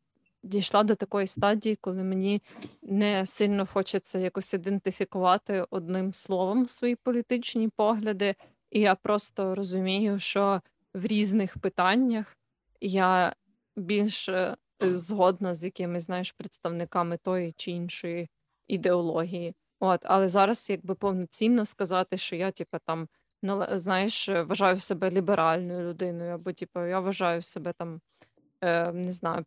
дійшла 0.46 0.82
до 0.82 0.94
такої 0.94 1.26
стадії, 1.26 1.76
коли 1.76 2.02
мені 2.02 2.42
не 2.82 3.26
сильно 3.26 3.66
хочеться 3.66 4.18
якось 4.18 4.54
ідентифікувати 4.54 5.66
одним 5.70 6.14
словом 6.14 6.68
свої 6.68 6.96
політичні 6.96 7.68
погляди, 7.68 8.34
і 8.70 8.80
я 8.80 8.94
просто 8.94 9.54
розумію, 9.54 10.18
що 10.18 10.60
в 10.94 11.06
різних 11.06 11.58
питаннях 11.58 12.36
я 12.80 13.34
більше 13.76 14.56
згодна 14.80 15.54
з 15.54 15.64
якимись, 15.64 16.04
знаєш, 16.04 16.32
представниками 16.32 17.16
тої 17.16 17.52
чи 17.56 17.70
іншої 17.70 18.28
ідеології. 18.68 19.54
От, 19.80 20.00
але 20.04 20.28
зараз 20.28 20.70
якби 20.70 20.94
повноцінно 20.94 21.66
сказати, 21.66 22.18
що 22.18 22.36
я, 22.36 22.50
типу, 22.50 22.78
там 22.84 23.08
знаєш, 23.72 24.28
вважаю 24.28 24.78
себе 24.78 25.10
ліберальною 25.10 25.88
людиною, 25.88 26.34
або 26.34 26.52
типу, 26.52 26.80
я 26.80 27.00
вважаю 27.00 27.42
себе 27.42 27.72
там. 27.72 28.00
Е, 28.60 28.92
не 28.92 29.12
знаю, 29.12 29.44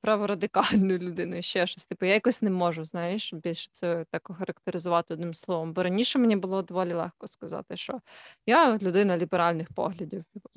праворадикальною 0.00 0.98
людиною, 1.08 1.42
ще 1.42 1.66
щось. 1.66 1.86
Типу, 1.86 2.06
я 2.06 2.14
якось 2.14 2.42
не 2.42 2.50
можу, 2.50 2.84
знаєш, 2.84 3.34
більше 3.34 3.68
це 3.72 4.04
так 4.10 4.30
охарактеризувати 4.30 5.14
одним 5.14 5.34
словом. 5.34 5.72
Бо 5.72 5.82
раніше 5.82 6.18
мені 6.18 6.36
було 6.36 6.62
доволі 6.62 6.92
легко 6.92 7.28
сказати, 7.28 7.76
що 7.76 8.00
я 8.46 8.78
людина 8.78 9.18
ліберальних 9.18 9.68
поглядів. 9.72 10.24
Типу. 10.34 10.48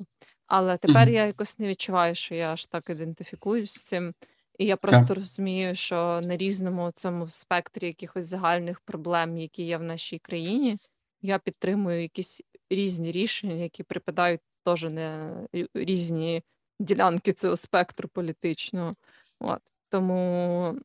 Але 0.46 0.76
тепер 0.76 1.08
я 1.08 1.26
якось 1.26 1.58
не 1.58 1.68
відчуваю, 1.68 2.14
що 2.14 2.34
я 2.34 2.52
аж 2.52 2.66
так 2.66 2.90
ідентифікуюсь 2.90 3.72
з 3.72 3.82
цим. 3.82 4.14
І 4.58 4.66
я 4.66 4.76
Так. 4.76 4.80
просто 4.80 5.14
розумію, 5.14 5.74
що 5.74 6.20
на 6.22 6.36
різному 6.36 6.92
цьому 6.94 7.28
спектрі 7.28 7.86
якихось 7.86 8.24
загальних 8.24 8.80
проблем, 8.80 9.38
які 9.38 9.62
є 9.62 9.76
в 9.76 9.82
нашій 9.82 10.18
країні, 10.18 10.78
я 11.22 11.38
підтримую 11.38 12.02
якісь 12.02 12.42
різні 12.70 13.12
рішення, 13.12 13.54
які 13.54 13.82
припадають 13.82 14.40
теж 14.64 14.84
на 14.84 15.36
різні 15.74 16.42
ділянки 16.80 17.32
цього 17.32 17.56
спектру 17.56 18.08
політичного. 18.08 18.94
От. 19.40 19.62
Тому 19.88 20.78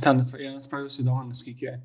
Та 0.00 0.22
я 0.38 0.52
насправді 0.52 0.86
усвідомив, 0.86 1.26
наскільки 1.26 1.82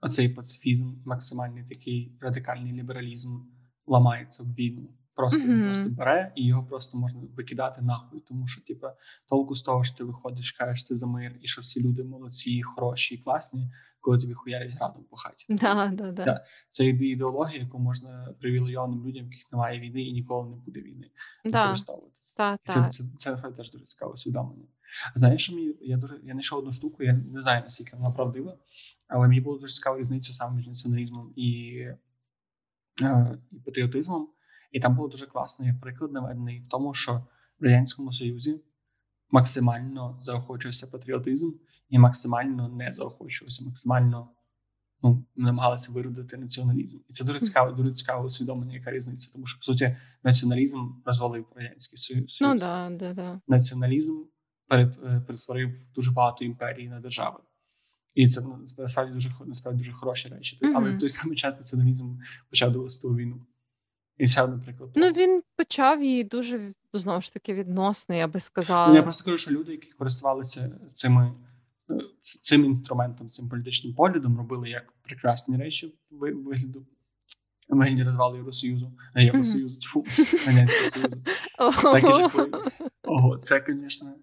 оцей 0.00 0.28
пацифізм, 0.28 0.94
максимальний 1.04 1.64
такий 1.64 2.12
радикальний 2.20 2.72
лібералізм 2.72 3.40
ламається 3.86 4.42
в 4.42 4.54
війну. 4.54 4.88
Просто 5.14 5.40
він 5.40 5.64
просто 5.64 5.90
бере 5.90 6.32
і 6.34 6.46
його 6.46 6.64
просто 6.64 6.98
можна 6.98 7.20
викидати 7.36 7.82
нахуй. 7.82 8.20
Тому 8.20 8.46
що, 8.46 8.62
типа, 8.62 8.94
толку 9.28 9.54
з 9.54 9.62
того, 9.62 9.84
що 9.84 9.96
ти 9.96 10.04
виходиш, 10.04 10.52
кажеш 10.52 10.84
ти 10.84 10.96
за 10.96 11.06
мир, 11.06 11.36
і 11.40 11.48
що 11.48 11.60
всі 11.60 11.82
люди 11.82 12.04
молодці, 12.04 12.62
хороші 12.62 13.14
і 13.14 13.18
класні, 13.18 13.72
коли 14.00 14.18
тобі 14.18 14.34
хуярять 14.34 14.74
градом 14.74 15.04
по 15.04 15.16
хаті. 15.16 15.46
да, 15.54 15.92
да, 15.94 16.12
да. 16.12 16.44
Це 16.68 16.86
іде- 16.86 17.04
ідеологія, 17.04 17.60
яку 17.60 17.78
можна 17.78 18.34
привілейованим 18.40 19.06
людям, 19.06 19.24
яких 19.24 19.52
немає 19.52 19.80
війни 19.80 20.02
і 20.02 20.12
ніколи 20.12 20.50
не 20.50 20.56
буде 20.56 20.80
війни, 20.80 21.10
І 21.44 21.50
це, 22.18 22.72
та. 22.72 22.88
це, 22.88 23.04
це 23.18 23.36
теж 23.36 23.70
дуже 23.70 23.84
цікаве 23.84 24.12
усвідомлення. 24.12 24.66
Знаєш, 25.14 25.42
що 25.42 25.54
мені 25.54 25.74
я 25.80 25.96
дуже 25.96 26.20
я 26.22 26.32
знайшов 26.32 26.58
одну 26.58 26.72
штуку, 26.72 27.02
я 27.02 27.12
не 27.12 27.40
знаю 27.40 27.62
наскільки 27.62 27.96
вона 27.96 28.10
правдива, 28.10 28.58
але 29.08 29.28
мені 29.28 29.40
було 29.40 29.58
дуже 29.58 29.74
цікаво 29.74 29.98
різницю 29.98 30.32
саме 30.32 30.56
між 30.56 30.66
націоналізмом 30.66 31.32
і, 31.36 31.78
е, 33.02 33.38
і 33.52 33.58
патріотизмом. 33.58 34.28
І 34.72 34.80
там 34.80 34.96
було 34.96 35.08
дуже 35.08 35.26
класно, 35.26 35.66
як 35.66 35.80
приклад 35.80 36.12
наведений 36.12 36.60
в 36.60 36.68
тому, 36.68 36.94
що 36.94 37.26
в 37.60 37.64
Радянському 37.64 38.12
Союзі 38.12 38.60
максимально 39.30 40.18
заохочувався 40.20 40.86
патріотизм 40.86 41.52
і 41.88 41.98
максимально 41.98 42.68
не 42.68 42.92
заохочувався, 42.92 43.64
максимально 43.64 44.28
ну, 45.02 45.24
намагалися 45.36 45.92
виродити 45.92 46.36
націоналізм. 46.36 46.98
І 47.08 47.12
це 47.12 47.24
дуже 47.24 47.38
цікаво, 47.38 47.72
дуже 47.72 47.90
цікаве 47.90 48.26
усвідомлення, 48.26 48.74
яка 48.74 48.90
різниця. 48.90 49.32
Тому 49.32 49.46
що, 49.46 49.58
по 49.58 49.64
суті, 49.64 49.96
націоналізм 50.24 50.88
розвалив 51.04 51.46
Радянський 51.54 51.98
Союз. 51.98 52.38
Ну 52.40 52.58
да, 52.58 52.90
да, 52.90 53.14
да. 53.14 53.40
Націоналізм 53.48 54.14
перед, 54.68 55.00
е, 55.04 55.20
перетворив 55.26 55.92
дуже 55.94 56.10
багато 56.10 56.44
імперій 56.44 56.88
на 56.88 57.00
держави. 57.00 57.38
І 58.14 58.26
це 58.26 58.40
ну, 58.40 58.64
насправді 58.78 59.12
дуже 59.12 59.30
насправді 59.46 59.78
дуже 59.78 59.92
хороші 59.92 60.28
речі. 60.28 60.58
Мгм. 60.62 60.76
Але 60.76 60.90
в 60.90 60.98
той 60.98 61.08
самий 61.08 61.36
час 61.36 61.54
націоналізм 61.54 62.18
почав 62.50 62.72
довести 62.72 63.08
війну. 63.08 63.46
І 64.18 64.26
ще 64.26 64.46
наприклад. 64.46 64.90
Ну 64.94 65.10
він 65.12 65.42
почав 65.56 66.02
її 66.02 66.24
дуже 66.24 66.72
знову 66.92 67.20
ж 67.20 67.32
таки 67.32 67.54
відносно, 67.54 68.14
я 68.14 68.28
би 68.28 68.40
сказала. 68.40 68.94
я 68.94 69.02
просто 69.02 69.24
кажу, 69.24 69.38
що 69.38 69.50
люди, 69.50 69.72
які 69.72 69.92
користувалися 69.92 70.70
цими 70.92 71.32
е, 71.90 71.94
цим 72.18 72.64
інструментом, 72.64 73.28
цим 73.28 73.48
політичним 73.48 73.94
поглядом, 73.94 74.36
робили 74.36 74.70
як 74.70 74.92
прекрасні 75.02 75.56
речі 75.56 75.94
ви- 76.10 76.32
вигляду 76.34 76.86
вигляді 77.68 78.02
розвалу 78.02 78.36
Євросоюзу, 78.36 78.92
а. 79.14 79.20
Євросоюзу, 79.20 79.80
тьфу, 79.80 80.04
Радянського 80.46 80.86
Союзу. 80.86 81.22
Так 81.82 82.04
і 82.04 82.12
жахливі. 82.12 82.52
Ого, 83.02 83.36
це, 83.36 83.64
звісно. 83.68 84.14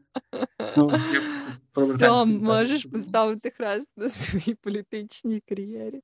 Ну, 0.78 0.91
це 1.06 1.22
просто 1.22 1.52
про 1.72 1.88
британську 1.88 2.26
можеш 2.26 2.86
поставити 2.86 3.52
хрест 3.52 3.91
на 3.98 4.10
своїй 4.10 4.56
політичній 4.56 5.41
кар'єрі. 5.50 6.02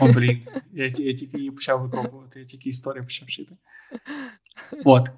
О, 0.00 0.12
блін, 0.12 0.42
я, 0.72 0.84
я 0.84 0.90
тільки 0.90 1.38
її 1.38 1.50
почав 1.50 1.82
викопувати, 1.82 2.40
я 2.40 2.46
тільки 2.46 2.68
історію 2.68 3.04
почав 3.04 3.26
вчити. 3.28 3.56
От. 4.84 5.08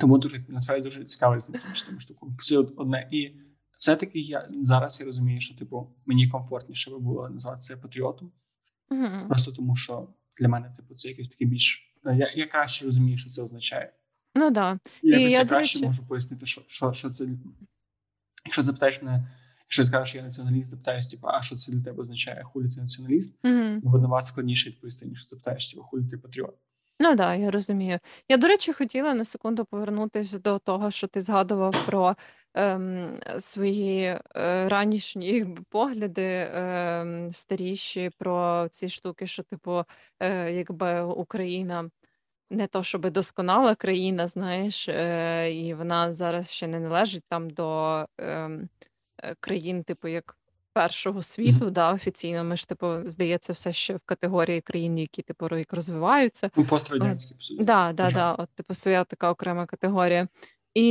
Тому 0.00 0.18
дуже 0.18 0.36
насправді 0.48 0.82
дуже 0.82 1.04
цікаво 1.04 1.36
різниця 1.36 1.68
між 1.68 1.82
тими 1.82 2.00
штуками. 2.00 2.36
Одне. 2.76 3.08
І 3.12 3.34
все-таки 3.78 4.20
я 4.20 4.48
зараз 4.62 5.00
я 5.00 5.06
розумію, 5.06 5.40
що 5.40 5.56
типу 5.56 5.96
мені 6.06 6.28
комфортніше 6.28 6.90
би 6.90 6.98
було 6.98 7.28
назвати 7.28 7.60
себе 7.60 7.82
патріотом. 7.82 8.32
Мгм. 8.90 9.28
Просто 9.28 9.52
тому, 9.52 9.76
що 9.76 10.08
для 10.40 10.48
мене, 10.48 10.70
типу, 10.76 10.94
це 10.94 11.08
якийсь 11.08 11.28
такий 11.28 11.46
більш. 11.46 11.94
Я, 12.04 12.32
я 12.36 12.46
краще 12.46 12.84
розумію, 12.84 13.18
що 13.18 13.30
це 13.30 13.42
означає. 13.42 13.92
Ну 14.34 14.50
да. 14.50 14.78
І 15.02 15.08
І 15.08 15.10
я, 15.10 15.28
я 15.28 15.44
краще 15.44 15.78
речі, 15.78 15.86
можу 15.86 16.06
пояснити, 16.06 16.46
що, 16.46 16.62
що, 16.66 16.92
що 16.92 17.10
це. 17.10 17.26
Якщо 18.44 18.62
запитаєш 18.62 19.02
мене, 19.02 19.28
якщо 19.60 19.84
скажеш, 19.84 20.08
що 20.08 20.18
я 20.18 20.24
націоналіст, 20.24 20.70
запитаєш, 20.70 21.06
типу, 21.06 21.28
а 21.28 21.42
що 21.42 21.56
це 21.56 21.72
для 21.72 21.80
тебе 21.80 22.02
означає, 22.02 22.42
хулі 22.42 22.68
ти 22.68 22.80
націоналіст? 22.80 23.38
Мгм. 23.42 23.80
Буде 23.80 24.02
набагато 24.02 24.26
складніше 24.26 24.70
відповісти, 24.70 25.06
ніж 25.06 25.28
запитаєш, 25.28 25.68
типу, 25.68 25.82
хулі 25.82 26.04
ти 26.10 26.18
патріот. 26.18 26.54
Ну 27.00 27.14
да, 27.14 27.34
я 27.34 27.50
розумію. 27.50 27.98
Я, 28.28 28.36
до 28.36 28.48
речі, 28.48 28.72
хотіла 28.72 29.14
на 29.14 29.24
секунду 29.24 29.64
повернутися 29.64 30.38
до 30.38 30.58
того, 30.58 30.90
що 30.90 31.06
ти 31.06 31.20
згадував 31.20 31.86
про 31.86 32.16
ем, 32.54 33.20
свої 33.40 34.04
е, 34.04 34.68
ранішні 34.68 35.26
якби, 35.26 35.62
погляди 35.68 36.50
ем, 36.52 37.32
старіші 37.32 38.10
про 38.18 38.68
ці 38.70 38.88
штуки, 38.88 39.26
що, 39.26 39.42
типу, 39.42 39.84
е, 40.20 40.52
якби 40.52 41.02
Україна 41.02 41.90
не 42.50 42.66
то 42.66 42.82
щоб 42.82 43.10
досконала 43.10 43.74
країна, 43.74 44.26
знаєш, 44.26 44.88
е, 44.88 45.52
і 45.52 45.74
вона 45.74 46.12
зараз 46.12 46.50
ще 46.50 46.66
не 46.66 46.80
належить 46.80 47.24
там 47.28 47.50
до 47.50 48.06
ем, 48.18 48.68
е, 49.22 49.34
країн, 49.40 49.82
типу, 49.82 50.08
як 50.08 50.36
першого 50.72 51.22
світу, 51.22 51.70
да, 51.70 51.92
офіційно. 51.92 52.44
Ми 52.44 52.56
ж, 52.56 52.68
типу, 52.68 53.00
здається, 53.04 53.52
все 53.52 53.72
ще 53.72 53.94
в 53.96 54.00
категорії 54.04 54.60
країн, 54.60 54.98
які 54.98 55.22
типу 55.22 55.56
як 55.56 55.72
розвиваються. 55.72 56.50
Ну, 56.56 56.64
пострадянські, 56.64 57.34
да, 57.64 57.92
да, 57.92 58.10
да, 58.10 58.32
от, 58.32 58.48
типу, 58.50 58.74
своя 58.74 59.04
така 59.04 59.30
окрема 59.30 59.66
категорія. 59.66 60.28
І 60.74 60.86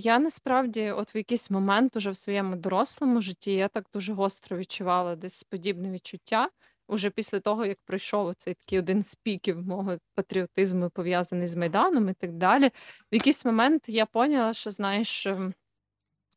я 0.00 0.18
насправді, 0.18 0.90
от 0.90 1.14
в 1.14 1.16
якийсь 1.16 1.50
момент 1.50 1.96
уже 1.96 2.10
в 2.10 2.16
своєму 2.16 2.56
дорослому 2.56 3.20
житті, 3.20 3.52
я 3.52 3.68
так 3.68 3.86
дуже 3.94 4.12
гостро 4.12 4.58
відчувала 4.58 5.16
десь 5.16 5.42
подібне 5.42 5.90
відчуття. 5.90 6.50
Уже 6.88 7.10
після 7.10 7.40
того, 7.40 7.66
як 7.66 7.78
пройшов 7.84 8.34
цей 8.38 8.54
такий 8.54 8.78
один 8.78 9.02
з 9.02 9.14
піків 9.14 9.66
мого 9.66 9.98
патріотизму, 10.14 10.90
пов'язаний 10.90 11.46
з 11.46 11.56
Майданом 11.56 12.08
і 12.08 12.12
так 12.14 12.32
далі. 12.32 12.70
В 13.12 13.14
якийсь 13.14 13.44
момент 13.44 13.82
я 13.86 14.06
поняла, 14.06 14.54
що 14.54 14.70
знаєш, 14.70 15.26
ем, 15.26 15.54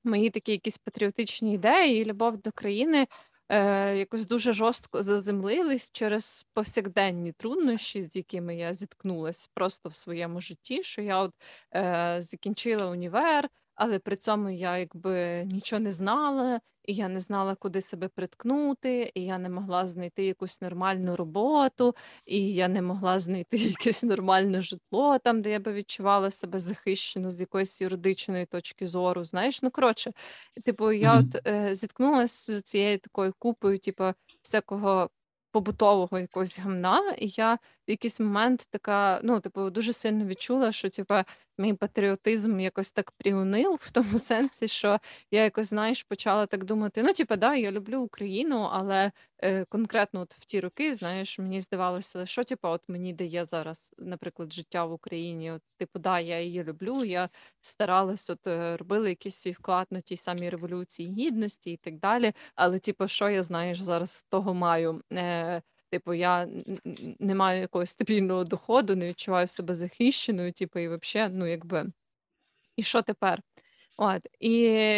мої 0.04 0.30
такі 0.30 0.52
якісь 0.52 0.78
патріотичні 0.78 1.54
ідеї 1.54 2.02
і 2.02 2.06
любов 2.06 2.38
до 2.38 2.52
країни 2.52 3.08
е, 3.52 3.98
якось 3.98 4.26
дуже 4.28 4.54
жорстко 4.54 5.04
заземлились 5.04 5.92
через 5.92 6.46
повсякденні 6.54 7.32
труднощі, 7.32 8.06
з 8.06 8.16
якими 8.16 8.56
я 8.56 8.74
зіткнулася 8.74 9.48
просто 9.54 9.90
в 9.90 9.96
своєму 9.96 10.42
житті. 10.42 10.84
Що 10.84 11.02
я 11.02 11.18
от 11.20 11.34
е, 11.76 12.18
закінчила 12.22 12.86
універ, 12.88 13.50
але 13.82 14.00
при 14.00 14.16
цьому 14.16 14.50
я 14.50 14.78
якби 14.78 15.44
нічого 15.46 15.80
не 15.80 15.92
знала, 15.92 16.62
і 16.86 16.94
я 16.94 17.08
не 17.10 17.20
знала, 17.20 17.56
куди 17.56 17.82
себе 17.82 18.08
приткнути, 18.08 19.12
і 19.16 19.22
я 19.26 19.38
не 19.38 19.50
могла 19.50 19.86
знайти 19.88 20.26
якусь 20.26 20.62
нормальну 20.62 21.16
роботу, 21.16 21.96
і 22.26 22.54
я 22.54 22.68
не 22.68 22.82
могла 22.82 23.20
знайти 23.20 23.58
якесь 23.58 24.04
нормальне 24.04 24.62
житло, 24.62 25.20
там, 25.20 25.42
де 25.42 25.50
я 25.52 25.60
би 25.60 25.74
відчувала 25.74 26.32
себе 26.32 26.60
захищено 26.60 27.32
з 27.32 27.42
якоїсь 27.42 27.82
юридичної 27.82 28.46
точки 28.46 28.88
зору. 28.88 29.24
Знаєш, 29.24 29.62
ну 29.64 29.72
коротше, 29.72 30.12
типу, 30.66 30.92
я 30.92 31.20
Мгм. 31.20 31.20
от 31.20 31.48
е, 31.48 31.76
зіткнулася 31.76 32.60
з 32.60 32.64
цією 32.64 33.00
такою 33.00 33.34
купою, 33.40 33.80
типу, 33.80 34.14
всякого 34.42 35.10
побутового 35.52 36.20
якогось 36.20 36.60
гамна, 36.60 37.16
і 37.20 37.28
я 37.38 37.60
якийсь 37.92 38.20
момент 38.20 38.68
така, 38.70 39.22
ну, 39.24 39.40
типу, 39.40 39.70
дуже 39.70 39.94
сильно 39.94 40.26
відчула, 40.26 40.72
що 40.72 40.90
типу, 40.90 41.16
мій 41.58 41.74
патріотизм 41.74 42.60
якось 42.60 42.92
так 42.92 43.12
приунив 43.12 43.80
в 43.82 43.92
тому 43.92 44.20
сенсі, 44.20 44.68
що 44.68 45.00
я 45.32 45.44
якось, 45.44 45.68
знаєш, 45.68 46.04
почала 46.04 46.46
так 46.46 46.64
думати: 46.64 47.04
ну, 47.04 47.14
типу, 47.14 47.36
да, 47.36 47.56
я 47.56 47.72
люблю 47.72 48.00
Україну, 48.02 48.70
але 48.72 49.12
е, 49.40 49.66
конкретно 49.66 50.22
от 50.22 50.34
в 50.34 50.46
ті 50.46 50.60
роки, 50.60 50.94
знаєш, 50.94 51.40
мені 51.40 51.62
здавалося, 51.62 52.26
що 52.26 52.44
типу, 52.44 52.68
от 52.68 52.82
мені 52.88 53.14
дає 53.14 53.46
зараз, 53.46 53.94
наприклад, 53.98 54.54
життя 54.54 54.86
в 54.86 54.92
Україні. 54.94 55.52
От, 55.52 55.62
типу, 55.78 56.00
да, 56.00 56.20
я 56.20 56.42
її 56.42 56.64
люблю, 56.64 57.04
я 57.06 57.30
старалась, 57.62 58.30
от 58.30 58.48
е, 58.48 58.78
робила 58.78 59.10
якийсь 59.10 59.36
свій 59.36 59.52
вклад 59.52 59.88
на 59.92 60.02
тій 60.02 60.18
самій 60.18 60.50
революції 60.50 61.14
гідності 61.14 61.72
і 61.72 61.78
так 61.78 62.00
далі. 62.00 62.34
Але, 62.56 62.80
типу, 62.80 63.08
що 63.08 63.30
я 63.30 63.44
знаєш, 63.44 63.82
зараз 63.82 64.12
з 64.12 64.24
того 64.24 64.54
маю? 64.54 65.02
Е, 65.14 65.62
Типу, 65.92 66.14
я 66.14 66.48
не 67.20 67.36
маю 67.36 67.62
якогось 67.62 67.90
стабільного 67.90 68.44
доходу, 68.44 68.96
не 68.96 69.10
відчуваю 69.10 69.48
себе 69.48 69.76
захищеною, 69.76 70.54
типу, 70.54 70.80
і 70.80 70.88
взагалі, 70.88 71.34
ну 71.36 71.48
якби, 71.48 71.86
і 72.76 72.84
що 72.84 73.02
тепер? 73.02 73.42
От, 73.98 74.28
і 74.40 74.52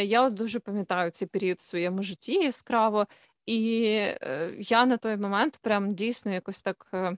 я 0.08 0.28
от 0.28 0.34
дуже 0.34 0.60
пам'ятаю 0.60 1.12
цей 1.12 1.28
період 1.28 1.58
в 1.60 1.64
своєму 1.64 2.04
житті 2.04 2.34
яскраво, 2.34 3.08
і 3.46 3.84
е, 3.96 4.56
я 4.60 4.86
на 4.86 4.98
той 4.98 5.18
момент 5.18 5.60
прям 5.62 5.96
дійсно 5.96 6.34
якось 6.34 6.62
так 6.62 6.88
е, 6.94 7.18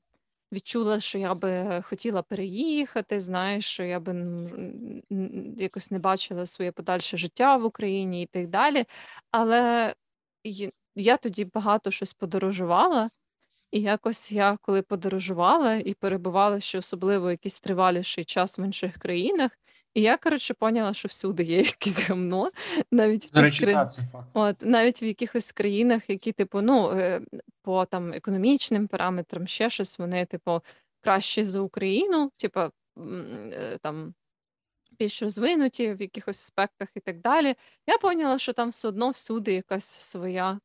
відчула, 0.51 0.99
що 0.99 1.17
я 1.17 1.35
би 1.35 1.81
хотіла 1.85 2.21
переїхати, 2.21 3.19
знаєш, 3.19 3.65
що 3.65 3.83
я 3.83 3.99
би 3.99 4.11
м, 4.11 5.55
якось 5.57 5.91
не 5.91 5.99
бачила 5.99 6.45
своє 6.45 6.71
подальше 6.71 7.17
життя 7.17 7.57
в 7.57 7.65
Україні 7.65 8.23
і 8.23 8.25
так 8.25 8.47
далі. 8.47 8.85
Але 9.31 9.93
я 10.95 11.17
тоді 11.17 11.45
багато 11.45 11.91
щось 11.91 12.13
подорожувала. 12.13 13.09
І 13.75 13.81
якось 13.81 14.31
я 14.31 14.57
коли 14.61 14.81
подорожувала 14.81 15.75
і 15.75 15.93
перебувала 15.93 16.59
ще 16.59 16.77
особливо 16.77 17.31
якийсь 17.31 17.59
триваліший 17.59 18.23
час 18.23 18.59
в 18.59 18.65
інших 18.65 18.97
країнах, 18.97 19.51
і 19.93 20.01
я, 20.01 20.17
коротше, 20.17 20.53
поняла, 20.53 20.93
що 20.93 21.07
всюди 21.07 21.43
є 21.43 21.57
якесь 21.61 22.09
гамно, 22.09 22.51
навіть 22.91 23.33
в 23.33 23.39
речі, 23.39 23.63
кри... 23.63 23.73
так, 23.73 23.93
це 23.93 24.01
факт. 24.11 24.27
От 24.33 24.55
навіть 24.61 25.01
в 25.01 25.03
якихось 25.03 25.51
країнах, 25.51 26.09
які, 26.09 26.31
типу, 26.31 26.61
ну 26.61 26.91
е, 26.91 27.21
по 27.61 27.85
там 27.85 28.13
економічним 28.13 28.87
параметрам, 28.87 29.47
ще 29.47 29.69
щось, 29.69 29.99
вони, 29.99 30.25
типу, 30.25 30.61
кращі 31.01 31.45
за 31.45 31.59
Україну, 31.59 32.31
типу, 32.37 32.59
е, 32.59 33.77
там 33.81 34.13
більш 34.99 35.21
розвинуті 35.21 35.93
в 35.93 36.01
якихось 36.01 36.43
аспектах 36.43 36.89
і 36.95 36.99
так 36.99 37.21
далі. 37.21 37.55
Я 37.87 37.97
поняла, 37.97 38.37
що 38.37 38.53
там 38.53 38.69
все 38.69 38.87
одно 38.87 39.09
всюди 39.09 39.53
якась 39.53 39.85
своя 39.85 40.59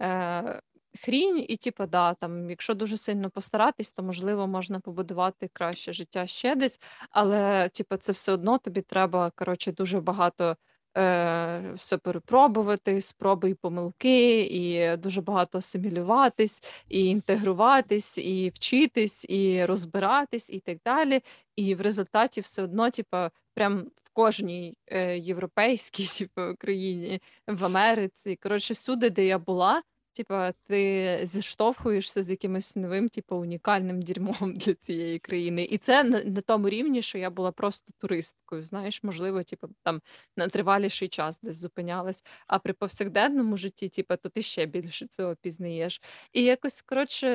е, 0.00 0.60
хрінь, 0.96 1.44
і 1.48 1.56
типу, 1.56 1.86
да, 1.86 2.14
там, 2.14 2.50
якщо 2.50 2.74
дуже 2.74 2.96
сильно 2.96 3.30
постаратись, 3.30 3.92
то 3.92 4.02
можливо 4.02 4.46
можна 4.46 4.80
побудувати 4.80 5.50
краще 5.52 5.92
життя 5.92 6.26
ще 6.26 6.54
десь, 6.54 6.80
але 7.10 7.68
типу, 7.68 7.96
це 7.96 8.12
все 8.12 8.32
одно 8.32 8.58
тобі 8.58 8.82
треба 8.82 9.32
коротше, 9.36 9.72
дуже 9.72 10.00
багато. 10.00 10.56
Е, 10.98 11.72
все 11.74 11.98
перепробувати, 11.98 13.00
спроби 13.00 13.50
і 13.50 13.54
помилки, 13.54 14.40
і 14.40 14.96
дуже 14.96 15.20
багато 15.20 15.58
асимілюватись, 15.58 16.62
і 16.88 17.06
інтегруватись, 17.06 18.18
і 18.18 18.52
вчитись, 18.54 19.26
і 19.28 19.64
розбиратись, 19.64 20.50
і 20.50 20.60
так 20.60 20.78
далі. 20.84 21.20
І 21.56 21.74
в 21.74 21.80
результаті 21.80 22.40
все 22.40 22.62
одно, 22.62 22.90
типа, 22.90 23.30
прям 23.54 23.90
кожній 24.16 24.76
е, 24.86 25.18
європейській 25.18 26.06
типу, 26.18 26.56
країні, 26.58 27.22
в 27.46 27.64
Америці. 27.64 28.38
Коротше, 28.42 28.74
всюди, 28.74 29.10
де 29.10 29.26
я 29.26 29.38
була, 29.38 29.82
типа, 30.16 30.52
ти 30.52 31.20
зіштовхуєшся 31.22 32.22
з 32.22 32.30
якимось 32.30 32.76
новим, 32.76 33.08
типу, 33.08 33.36
унікальним 33.36 34.02
дерьмом 34.02 34.54
для 34.56 34.74
цієї 34.74 35.18
країни. 35.18 35.64
І 35.64 35.78
це 35.78 36.04
на, 36.04 36.24
на 36.24 36.40
тому 36.40 36.68
рівні, 36.68 37.02
що 37.02 37.18
я 37.18 37.30
була 37.30 37.52
просто 37.52 37.92
туристкою. 37.98 38.62
Знаєш, 38.62 39.02
можливо, 39.02 39.42
типу, 39.42 39.68
там 39.82 40.00
на 40.36 40.48
триваліший 40.48 41.08
час 41.08 41.40
десь 41.40 41.56
зупинялась. 41.56 42.22
А 42.46 42.58
при 42.58 42.72
повсякденному 42.72 43.56
житті, 43.56 43.88
типу, 43.88 44.16
то 44.16 44.28
ти 44.28 44.42
ще 44.42 44.66
більше 44.66 45.06
цього 45.06 45.36
пізнаєш. 45.42 46.00
І 46.32 46.42
якось 46.42 46.82
коротше, 46.82 47.28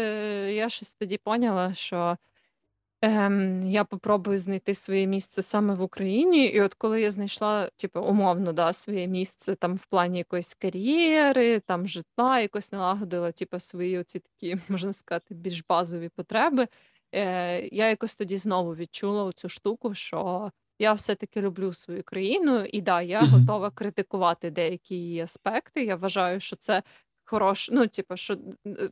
я 0.54 0.70
щось 0.70 0.94
тоді 0.94 1.18
поняла, 1.18 1.74
що. 1.74 2.18
Ем, 3.04 3.68
я 3.68 3.84
попробую 3.84 4.40
знайти 4.40 4.74
своє 4.76 5.08
місце 5.08 5.42
саме 5.42 5.74
в 5.74 5.82
Україні. 5.82 6.46
І 6.46 6.62
от 6.62 6.74
коли 6.74 7.02
я 7.02 7.12
знайшла, 7.12 7.70
типу, 7.76 8.00
умовно, 8.02 8.54
да, 8.54 8.74
своє 8.74 9.08
місце 9.08 9.56
там 9.56 9.76
в 9.76 9.86
плані 9.86 10.18
якоїсь 10.18 10.54
кар'єри, 10.56 11.60
там 11.60 11.88
житла, 11.88 12.40
якось 12.40 12.72
налагодила, 12.72 13.32
типу, 13.32 13.60
свої 13.60 14.00
оці 14.00 14.20
такі, 14.20 14.58
можна 14.70 14.94
сказати, 14.94 15.34
більш 15.36 15.64
базові 15.70 16.10
потреби. 16.10 16.68
Е, 17.16 17.68
я 17.68 17.90
якось 17.90 18.16
тоді 18.16 18.38
знову 18.38 18.76
відчула 18.76 19.32
цю 19.36 19.50
штуку, 19.50 19.94
що 19.94 20.52
я 20.80 20.94
все-таки 20.94 21.42
люблю 21.42 21.74
свою 21.74 22.04
країну, 22.04 22.66
і 22.66 22.82
да, 22.82 23.02
я 23.02 23.26
Мгм. 23.26 23.30
готова 23.30 23.72
критикувати 23.72 24.52
деякі 24.52 24.96
її 24.96 25.20
аспекти. 25.22 25.86
Я 25.86 25.96
вважаю, 25.96 26.40
що 26.40 26.56
це 26.56 26.84
хорош, 27.32 27.70
ну, 27.72 27.88
типу, 27.88 28.18
що 28.18 28.38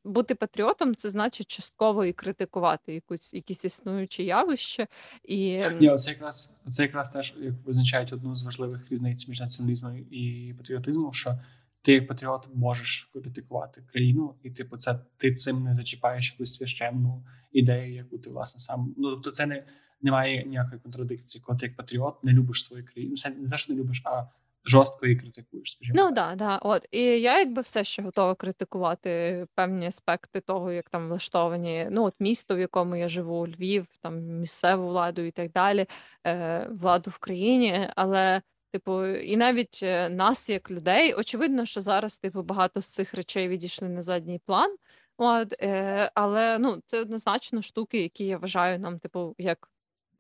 бути 0.04 0.36
патріотом 0.36 0.96
це 0.96 1.10
значить 1.10 1.48
частково 1.48 2.06
і 2.06 2.14
критикувати 2.14 2.94
якусь 2.94 3.34
якісь 3.34 3.66
існуючі 3.66 4.26
явища. 4.26 4.88
І 5.24 5.64
Ні, 5.82 5.90
оце 5.90 6.12
якраз 6.12 6.52
це 6.70 6.84
якраз 6.84 7.12
теж 7.12 7.36
як 7.42 7.54
визначають 7.66 8.14
одну 8.14 8.36
з 8.36 8.44
важливих 8.44 8.92
різниць 8.92 9.28
між 9.28 9.40
націоналізмом 9.40 9.98
і 10.12 10.54
патріотизмом, 10.58 11.14
що 11.14 11.40
ти 11.82 11.94
як 11.94 12.08
патріот 12.08 12.50
можеш 12.54 13.10
критикувати 13.14 13.82
країну, 13.92 14.36
і 14.44 14.52
типу, 14.52 14.78
це 14.78 15.00
ти 15.18 15.34
цим 15.34 15.64
не 15.64 15.76
зачіпаєш 15.76 16.32
якусь 16.32 16.54
священну 16.54 17.24
ідею, 17.52 17.94
яку 17.94 18.18
ти 18.18 18.30
власне 18.30 18.60
сам. 18.60 18.96
Ну 18.98 19.12
тобто, 19.12 19.32
це 19.32 19.46
не 19.46 19.64
немає 20.02 20.46
ніякої 20.46 20.82
контрадикції, 20.82 21.44
коли 21.46 21.60
ти 21.60 21.66
як 21.66 21.76
патріот 21.76 22.24
не 22.24 22.32
любиш 22.32 22.66
свою 22.66 22.86
країну. 22.86 23.16
Це 23.16 23.30
не 23.30 23.50
те, 23.50 23.58
що 23.58 23.74
не 23.74 23.80
любиш, 23.80 24.02
а 24.06 24.24
жорстко 24.70 25.06
її 25.06 25.20
критикуєш, 25.20 25.72
скажімо 25.72 26.00
Ну 26.02 26.12
да, 26.12 26.36
да, 26.36 26.58
от. 26.58 26.88
І 26.92 27.02
я 27.02 27.40
якби 27.40 27.62
все 27.62 27.84
ще 27.84 28.02
готова 28.02 28.36
критикувати 28.36 29.46
певні 29.56 29.88
аспекти 29.88 30.42
того, 30.42 30.72
як 30.72 30.90
там 30.90 31.08
влаштовані, 31.08 31.88
ну 31.92 32.04
от 32.04 32.14
місто, 32.20 32.56
в 32.56 32.60
якому 32.60 32.96
я 32.96 33.08
живу, 33.08 33.48
Львів, 33.48 33.88
там 34.02 34.20
місцеву 34.20 34.88
владу 34.88 35.22
і 35.22 35.32
так 35.32 35.52
далі, 35.52 35.86
е, 36.28 36.68
владу 36.72 37.12
в 37.12 37.18
країні. 37.18 37.90
Але, 37.96 38.42
типу, 38.72 39.06
і 39.06 39.38
навіть 39.38 39.80
е, 39.84 40.10
нас, 40.10 40.50
як 40.50 40.72
людей, 40.72 41.14
очевидно, 41.14 41.66
що 41.66 41.82
зараз, 41.82 42.20
типу, 42.20 42.44
багато 42.44 42.82
з 42.82 42.94
цих 42.94 43.14
речей 43.14 43.48
відійшли 43.48 43.90
на 43.90 44.02
задній 44.02 44.40
план. 44.46 44.76
От, 45.18 45.56
е, 45.62 46.12
але 46.14 46.60
ну, 46.60 46.82
це 46.86 47.02
однозначно 47.02 47.62
штуки, 47.62 48.02
які 48.02 48.26
я 48.26 48.38
вважаю 48.38 48.80
нам, 48.80 49.00
типу, 49.00 49.36
як 49.38 49.70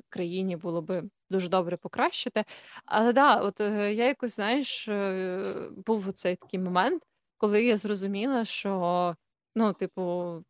країні 0.10 0.56
було 0.56 0.82
би 0.82 1.04
дуже 1.30 1.49
добре 1.49 1.77
покращити. 1.77 2.43
Але 2.86 3.13
да, 3.13 3.36
от 3.36 3.61
е, 3.61 3.93
я 3.93 4.05
якось, 4.07 4.36
знаєш, 4.36 4.88
е, 4.88 5.69
був 5.86 6.13
цей 6.13 6.36
такий 6.36 6.59
момент, 6.59 7.03
коли 7.38 7.63
я 7.63 7.77
зрозуміла, 7.77 8.45
що 8.45 9.15
ну, 9.55 9.73
типу, 9.73 10.01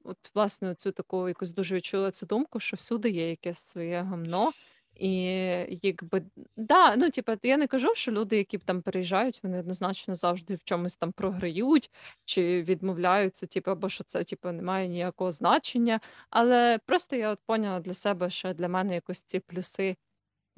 от 0.04 0.18
власне 0.36 0.76
цю 0.76 0.92
таку 0.92 1.28
якось 1.28 1.52
дуже 1.52 1.76
відчула 1.76 2.12
цю 2.12 2.26
думку, 2.26 2.60
що 2.60 2.78
всюди 2.78 3.10
є 3.10 3.30
якесь 3.30 3.60
своє 3.60 4.02
гамно. 4.02 4.52
І 5.00 5.24
якби 5.82 6.24
да, 6.58 6.96
ну 6.96 7.10
типу, 7.10 7.32
я 7.44 7.58
не 7.58 7.68
кажу, 7.68 7.96
що 7.96 8.12
люди, 8.12 8.38
які 8.38 8.58
б 8.58 8.64
там 8.64 8.82
переїжджають, 8.82 9.40
вони 9.44 9.60
однозначно 9.60 10.16
завжди 10.16 10.56
в 10.56 10.64
чомусь 10.64 10.96
там 10.96 11.12
програють 11.12 11.92
чи 12.26 12.64
відмовляються, 12.64 13.48
типу, 13.48 13.72
або 13.72 13.90
що 13.90 14.04
це 14.04 14.24
типу, 14.24 14.52
не 14.52 14.64
має 14.64 14.88
ніякого 14.88 15.32
значення. 15.32 16.00
Але 16.30 16.80
просто 16.86 17.16
я 17.16 17.30
от 17.32 17.40
поняла 17.46 17.80
для 17.80 17.94
себе, 17.94 18.30
що 18.30 18.54
для 18.54 18.68
мене 18.68 18.96
якось 18.96 19.22
ці 19.22 19.40
плюси 19.40 19.96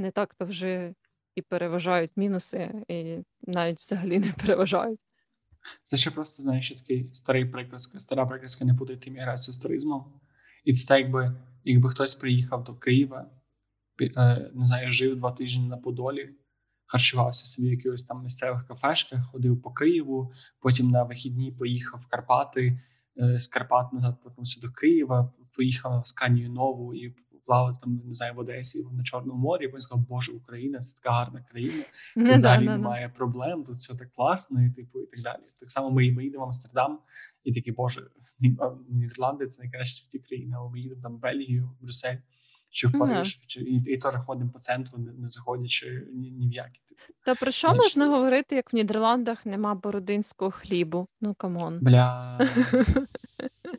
не 0.02 0.12
так-то 0.12 0.46
вже 0.46 0.94
і 1.36 1.42
переважають 1.42 2.12
мінуси, 2.16 2.84
і 2.88 3.18
навіть 3.42 3.80
взагалі 3.80 4.20
не 4.20 4.32
переважають. 4.32 5.00
Це 5.84 5.98
ще 5.98 6.12
просто 6.12 6.44
знаєш, 6.44 6.66
ще 6.66 6.76
такий 6.76 7.10
старий 7.14 7.46
приказка, 7.46 8.00
стара 8.00 8.26
приказка 8.26 8.66
не 8.66 8.74
путайте 8.74 9.10
імміграцію 9.10 9.56
з 9.56 9.58
туризмом. 9.58 10.06
І 10.66 10.74
це 10.74 10.88
так, 10.88 11.00
якби, 11.00 11.36
якби 11.64 11.90
хтось 11.90 12.16
приїхав 12.16 12.64
до 12.64 12.76
Києва, 12.76 13.30
е, 14.02 14.52
не 14.54 14.66
знаю, 14.66 14.92
жив 14.92 15.16
два 15.16 15.32
тижні 15.32 15.68
на 15.68 15.78
Подолі, 15.78 16.30
харчувався 16.86 17.46
собі 17.48 17.68
в 17.68 17.72
якихось 17.72 18.04
там 18.04 18.24
місцевих 18.24 18.68
кафешках, 18.68 19.26
ходив 19.32 19.62
по 19.62 19.72
Києву, 19.72 20.34
потім 20.60 20.88
на 20.88 21.04
вихідні 21.04 21.52
поїхав 21.52 22.00
в 22.00 22.08
Карпати, 22.08 22.82
е, 23.18 23.40
з 23.40 23.48
Карпат 23.48 23.94
назад 23.94 24.22
повернувся 24.24 24.62
до 24.62 24.72
Києва, 24.72 25.34
поїхав 25.56 25.92
на 25.92 26.06
Сканію 26.06 26.50
Нову 26.50 26.94
і 26.94 27.16
плавав 27.46 27.78
там, 27.78 28.02
не 28.06 28.14
знаю, 28.14 28.34
в 28.34 28.40
Одесі 28.40 28.86
на 28.98 29.04
Чорному 29.04 29.40
морі. 29.40 29.68
Потім 29.68 29.82
сказав, 29.82 30.06
Боже, 30.08 30.32
Україна, 30.32 30.80
це 30.80 31.02
така 31.02 31.16
гарна 31.16 31.42
країна. 31.52 31.84
Ну, 32.16 32.26
Тут 32.28 32.36
взагалі 32.36 32.66
немає 32.66 33.10
проблем, 33.18 33.64
тут 33.64 33.76
все 33.76 33.96
так 33.96 34.12
класно, 34.16 34.66
і 34.66 34.70
типу, 34.70 35.00
і 35.00 35.06
так 35.06 35.22
далі. 35.22 35.42
Так 35.60 35.72
само 35.72 35.92
ми, 35.92 36.12
ми 36.12 36.24
їдемо 36.24 36.44
в 36.44 36.48
Амстердам, 36.48 37.00
і 37.44 37.54
такі, 37.54 37.72
боже, 37.72 38.02
Ні- 38.40 38.58
Нідерланди 38.90 39.46
це 39.46 39.62
найкраща 39.64 40.04
світі 40.06 40.20
країна, 40.28 40.58
але 40.60 40.70
ми 40.70 40.80
їдемо 40.80 41.02
там 41.02 41.16
в 41.16 41.20
Бельгію, 41.20 41.70
в 41.80 41.84
Брюссель 41.84 42.18
чи 42.74 42.88
в 42.88 42.92
Ага. 42.96 43.00
Париж, 43.08 43.42
чи 43.48 43.62
і, 43.62 43.76
і 43.76 43.98
теж 43.98 44.14
ходимо 44.16 44.50
по 44.52 44.60
центру, 44.60 44.98
не, 44.98 45.12
не 45.14 45.28
заходячи 45.28 46.08
ні, 46.14 46.32
ні 46.32 46.48
в 46.48 46.52
які. 46.54 46.80
Типу. 46.88 47.02
Та 47.26 47.36
про 47.36 47.52
що 47.52 47.68
Значить- 47.68 47.84
можна 47.84 48.08
говорити, 48.18 48.56
як 48.56 48.74
в 48.74 48.76
Нідерландах 48.76 49.46
нема 49.46 49.76
бородинського 49.76 50.52
хлібу? 50.52 51.08
Ну 51.22 51.34
come 51.34 51.60
on. 51.60 51.80
Бля. 51.82 52.40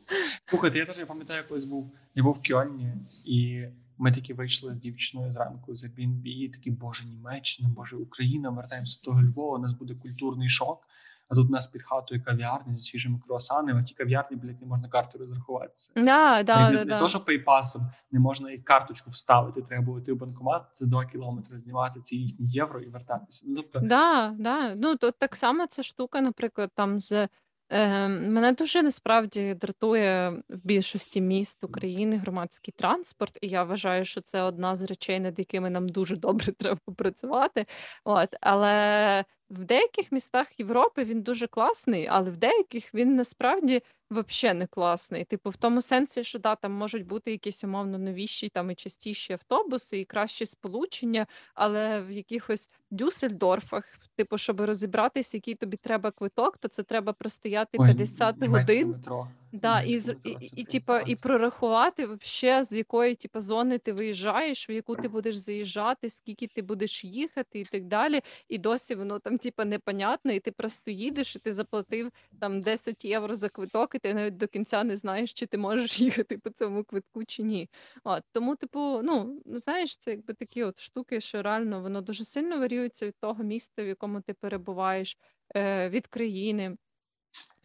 Слухайте, 0.49 0.79
я 0.79 0.85
теж 0.85 1.05
пам'ятаю, 1.05 1.43
колись 1.47 1.65
був. 1.65 1.91
Я 2.15 2.23
був 2.23 2.33
в 2.33 2.47
Кьольні, 2.47 2.93
і 3.25 3.65
ми 3.97 4.11
такі 4.11 4.33
вийшли 4.33 4.75
з 4.75 4.79
дівчиною 4.79 5.31
зранку 5.31 5.75
з 5.75 5.83
Airbnb, 5.83 6.25
і 6.25 6.49
такі, 6.49 6.71
боже, 6.71 7.05
Німеччина, 7.05 7.69
боже, 7.69 7.95
Україна, 7.95 8.49
вертаємося 8.49 8.99
до 9.03 9.11
Львова, 9.11 9.57
у 9.57 9.61
нас 9.61 9.73
буде 9.73 9.95
культурний 9.95 10.49
шок. 10.49 10.87
А 11.29 11.35
тут 11.35 11.49
у 11.49 11.51
нас 11.51 11.67
під 11.67 11.83
хатою 11.83 12.23
кав'ярня 12.23 12.75
зі 12.75 12.83
свіжими 12.83 13.19
круасанами, 13.27 13.79
а 13.79 13.83
ті 13.83 13.93
кав'ярні, 13.93 14.37
блядь, 14.37 14.61
не 14.61 14.67
можна 14.67 14.89
картою 14.89 15.23
розрахуватися. 15.23 15.91
Да, 15.95 16.43
да, 16.43 16.69
не, 16.69 16.77
да, 16.77 16.85
не 16.85 16.85
да. 16.85 16.99
то, 16.99 17.09
що 17.09 17.25
PayPass-ом, 17.25 17.81
не 18.11 18.19
можна 18.19 18.51
і 18.51 18.57
карточку 18.57 19.11
вставити. 19.11 19.61
Треба 19.61 19.85
було 19.85 19.99
йти 19.99 20.13
в 20.13 20.17
банкомат 20.17 20.61
за 20.73 20.85
2 20.85 21.05
кілометри, 21.05 21.57
знімати 21.57 21.99
ці 21.99 22.15
їхні 22.17 22.47
євро 22.47 22.81
і 22.81 22.89
вертатися. 22.89 23.45
Ну, 23.47 23.55
тобто, 23.55 23.87
Да, 23.87 24.35
да. 24.39 24.75
Ну, 24.75 24.95
то 24.95 25.11
так 25.11 25.35
само 25.35 25.67
ця 25.67 25.83
штука, 25.83 26.21
наприклад, 26.21 26.71
там 26.75 26.99
з 26.99 27.27
е, 27.73 28.07
мене 28.07 28.51
дуже 28.51 28.83
насправді 28.83 29.53
дратує 29.53 30.29
в 30.49 30.59
більшості 30.63 31.21
міст 31.21 31.63
України 31.63 32.17
громадський 32.17 32.73
транспорт, 32.77 33.37
і 33.41 33.47
я 33.47 33.63
вважаю, 33.63 34.05
що 34.05 34.21
це 34.21 34.41
одна 34.41 34.75
з 34.75 34.81
речей, 34.81 35.19
над 35.19 35.39
якими 35.39 35.69
нам 35.69 35.89
дуже 35.89 36.15
добре 36.15 36.51
треба 36.59 36.79
працювати. 36.97 37.65
От, 38.03 38.35
але 38.41 39.25
в 39.49 39.63
деяких 39.63 40.11
містах 40.11 40.59
Європи 40.59 41.03
він 41.03 41.21
дуже 41.21 41.47
класний, 41.47 42.07
але 42.07 42.31
в 42.31 42.37
деяких 42.37 42.93
він 42.93 43.15
насправді 43.15 43.81
взагалі 44.11 44.59
не 44.59 44.67
класний. 44.67 45.25
Типу, 45.25 45.49
в 45.49 45.55
тому 45.55 45.81
сенсі, 45.81 46.23
що 46.23 46.39
да, 46.39 46.55
там 46.55 46.71
можуть 46.71 47.05
бути 47.05 47.31
якісь 47.31 47.63
умовно 47.63 47.97
новіші 47.97 48.49
там 48.49 48.71
і 48.71 48.75
частіші 48.75 49.33
автобуси, 49.33 49.99
і 49.99 50.05
кращі 50.05 50.45
сполучення, 50.45 51.27
але 51.53 52.01
в 52.01 52.11
якихось 52.11 52.69
Дюссельдорфах, 52.91 53.83
типу, 54.15 54.37
щоб 54.37 54.61
розібратись, 54.61 55.33
який 55.33 55.55
тобі 55.55 55.77
треба 55.77 56.11
квиток, 56.11 56.57
то 56.57 56.67
це 56.67 56.83
треба 56.83 57.13
простояти 57.13 57.77
ой, 57.81 57.87
50 57.87 58.41
німецьке 58.41 58.73
годин. 58.73 58.91
метро. 58.91 59.27
Да, 59.55 59.81
і, 59.81 59.99
з- 59.99 60.15
і, 60.23 60.29
і, 60.29 60.51
і, 60.55 60.63
типа, 60.63 61.01
і 61.01 61.15
прорахувати 61.15 62.05
вообще, 62.05 62.63
з 62.63 62.73
якої 62.73 63.15
типа, 63.15 63.39
зони 63.39 63.77
ти 63.77 63.93
виїжджаєш, 63.93 64.69
в 64.69 64.71
яку 64.71 64.95
ти 64.95 65.07
будеш 65.07 65.35
заїжджати, 65.35 66.09
скільки 66.09 66.47
ти 66.47 66.61
будеш 66.61 67.03
їхати 67.03 67.59
і 67.59 67.63
так 67.65 67.85
далі. 67.85 68.21
І 68.49 68.57
досі 68.57 68.95
воно 68.95 69.19
там, 69.19 69.37
типа, 69.37 69.65
непонятно, 69.65 70.31
і 70.31 70.39
ти 70.39 70.51
просто 70.51 70.91
їдеш, 70.91 71.35
і 71.35 71.39
ти 71.39 71.53
заплатив 71.53 72.11
там 72.39 72.61
10 72.61 73.05
євро 73.05 73.35
за 73.35 73.49
квиток, 73.49 73.95
і 73.95 73.99
ти 73.99 74.13
навіть 74.13 74.37
до 74.37 74.47
кінця 74.47 74.83
не 74.83 74.95
знаєш, 74.95 75.33
чи 75.33 75.45
ти 75.45 75.57
можеш 75.57 75.99
їхати 76.01 76.37
по 76.43 76.49
цьому 76.49 76.83
квитку, 76.83 77.25
чи 77.25 77.43
ні. 77.43 77.69
От, 78.03 78.23
тому, 78.31 78.55
типу, 78.55 79.01
ну 79.03 79.41
знаєш, 79.45 79.97
це 79.97 80.11
якби 80.11 80.33
такі 80.33 80.63
от 80.63 80.79
штуки, 80.79 81.21
що 81.21 81.41
реально 81.41 81.81
воно 81.81 82.01
дуже 82.01 82.25
сильно 82.25 82.59
варіюється 82.59 83.07
від 83.07 83.15
того 83.19 83.43
міста, 83.43 83.83
в 83.83 83.87
якому 83.87 84.21
ти 84.21 84.33
перебуваєш, 84.33 85.17
е, 85.55 85.89
від 85.89 86.07
країни, 86.07 86.77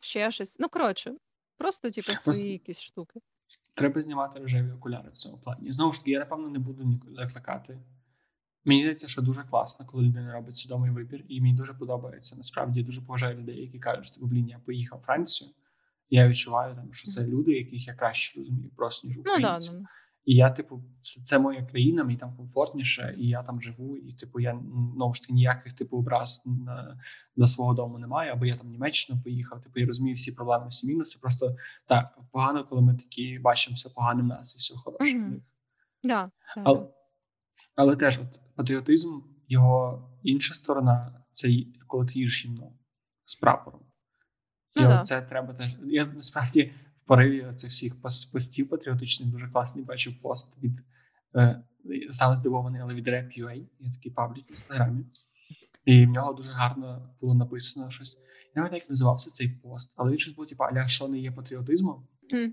ще 0.01 0.31
щось. 0.31 0.59
Ну, 0.59 0.69
коротше, 0.69 1.15
просто, 1.59 1.91
типу, 1.91 2.13
свої 2.13 2.53
якісь 2.53 2.81
штуки. 2.81 3.21
Треба 3.75 4.03
знімати 4.03 4.41
рожеві 4.41 4.73
окуляри 4.73 5.11
в 5.11 5.13
цьому 5.13 5.39
плані. 5.39 5.73
Знову 5.73 5.93
ж 5.93 5.99
таки, 5.99 6.11
я 6.11 6.19
напевно 6.19 6.49
не 6.49 6.59
буду 6.59 6.85
нікуди 6.85 7.15
закликати. 7.15 7.79
Мені 8.65 8.81
здається, 8.81 9.09
що 9.09 9.23
дуже 9.23 9.43
класно, 9.43 9.87
коли 9.87 10.05
людина 10.05 10.33
робить 10.33 10.55
свідомий 10.55 10.91
вибір, 10.91 11.25
і 11.29 11.41
мені 11.41 11.55
дуже 11.55 11.75
подобається. 11.75 12.37
Насправді 12.37 12.81
я 12.81 12.87
дуже 12.87 13.01
поважаю 13.01 13.39
людей, 13.39 13.61
які 13.61 13.79
кажуть, 13.79 14.07
що 14.07 14.27
блін, 14.27 14.49
я 14.49 14.59
поїхав 14.59 14.99
в 14.99 15.03
Францію. 15.03 15.51
Я 16.11 16.29
відчуваю, 16.29 16.75
там, 16.75 16.93
що 16.93 17.11
це 17.11 17.27
люди, 17.27 17.53
яких 17.53 17.87
я 17.87 17.95
краще 17.95 18.41
розумію, 18.41 18.71
просто 18.77 19.09
ніж 19.09 19.17
ну 19.17 19.23
українці. 19.23 19.71
Ну, 19.73 19.79
да, 19.79 19.89
і 20.29 20.35
я, 20.35 20.51
типу, 20.51 20.83
це 21.01 21.21
це 21.21 21.39
моя 21.39 21.63
країна, 21.63 22.05
мені 22.05 22.17
там 22.17 22.37
комфортніше, 22.37 23.15
і 23.19 23.29
я 23.29 23.43
там 23.43 23.63
живу. 23.63 23.97
І, 23.97 24.13
типу, 24.13 24.41
я 24.41 24.61
знову 24.95 25.15
ж 25.15 25.21
таки 25.21 25.33
ніяких 25.33 25.73
типу 25.73 25.99
образ 25.99 26.43
на 26.47 27.01
на 27.37 27.47
свого 27.47 27.75
дому 27.75 27.99
немає. 27.99 28.33
Або 28.33 28.47
я 28.47 28.57
там 28.57 28.67
в 28.67 28.71
Німеччину 28.71 29.21
поїхав. 29.23 29.63
Типу, 29.63 29.81
я 29.81 29.87
розумію 29.87 30.15
всі 30.15 30.33
проблеми, 30.33 30.69
всі 30.69 30.87
мінуси. 30.87 31.19
Просто 31.23 31.57
так 31.87 32.19
погано, 32.33 32.65
коли 32.65 32.83
ми 32.83 32.95
такі 32.95 33.39
бачимо 33.39 33.75
все 33.75 33.89
погане 33.89 34.23
в 34.23 34.27
нас 34.27 34.55
і 34.55 34.59
все 34.59 34.75
хороше 34.75 35.15
них. 35.15 35.43
Да, 36.03 36.31
але, 36.57 36.89
але 37.75 37.97
теж 37.97 38.19
от 38.19 38.41
патріотизм, 38.55 39.21
його 39.49 40.09
інша 40.23 40.55
сторона 40.55 41.25
це 41.33 41.49
коли 41.87 42.07
ти 42.07 42.19
їж 42.19 42.45
гімно 42.45 42.73
з 43.25 43.37
прапором. 43.37 43.81
І 44.77 44.81
ну, 44.81 45.01
це 45.03 45.23
треба 45.23 45.55
теж. 45.55 45.77
Я 45.87 46.07
насправді 46.07 46.73
пориві 47.09 47.53
цих 47.57 47.71
всіх 47.71 48.03
постів 48.33 48.69
патріотичних 48.69 49.29
дуже 49.29 49.49
класний 49.49 49.85
бачив 49.85 50.21
пост 50.23 50.63
від 50.63 50.81
е, 51.37 51.63
саме 52.11 52.37
здивований, 52.37 52.81
але 52.81 52.95
від 52.95 53.09
Rap.ua, 53.09 53.67
є 53.81 53.91
такий 53.91 54.13
паблік 54.13 54.49
в 54.49 54.51
інстаграмі. 54.51 55.05
І 55.85 56.07
в 56.07 56.09
нього 56.09 56.33
дуже 56.33 56.53
гарно 56.53 57.15
було 57.21 57.35
написано 57.35 57.91
щось. 57.91 58.19
Я 58.57 58.63
не 58.63 58.77
як 58.77 58.91
називався 58.91 59.31
цей 59.31 59.49
пост, 59.49 59.95
але 59.97 60.11
він 60.11 60.19
щось 60.19 60.35
був 60.35 60.47
типу, 60.47 60.65
аля, 60.65 60.89
що 60.89 61.09
не 61.09 61.19
є 61.19 61.33
патріотизмом. 61.33 62.07
Mm. 62.35 62.53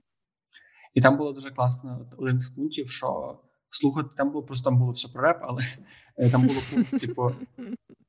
І 0.93 1.01
там 1.01 1.18
було 1.18 1.34
дуже 1.34 1.51
класно 1.51 2.12
один 2.18 2.39
з 2.39 2.49
пунктів, 2.49 2.89
що 2.89 3.39
слухати 3.70 4.10
там 4.18 4.32
було 4.32 4.43
просто 4.43 4.70
там 4.70 4.80
було 4.80 4.91
все 4.91 5.08
про 5.08 5.22
реп, 5.22 5.38
але 5.41 5.62
е, 6.18 6.30
там 6.30 6.47
було 6.47 6.60
пункт, 6.74 6.99
типу, 6.99 7.32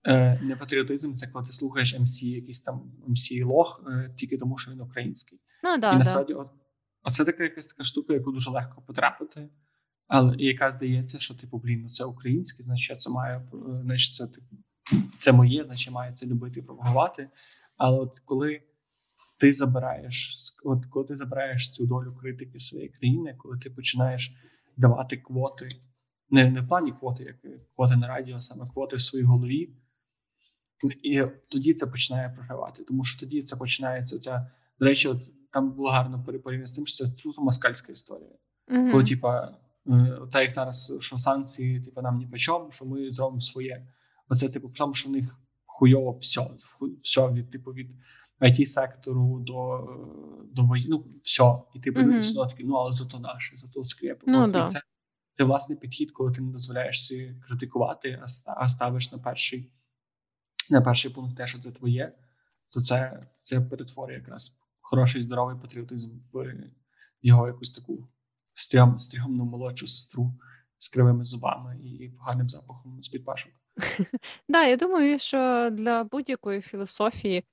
е, 0.09 0.41
не 0.43 0.57
патріотизм, 0.57 1.13
це 1.13 1.27
коли 1.27 1.47
ти 1.47 1.53
слухаєш 1.53 1.99
МС, 1.99 2.23
якийсь 2.23 2.63
там 2.63 2.93
МС 3.07 3.33
лох, 3.45 3.85
е, 3.87 4.15
тільки 4.17 4.39
тому, 4.39 4.59
що 4.59 4.71
він 4.71 4.81
український. 4.81 5.41
Ну, 5.67 5.79
да, 5.79 5.93
І 5.93 5.99
насправді, 5.99 6.35
да. 6.35 6.45
оце 7.03 7.25
така 7.25 7.43
якась 7.43 7.67
така 7.67 7.85
штука, 7.85 8.15
яку 8.15 8.33
дуже 8.33 8.51
легко 8.51 8.83
потрапити, 8.83 9.49
але 10.09 10.37
яка 10.39 10.71
здається, 10.71 11.19
що 11.19 11.35
типу, 11.35 11.59
блін, 11.59 11.81
ну 11.81 11.89
це 11.89 12.05
українське, 12.05 12.63
значить 12.63 12.91
я 12.91 12.97
це 12.97 13.11
маю, 13.11 13.49
значить 13.83 14.15
це 14.15 14.27
типу, 14.27 14.57
це 15.19 15.33
моє, 15.33 15.65
значить 15.65 15.93
має 15.93 16.13
це 16.13 16.27
любити 16.27 16.61
і 16.61 16.63
пропагувати. 16.63 17.31
Але 17.77 17.99
от 17.99 18.19
коли 18.25 18.63
ти 19.39 19.53
забираєш, 19.53 20.37
от 20.65 20.87
коли 20.87 21.07
ти 21.07 21.15
забираєш 21.15 21.71
цю 21.71 21.87
долю 21.87 22.17
критики 22.21 22.59
своєї 22.59 22.89
країни, 22.89 23.35
коли 23.39 23.59
ти 23.59 23.71
починаєш 23.71 24.35
давати 24.77 25.17
квоти, 25.17 25.69
не 26.31 26.51
не 26.51 26.61
в 26.61 26.69
плані 26.69 26.93
квоти, 26.93 27.25
як 27.25 27.37
квоти 27.75 27.97
на 27.97 28.09
радіо, 28.09 28.37
а 28.37 28.41
саме 28.41 28.71
квоти 28.71 28.97
в 28.97 29.01
своїй 29.01 29.25
голові, 29.25 29.77
і 31.03 31.23
тоді 31.49 31.75
це 31.75 31.87
починає 31.87 32.29
програвати. 32.29 32.85
Тому 32.85 33.05
що 33.05 33.21
тоді 33.21 33.43
це 33.43 33.57
починається 33.57 34.19
ця. 34.19 34.51
До 34.81 34.87
речі, 34.87 35.09
от 35.09 35.31
там 35.51 35.73
було 35.73 35.91
гарно 35.91 36.25
порівняно 36.25 36.67
з 36.67 36.73
тим, 36.73 36.87
що 36.87 37.07
це 37.07 37.17
суто 37.17 37.43
москальська 37.43 37.93
історія. 37.93 38.31
Mm-hmm. 38.69 38.91
Коли, 38.91 39.05
типа, 39.05 39.55
е, 39.87 40.19
та 40.33 40.41
як 40.41 40.51
зараз, 40.51 40.93
що 41.01 41.19
санкції, 41.19 41.81
типу, 41.81 42.03
нам 42.03 42.19
ні 42.19 42.27
по 42.27 42.37
чому, 42.37 42.71
що 42.71 42.85
ми 42.85 43.13
зробимо 43.13 43.41
своє. 43.41 43.87
Оце, 44.29 44.49
типу, 44.49 44.69
тому 44.69 44.95
що 44.95 45.09
в 45.09 45.13
них 45.13 45.37
хуйово 45.67 46.11
все, 46.11 46.51
все 47.03 47.29
від 47.29 47.51
типу 47.51 47.73
від 47.73 47.91
it 48.41 48.65
сектору 48.65 49.39
до 49.41 49.89
до 50.53 50.63
вої... 50.63 50.87
ну, 50.89 51.05
все. 51.21 51.59
І 51.75 51.81
ти 51.81 51.91
будеш 51.91 52.25
mm-hmm. 52.25 52.49
такі, 52.49 52.65
ну 52.65 52.75
але 52.75 52.93
зато 52.93 53.19
наше, 53.19 53.57
зато 53.57 53.85
скреп. 53.85 54.23
Ну, 54.27 54.49
да. 54.49 54.65
це 54.65 54.81
це 55.37 55.45
власний 55.45 55.79
підхід, 55.79 56.13
коли 56.13 56.33
ти 56.33 56.41
не 56.41 56.53
дозволяєш 56.53 57.07
собі 57.07 57.35
критикувати, 57.47 58.23
а 58.47 58.69
ставиш 58.69 59.13
на 59.13 59.19
перший 59.19 59.73
на 60.71 60.83
перший 60.83 61.11
пункт 61.11 61.37
те, 61.37 61.47
що 61.47 61.59
це 61.59 61.71
твоє, 61.71 62.13
то 62.73 62.81
це 62.81 63.27
це 63.41 63.61
перетворює 63.61 64.17
якраз 64.17 64.59
хороший 64.91 65.23
здоровий 65.23 65.57
патріотизм 65.63 66.09
в 66.33 66.47
його 67.23 67.47
якусь 67.47 67.73
таку 67.73 68.09
стрьом, 68.55 68.99
стрьомну 68.99 69.45
молодшу 69.45 69.87
сестру 69.87 70.35
з 70.79 70.89
кривими 70.89 71.25
зубами 71.25 71.79
і 71.81 72.09
поганим 72.09 72.49
запахом 72.49 73.03
з 73.03 73.09
під 73.09 73.25
пашок. 73.25 73.53
Да, 74.49 74.65
я 74.65 74.77
думаю, 74.77 75.19
що 75.19 75.71
для 75.73 76.05
будь-якої 76.05 76.61
філософії 76.61 77.45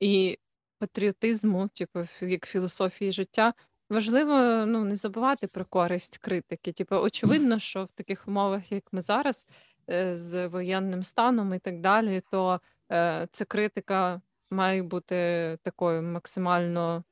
і 0.00 0.38
патріотизму, 0.78 1.68
типу, 1.68 2.06
як 2.20 2.46
філософії 2.46 3.12
життя, 3.12 3.54
важливо 3.90 4.66
ну, 4.66 4.84
не 4.84 4.96
забувати 4.96 5.46
про 5.46 5.64
користь 5.64 6.18
критики. 6.18 6.72
Типу, 6.72 6.96
очевидно, 6.96 7.58
що 7.58 7.84
в 7.84 7.92
таких 7.94 8.28
умовах, 8.28 8.72
як 8.72 8.92
ми 8.92 9.00
зараз, 9.00 9.46
е, 9.90 10.16
з 10.16 10.48
воєнним 10.48 11.02
станом 11.02 11.54
і 11.54 11.58
так 11.58 11.80
далі, 11.80 12.22
то 12.30 12.60
е, 12.92 13.28
ця 13.32 13.44
критика 13.44 14.20
має 14.52 14.82
бути 14.82 15.58
такою 15.62 16.02
максимально 16.02 17.04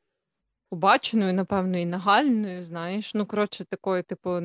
побаченою, 0.70 1.34
напевно, 1.34 1.78
і 1.78 1.86
нагальною, 1.86 2.62
знаєш. 2.62 3.14
Ну, 3.14 3.26
коротше, 3.26 3.64
такою, 3.64 4.02
типу, 4.02 4.40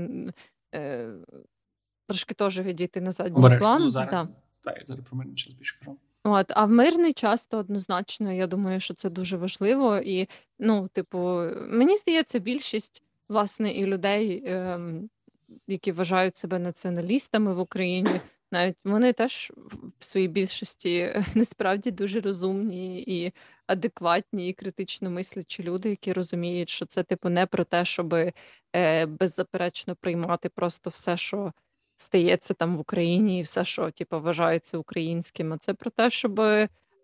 е, 0.76 1.12
трошки 2.08 2.34
теж 2.34 2.60
відійти 2.60 3.02
на 3.02 3.12
задній 3.12 3.38
Обережно. 3.38 3.66
план. 3.66 3.82
Ну, 3.82 3.90
зараз, 3.90 4.28
да. 4.28 4.34
так, 4.64 4.78
я 4.80 4.86
зараз 4.86 5.06
про 5.06 5.18
мене 5.18 5.32
більше 5.32 5.80
кажу. 5.80 5.98
От, 6.24 6.46
а 6.50 6.66
в 6.66 6.70
мирний 6.70 7.14
час 7.14 7.48
то 7.48 7.58
однозначно, 7.58 8.32
я 8.34 8.48
думаю, 8.48 8.80
що 8.80 8.94
це 8.94 9.10
дуже 9.10 9.38
важливо. 9.38 9.98
І, 9.98 10.28
ну, 10.60 10.88
типу, 10.88 11.18
мені 11.68 11.98
здається, 11.98 12.40
більшість, 12.40 13.04
власне, 13.30 13.72
і 13.72 13.86
людей, 13.86 14.44
ем, 14.46 15.10
які 15.68 15.92
вважають 15.92 16.38
себе 16.38 16.60
націоналістами 16.60 17.54
в 17.54 17.60
Україні, 17.60 18.22
навіть 18.52 18.78
вони 18.84 19.14
теж 19.14 19.52
в 20.00 20.06
своїй 20.06 20.28
більшості 20.28 21.24
насправді 21.36 21.92
дуже 21.92 22.22
розумні 22.22 23.02
і 23.02 23.34
адекватні, 23.68 24.50
і 24.50 24.54
критично 24.54 25.10
мислячі 25.10 25.64
люди, 25.64 25.90
які 25.90 26.14
розуміють, 26.14 26.70
що 26.70 26.86
це 26.86 27.04
типу 27.04 27.30
не 27.30 27.46
про 27.46 27.64
те, 27.64 27.86
щоб 27.86 28.14
е, 28.76 29.06
беззаперечно 29.06 29.96
приймати 29.96 30.50
просто 30.50 30.90
все, 30.90 31.18
що 31.18 31.54
стається 31.96 32.54
там 32.54 32.78
в 32.78 32.80
Україні, 32.80 33.40
і 33.40 33.42
все, 33.42 33.66
що 33.66 33.92
типу, 33.92 34.22
вважається 34.22 34.78
українським. 34.78 35.54
А 35.54 35.58
це 35.58 35.74
про 35.74 35.92
те, 35.92 36.10
щоб 36.10 36.40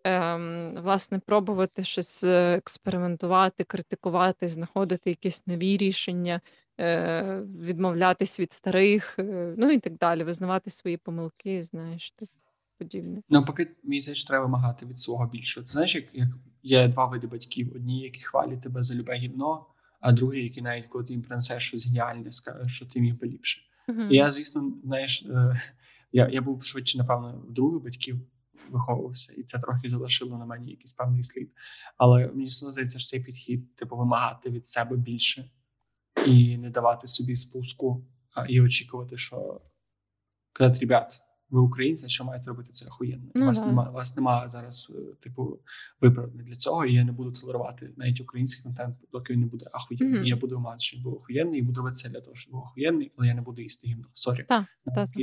ем, 0.03 0.75
власне 0.83 1.19
пробувати 1.19 1.83
щось 1.83 2.23
е, 2.23 2.55
експериментувати, 2.57 3.63
критикувати, 3.63 4.47
знаходити 4.47 5.09
якісь 5.09 5.47
нові 5.47 5.77
рішення. 5.77 6.41
Е, 6.81 7.43
відмовлятись 7.59 8.39
від 8.39 8.53
старих, 8.53 9.19
е, 9.19 9.55
ну 9.57 9.71
і 9.71 9.79
так 9.79 9.97
далі, 9.97 10.23
визнавати 10.23 10.69
свої 10.69 10.97
помилки, 10.97 11.63
знаєш, 11.63 12.11
так 12.11 12.29
подібне. 12.77 13.21
Ну, 13.29 13.45
поки 13.45 13.67
мій 13.83 14.01
здається, 14.01 14.27
треба 14.27 14.45
вимагати 14.45 14.85
від 14.85 14.97
свого 14.97 15.27
більшого. 15.27 15.65
Це 15.65 15.71
знаєш, 15.71 15.95
як, 15.95 16.05
як 16.13 16.27
є 16.63 16.87
два 16.87 17.05
види 17.05 17.27
батьків: 17.27 17.71
одні, 17.75 18.01
які 18.01 18.21
хвалять 18.21 18.61
тебе 18.61 18.83
за 18.83 18.95
любе 18.95 19.15
гівно, 19.15 19.65
а 19.99 20.11
другі, 20.11 20.43
які 20.43 20.61
навіть 20.61 20.87
коли 20.87 21.03
ти 21.03 21.13
їм 21.13 21.21
принесеш 21.21 21.67
щось 21.67 21.85
геніальне, 21.85 22.31
скажуть, 22.31 22.71
що 22.71 22.85
ти 22.85 22.99
міг 22.99 23.19
би 23.19 23.27
ліпше. 23.27 23.61
Uh-huh. 23.87 24.09
І 24.09 24.15
я, 24.15 24.29
звісно, 24.29 24.73
знаєш, 24.83 25.25
е, 25.25 25.61
я 26.11 26.29
я 26.29 26.41
був 26.41 26.63
швидше, 26.63 26.97
напевно, 26.97 27.43
в 27.47 27.51
других 27.51 27.83
батьків 27.83 28.19
виховувався, 28.69 29.33
і 29.37 29.43
це 29.43 29.59
трохи 29.59 29.89
залишило 29.89 30.37
на 30.37 30.45
мені 30.45 30.69
якийсь 30.71 30.93
певний 30.93 31.23
слід. 31.23 31.51
Але 31.97 32.27
мені 32.27 32.47
здається, 32.47 32.99
що 32.99 33.09
цей 33.09 33.19
підхід, 33.19 33.75
типу, 33.75 33.97
вимагати 33.97 34.49
від 34.49 34.65
себе 34.65 34.97
більше 34.97 35.49
і 36.25 36.57
не 36.57 36.69
давати 36.69 37.07
собі 37.07 37.35
спуску 37.35 38.05
а, 38.33 38.45
і 38.45 38.61
очікувати, 38.61 39.17
що 39.17 39.61
казати, 40.53 40.79
ребят, 40.79 41.21
ви 41.51 41.59
українці, 41.59 42.09
що 42.09 42.25
маєте 42.25 42.47
робити 42.47 42.69
це 42.69 42.87
охуєнно. 42.87 43.31
Ну, 43.35 43.45
вас 43.45 43.65
немає 43.65 43.91
вас 43.91 44.15
немає 44.15 44.49
зараз, 44.49 44.95
е, 44.95 45.15
типу, 45.23 45.59
виправдання 46.01 46.43
для 46.43 46.55
цього, 46.55 46.85
і 46.85 46.93
я 46.93 47.03
не 47.03 47.11
буду 47.11 47.31
толерувати 47.31 47.93
навіть 47.97 48.21
український 48.21 48.63
контент, 48.63 48.95
доки 49.11 49.33
він 49.33 49.39
не 49.39 49.45
буде 49.45 49.65
ахуєнний. 49.73 50.19
Mm-hmm. 50.19 50.27
Я 50.27 50.35
буду 50.35 50.59
чекати, 50.59 50.79
що 50.79 50.97
він 50.97 51.03
був 51.03 51.13
охуєнний, 51.13 51.59
і 51.59 51.63
буду 51.63 51.91
це 51.91 52.09
для 52.09 52.21
того, 52.21 52.35
щоб 52.35 52.51
був 52.51 52.61
охуєнний, 52.61 53.11
але 53.17 53.27
я 53.27 53.33
не 53.33 53.41
буду 53.41 53.61
їсти 53.61 53.87
гімно. 53.87 54.07
Sorry, 54.13 54.45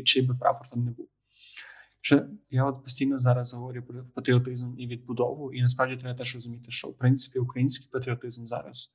чий 0.02 0.22
би 0.22 0.34
прапор 0.34 0.68
там 0.68 0.84
не 0.84 0.90
був. 0.90 1.08
Що 2.00 2.26
я 2.50 2.64
от 2.64 2.82
постійно 2.82 3.18
зараз 3.18 3.54
говорю 3.54 3.82
про 3.82 4.04
патріотизм 4.04 4.74
і 4.78 4.86
відбудову, 4.86 5.52
і 5.52 5.62
насправді 5.62 5.96
треба 5.96 6.18
теж 6.18 6.34
розуміти, 6.34 6.70
що 6.70 6.88
в 6.88 6.98
принципі 6.98 7.38
український 7.38 7.88
патріотизм 7.92 8.46
зараз 8.46 8.94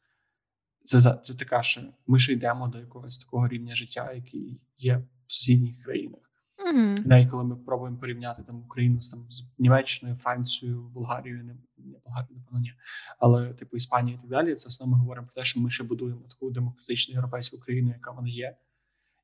це 0.83 1.19
це 1.23 1.33
така, 1.33 1.63
що 1.63 1.81
ми 2.07 2.19
ще 2.19 2.33
йдемо 2.33 2.67
до 2.67 2.79
якогось 2.79 3.19
такого 3.19 3.47
рівня 3.47 3.75
життя, 3.75 4.11
який 4.13 4.61
є 4.77 4.97
в 4.97 5.33
сусідніх 5.33 5.83
країнах. 5.83 6.19
Mm-hmm. 6.57 7.07
Навіть 7.07 7.29
коли 7.29 7.43
ми 7.43 7.55
пробуємо 7.55 7.97
порівняти 7.97 8.43
там 8.43 8.63
Україну 8.63 9.01
з 9.01 9.09
там 9.09 9.31
з 9.31 9.43
Німеччиною, 9.57 10.17
Францією, 10.17 10.81
Болгарією, 10.81 11.43
не, 11.43 11.53
не 11.77 11.99
Болгарію, 12.05 12.37
напевно, 12.37 12.59
ні, 12.59 12.73
але 13.19 13.53
типу 13.53 13.77
Іспанія 13.77 14.17
і 14.17 14.19
так 14.19 14.29
далі. 14.29 14.55
Це 14.55 14.67
основно 14.67 14.95
ми 14.95 15.01
говоримо 15.01 15.27
про 15.27 15.41
те, 15.41 15.45
що 15.45 15.59
ми 15.59 15.69
ще 15.69 15.83
будуємо 15.83 16.21
таку 16.29 16.51
демократичну 16.51 17.13
європейську 17.13 17.57
країну, 17.57 17.89
яка 17.89 18.11
вона 18.11 18.27
є. 18.27 18.57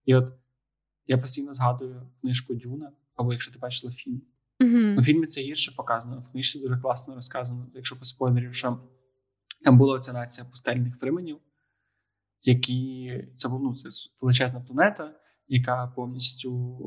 І 0.06 0.16
от 0.16 0.34
я 1.08 1.18
постійно 1.18 1.54
згадую 1.54 2.10
книжку 2.22 2.56
Дюна, 2.56 2.92
або 3.16 3.32
якщо 3.32 3.54
ти 3.54 3.60
бачила 3.60 3.94
фільм. 3.94 4.22
Mm-hmm. 4.60 5.00
У 5.00 5.02
фільмі 5.02 5.26
це 5.26 5.42
гірше 5.42 5.72
показано. 5.72 6.26
В 6.30 6.32
книжці 6.32 6.60
дуже 6.60 6.78
класно 6.78 7.16
розказано, 7.16 7.68
якщо 7.74 8.00
по 8.00 8.06
спойлерів, 8.06 8.54
що 8.54 8.80
там 9.64 9.78
була 9.78 10.00
ця 10.00 10.14
нація 10.14 10.46
пустельних 10.46 10.98
фрименів, 11.00 11.40
які 12.44 13.14
це 13.36 13.50
ну, 13.50 13.76
це 13.76 13.90
величезна 14.22 14.62
планета, 14.62 15.16
яка 15.48 15.88
повністю 15.88 16.78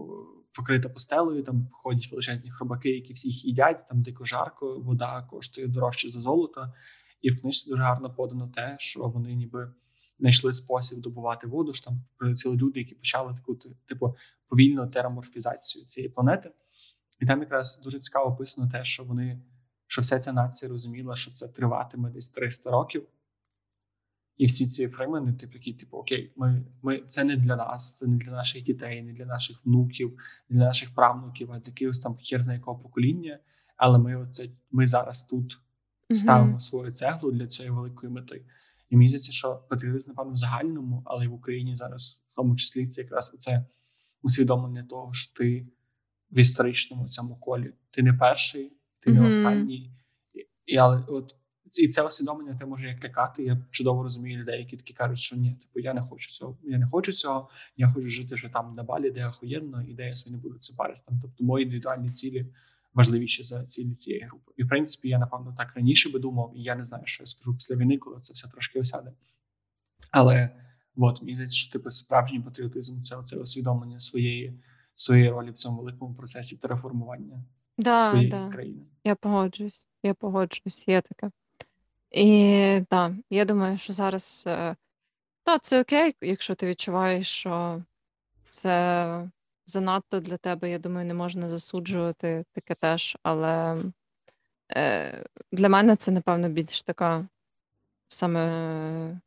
покрита 0.53 0.89
постелею. 0.89 1.43
Там 1.43 1.69
ходять 1.73 2.11
величезні 2.11 2.51
хробаки, 2.51 2.91
які 2.91 3.13
всіх 3.13 3.45
їдять. 3.45 3.89
Там 3.89 4.03
дико 4.03 4.25
жарко, 4.25 4.79
вода 4.79 5.23
коштує 5.31 5.67
дорожче 5.67 6.09
за 6.09 6.21
золото. 6.21 6.73
І 7.21 7.31
в 7.31 7.41
книжці 7.41 7.71
дуже 7.71 7.83
гарно 7.83 8.15
подано 8.15 8.49
те, 8.55 8.77
що 8.79 9.09
вони 9.09 9.35
ніби 9.35 9.73
знайшли 10.19 10.53
спосіб 10.53 10.99
добувати 10.99 11.47
воду. 11.47 11.73
що 11.73 11.85
Там 11.85 12.05
прилетіли 12.17 12.57
люди, 12.57 12.81
які 12.81 12.95
почали 12.95 13.35
таку 13.35 13.55
типу 13.87 14.17
повільну 14.49 14.87
тераморфізацію 14.87 15.85
цієї 15.85 16.11
планети. 16.11 16.51
І 17.21 17.27
там 17.27 17.41
якраз 17.41 17.81
дуже 17.85 17.99
цікаво 17.99 18.31
описано 18.31 18.71
те, 18.71 18.85
що 18.85 19.05
вони 19.05 19.43
що 19.87 20.03
вся 20.03 20.21
ця 20.21 20.33
нація 20.33 20.71
розуміла, 20.71 21.17
що 21.17 21.31
це 21.31 21.49
триватиме 21.49 22.11
десь 22.11 22.29
300 22.29 22.71
років. 22.71 23.07
І 24.37 24.47
всі 24.47 24.67
ці 24.67 24.89
фреймени, 24.89 25.33
типу, 25.33 25.53
які, 25.55 25.73
типу, 25.73 25.97
окей, 25.97 26.33
ми, 26.37 26.65
ми, 26.83 26.99
це 26.99 27.25
не 27.25 27.37
для 27.37 27.57
нас, 27.57 27.99
це 27.99 28.07
не 28.07 28.17
для 28.17 28.31
наших 28.31 28.63
дітей, 28.63 29.03
не 29.03 29.13
для 29.13 29.25
наших 29.25 29.61
внуків, 29.65 30.19
не 30.49 30.57
для 30.57 30.65
наших 30.65 30.95
правнуків, 30.95 31.53
а 31.53 31.59
для 31.59 31.73
якогось 31.77 31.99
там 31.99 32.17
хер 32.23 32.43
з 32.43 32.53
якого 32.53 32.79
покоління. 32.79 33.39
Але 33.77 33.99
ми 33.99 34.17
оце, 34.17 34.49
ми 34.71 34.87
зараз 34.87 35.23
тут 35.23 35.61
ставимо 36.11 36.57
mm-hmm. 36.57 36.61
свою 36.61 36.91
цеглу 36.91 37.33
для 37.33 37.47
цієї 37.47 37.75
великої 37.75 38.13
мети. 38.13 38.45
І 38.91 38.97
мені 38.97 39.09
здається, 39.09 39.33
що 39.33 39.63
патріотизм, 39.69 40.11
напевно, 40.11 40.33
в 40.33 40.37
загальному, 40.37 41.03
але 41.05 41.25
й 41.25 41.29
в 41.29 41.35
Україні 41.35 41.75
зараз, 41.75 42.23
в 42.33 42.35
тому 42.35 42.57
числі, 42.57 42.87
це 42.87 43.03
якраз 43.03 43.33
оце 43.35 43.67
усвідомлення 44.23 44.83
того, 44.83 45.13
що 45.13 45.35
ти 45.35 45.67
в 46.31 46.39
історичному 46.39 47.09
цьому 47.09 47.37
колі. 47.37 47.73
Ти 47.91 48.03
не 48.03 48.13
перший, 48.13 48.73
ти 49.01 49.11
mm-hmm. 49.11 49.15
не 49.15 49.27
останній. 49.27 49.91
І, 50.67 50.77
але 50.77 51.05
от 51.09 51.37
і 51.79 51.89
це 51.89 52.03
усвідомлення 52.03 52.55
те 52.55 52.67
може 52.67 52.89
як 52.89 53.05
лякати. 53.05 53.45
Я 53.45 53.59
чудово 53.71 54.03
розумію 54.03 54.39
людей, 54.39 54.59
які 54.59 54.77
такі 54.77 54.95
кажуть, 54.95 55.19
що 55.19 55.37
ні, 55.37 55.55
типу 55.55 55.81
я 55.81 55.95
не 55.95 56.01
хочу 56.01 56.31
цього. 56.31 56.59
Я 56.63 56.79
не 56.79 56.87
хочу 56.87 57.13
цього. 57.13 57.49
Я 57.77 57.89
хочу 57.89 58.07
жити 58.07 58.35
вже 58.35 58.49
там 58.49 58.73
на 58.73 58.83
балі, 58.83 59.11
де 59.11 59.27
охуєнно, 59.27 59.83
і 59.83 59.95
де 59.95 60.07
я 60.07 60.15
собі 60.15 60.37
не 60.37 60.43
буду 60.43 60.59
це. 60.59 60.75
Там, 61.07 61.19
тобто 61.23 61.45
мої 61.45 61.65
індивідуальні 61.65 62.11
цілі 62.11 62.47
важливіші 62.95 63.43
за 63.43 63.65
цілі 63.65 63.95
цієї 63.95 64.23
групи. 64.23 64.53
І 64.57 64.65
в 64.65 64.69
принципі, 64.69 65.09
я 65.09 65.19
напевно 65.19 65.55
так 65.59 65.77
раніше 65.77 66.11
би 66.11 66.19
думав, 66.19 66.53
і 66.57 66.63
я 66.63 66.75
не 66.75 66.85
знаю, 66.85 67.03
що 67.07 67.23
я 67.23 67.27
скажу 67.27 67.55
після 67.55 67.77
війни, 67.77 67.99
коли 67.99 68.19
це 68.21 68.33
все 68.33 68.49
трошки 68.49 68.81
осяде. 68.81 69.13
Але 70.11 70.51
от 70.97 71.23
мені 71.23 71.35
здається, 71.35 71.57
що 71.57 71.73
типу 71.73 71.91
справжній 71.91 72.41
патріотизм 72.41 73.01
це 73.01 73.17
оце 73.17 73.37
усвідомлення 73.37 73.99
своєї 73.99 74.61
своєї 74.95 75.31
ролі 75.31 75.51
в 75.51 75.55
цьому 75.55 75.79
великому 75.79 76.15
процесі 76.15 76.57
тереформування 76.57 77.45
да, 77.79 77.99
своєї 77.99 78.29
да. 78.29 78.49
країни. 78.49 78.83
Я 79.05 79.15
погоджуюсь, 79.15 79.87
я 80.03 80.15
погоджуюсь, 80.15 80.89
є 80.89 81.01
таке. 81.01 81.31
І 82.13 82.83
так, 82.89 83.13
я 83.31 83.45
думаю, 83.45 83.79
що 83.79 83.93
зараз 83.93 84.45
е, 84.47 84.77
та, 85.45 85.59
це 85.59 85.81
окей, 85.81 86.17
якщо 86.21 86.55
ти 86.55 86.67
відчуваєш, 86.67 87.29
що 87.29 87.83
це 88.49 89.29
занадто 89.67 90.21
для 90.21 90.37
тебе, 90.37 90.71
я 90.71 90.79
думаю, 90.79 91.07
не 91.07 91.15
можна 91.15 91.51
засуджувати 91.51 92.45
таке 92.53 92.75
теж. 92.75 93.17
Але 93.23 93.77
е, 94.77 95.25
для 95.53 95.69
мене 95.69 95.97
це, 95.97 96.11
напевно, 96.11 96.49
більш 96.49 96.83
така 96.83 97.29
саме 98.09 99.21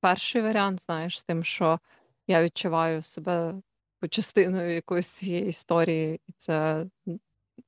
перший 0.00 0.42
варіант, 0.42 0.80
знаєш, 0.80 1.18
з 1.18 1.24
тим, 1.24 1.44
що 1.44 1.80
я 2.26 2.42
відчуваю 2.42 3.02
себе 3.02 3.54
частиною 4.10 4.74
якоїсь 4.74 5.08
цієї 5.10 5.46
історії, 5.46 6.20
і 6.26 6.32
це 6.36 6.86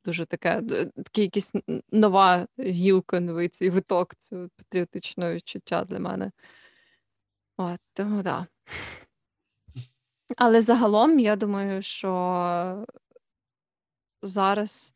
дуже 0.05 0.26
таке, 0.26 0.62
таке 0.97 1.22
якась 1.22 1.53
нова 1.93 2.47
гілка, 2.59 3.20
новий 3.20 3.49
цей 3.49 3.70
виток 3.70 4.14
цього 4.14 4.49
патріотичного 4.57 5.34
відчуття 5.34 5.84
для 5.84 5.99
мене. 5.99 6.30
От, 7.57 7.80
тому 7.93 8.22
да. 8.22 8.47
Але 10.36 10.61
загалом, 10.61 11.18
я 11.18 11.36
думаю, 11.36 11.82
що 11.82 12.86
зараз 14.22 14.95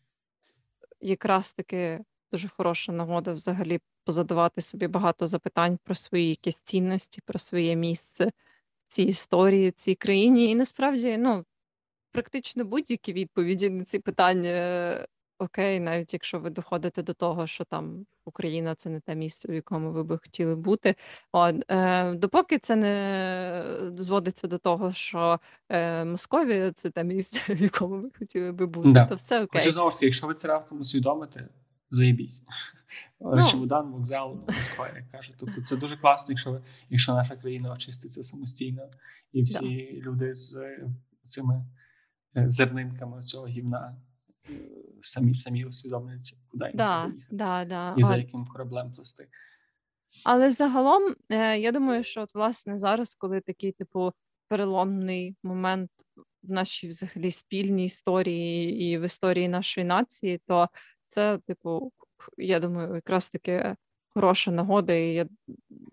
якраз 1.00 1.52
таки 1.52 2.04
дуже 2.32 2.48
хороша 2.48 2.92
нагода 2.92 3.32
взагалі 3.32 3.80
позадавати 4.04 4.60
собі 4.60 4.88
багато 4.88 5.26
запитань 5.26 5.78
про 5.84 5.94
свої 5.94 6.28
якісь 6.28 6.60
цінності, 6.60 7.20
про 7.24 7.38
своє 7.38 7.76
місце 7.76 8.26
в 8.26 8.32
цій 8.86 9.02
історії, 9.02 9.70
в 9.70 9.72
цій 9.72 9.94
країні. 9.94 10.50
І 10.50 10.54
насправді, 10.54 11.16
ну, 11.18 11.44
практично 12.14 12.64
будь-які 12.64 13.12
відповіді 13.12 13.70
на 13.70 13.84
ці 13.84 13.98
питання 13.98 15.06
окей, 15.38 15.80
навіть 15.80 16.12
якщо 16.12 16.38
ви 16.38 16.50
доходите 16.50 17.02
до 17.02 17.14
того, 17.14 17.46
що 17.46 17.64
там 17.64 18.06
Україна 18.24 18.74
це 18.74 18.90
не 18.90 19.00
те 19.00 19.14
місце, 19.14 19.52
в 19.52 19.54
якому 19.54 19.92
ви 19.92 20.04
би 20.04 20.18
хотіли 20.18 20.56
бути. 20.56 20.94
От, 21.32 21.70
е, 21.70 22.14
допоки 22.14 22.58
це 22.58 22.76
не 22.76 23.92
зводиться 23.96 24.48
до 24.48 24.58
того, 24.58 24.92
що 24.92 25.40
е, 25.68 26.04
Московія 26.04 26.72
це 26.72 26.90
те 26.90 27.04
місце, 27.04 27.38
в 27.54 27.62
якому 27.62 28.00
ви 28.00 28.10
хотіли 28.18 28.52
би 28.52 28.66
бути, 28.66 28.92
Да. 28.92 29.06
то 29.06 29.14
все 29.14 29.36
окей. 29.36 29.60
Хоча 29.60 29.72
знову 29.72 29.90
ж 29.90 29.96
таки, 29.96 30.06
якщо 30.06 30.26
ви 30.26 30.34
це 30.34 30.48
раптом 30.48 30.80
усвідомите, 30.80 31.48
заєбісь. 31.90 32.46
Ну. 33.20 33.42
Чемодан, 33.42 33.90
вокзал, 33.90 34.40
Москва, 34.48 34.88
як 34.96 35.10
кажуть. 35.10 35.36
Тобто 35.38 35.60
це 35.60 35.76
дуже 35.76 35.96
класно, 35.96 36.32
якщо 36.32 36.50
ви, 36.50 36.60
якщо 36.90 37.14
наша 37.14 37.36
країна 37.36 37.72
очиститься 37.72 38.22
самостійно, 38.22 38.82
і 39.32 39.42
всі 39.42 40.02
люди 40.02 40.34
з 40.34 40.56
цими 41.24 41.64
зернинками 42.36 43.22
цього 43.22 43.46
гімна 43.46 43.96
е, 44.50 44.52
самі 45.00 45.34
самі 45.34 45.64
усвідомлюють, 45.64 46.36
куди 46.48 46.64
їм 46.64 46.74
Да, 46.76 47.12
да, 47.30 47.64
да. 47.64 47.94
і 47.96 48.02
за 48.02 48.16
яким 48.16 48.46
кораблем 48.46 48.92
плести. 48.92 49.28
Але 50.24 50.50
загалом, 50.50 51.14
е, 51.30 51.58
я 51.58 51.72
думаю, 51.72 52.04
що 52.04 52.22
от 52.22 52.34
власне 52.34 52.78
зараз, 52.78 53.14
коли 53.14 53.40
такий, 53.40 53.72
типу, 53.72 54.12
переломний 54.48 55.36
момент 55.42 55.90
в 56.42 56.50
нашій 56.50 56.88
взагалі 56.88 57.30
спільній 57.30 57.84
історії 57.84 58.80
і 58.82 58.98
в 58.98 59.02
історії 59.02 59.48
нашої 59.48 59.86
нації, 59.86 60.40
то 60.46 60.68
це, 61.08 61.38
типу, 61.38 61.92
я 62.38 62.60
думаю, 62.60 62.94
якраз 62.94 63.30
таки 63.30 63.76
хороша 64.08 64.50
нагода, 64.50 64.92
і 64.92 65.14
я 65.14 65.26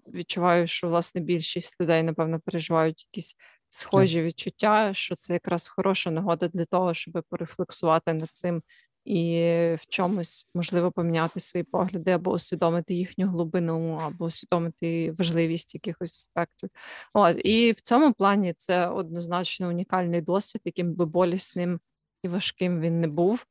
відчуваю, 0.08 0.68
що 0.68 0.90
власне 0.90 1.22
більшість 1.22 1.82
людей, 1.82 2.04
напевно, 2.04 2.40
переживають 2.40 3.08
якісь 3.14 3.36
схожі 3.74 4.22
відчуття, 4.22 4.94
що 4.94 5.16
це 5.16 5.34
якраз 5.34 5.68
хороша 5.68 6.12
нагода 6.12 6.48
для 6.48 6.66
того, 6.66 6.94
щоб 6.94 7.24
порефлексувати 7.30 8.14
над 8.14 8.30
цим 8.32 8.64
і 9.06 9.40
в 9.82 9.88
чомусь 9.90 10.48
можливо 10.56 10.92
поміняти 10.92 11.40
свої 11.40 11.64
погляди 11.64 12.12
або 12.12 12.32
усвідомити 12.32 12.94
їхню 12.94 13.28
глибину, 13.28 13.96
або 13.96 14.26
усвідомити 14.26 15.12
важливість 15.12 15.74
якихось 15.74 16.18
аспектів. 16.18 16.70
От 17.14 17.38
і 17.46 17.72
в 17.72 17.82
цьому 17.82 18.14
плані 18.14 18.54
це 18.58 18.88
однозначно 18.88 19.68
унікальний 19.68 20.22
досвід, 20.22 20.62
яким 20.66 20.94
би 20.94 21.06
болісним 21.06 21.80
і 22.24 22.28
важким 22.28 22.82
він 22.82 23.02
не 23.02 23.08
був, 23.08 23.46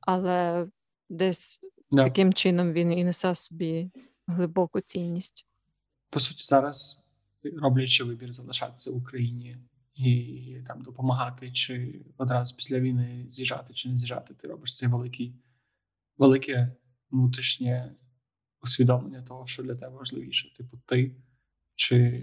але 0.00 0.66
десь 1.10 1.60
Да. 1.90 2.04
таким 2.04 2.32
чином 2.32 2.72
він 2.72 2.92
і 2.92 3.04
несе 3.04 3.34
собі 3.34 3.90
глибоку 4.26 4.80
цінність. 4.80 5.46
По 6.10 6.20
суті, 6.20 6.44
зараз 6.44 7.01
роблячи 7.44 8.04
вибір 8.04 8.32
залишатися 8.32 8.90
в 8.90 8.96
Україні 8.96 9.56
і 9.94 10.56
там 10.66 10.82
допомагати, 10.82 11.52
чи 11.52 12.04
одразу 12.16 12.56
після 12.56 12.80
війни 12.80 13.26
з'їжджати 13.28 13.74
чи 13.74 13.88
не 13.88 13.96
з'їжджати, 13.96 14.34
ти 14.34 14.48
робиш 14.48 14.76
цей 14.76 14.88
великий, 14.88 15.34
велике 16.18 16.72
внутрішнє 17.10 17.94
усвідомлення 18.62 19.22
того, 19.22 19.46
що 19.46 19.62
для 19.62 19.74
тебе 19.74 19.96
важливіше. 19.96 20.54
Типу, 20.54 20.80
ти 20.86 21.16
чи 21.74 22.22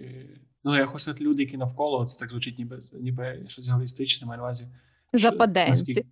ну 0.63 0.75
я 0.75 0.85
хочу 0.85 0.99
сказати, 0.99 1.23
люди, 1.23 1.43
які 1.43 1.57
навколо 1.57 2.05
це 2.05 2.19
так 2.19 2.29
звучить, 2.29 2.57
ніби 2.57 2.81
ніби 2.93 3.43
щось 3.47 3.67
егоїстичне, 3.67 4.27
маю 4.27 4.37
на 4.37 4.43
увазі. 4.43 4.67
Западенці. 5.13 6.05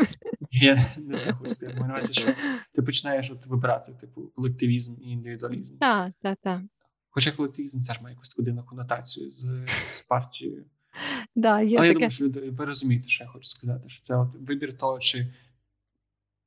Я 0.50 0.86
не 0.98 1.16
це 1.16 1.32
хочу. 1.32 1.54
Маю 1.62 1.78
на 1.78 1.92
увазі, 1.92 2.12
що 2.12 2.34
ти 2.74 2.82
починаєш 2.82 3.30
от 3.30 3.46
вибирати 3.46 3.92
типу 3.92 4.22
колективізм 4.22 4.94
і 5.02 5.10
індивідуалізм. 5.10 5.78
Так, 5.78 6.12
так, 6.20 6.38
так. 6.42 6.62
Хоча 7.10 7.32
колективізм 7.32 7.82
теж 7.82 8.00
має 8.00 8.14
якусь 8.14 8.28
таку 8.28 8.42
дивну 8.42 8.64
конотацію 8.64 9.30
з, 9.30 9.66
з 9.86 10.02
партією. 10.02 10.64
Да, 11.36 11.60
є 11.60 11.78
Але 11.78 11.86
я 11.86 11.92
думаю, 11.92 12.10
що 12.10 12.30
ви 12.30 12.64
розумієте, 12.64 13.08
що 13.08 13.24
я 13.24 13.30
хочу 13.30 13.48
сказати, 13.48 13.88
що 13.88 14.00
це 14.00 14.16
от 14.16 14.34
вибір 14.34 14.78
того, 14.78 14.98
чи, 14.98 15.34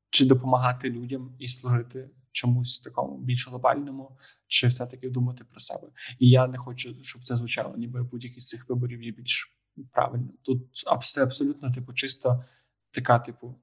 чи 0.10 0.26
допомагати 0.26 0.90
людям 0.90 1.36
і 1.40 1.48
служити 1.48 2.10
чомусь 2.32 2.80
такому 2.80 3.18
більш 3.18 3.48
глобальному, 3.48 4.18
чи 4.48 4.68
все-таки 4.68 5.10
думати 5.10 5.44
про 5.44 5.60
себе. 5.60 5.88
І 6.20 6.30
я 6.30 6.48
не 6.48 6.58
хочу, 6.58 7.04
щоб 7.04 7.24
це 7.24 7.38
звучало, 7.38 7.78
ніби 7.78 8.04
будь-який 8.04 8.40
з 8.40 8.48
цих 8.48 8.70
виборів 8.70 9.04
є 9.04 9.12
більш 9.12 9.58
правильним. 9.92 10.34
Тут 10.42 10.76
це 11.04 11.24
абсолютно 11.24 11.72
типу, 11.72 11.94
чисто 11.94 12.46
така, 12.92 13.20
типу, 13.20 13.56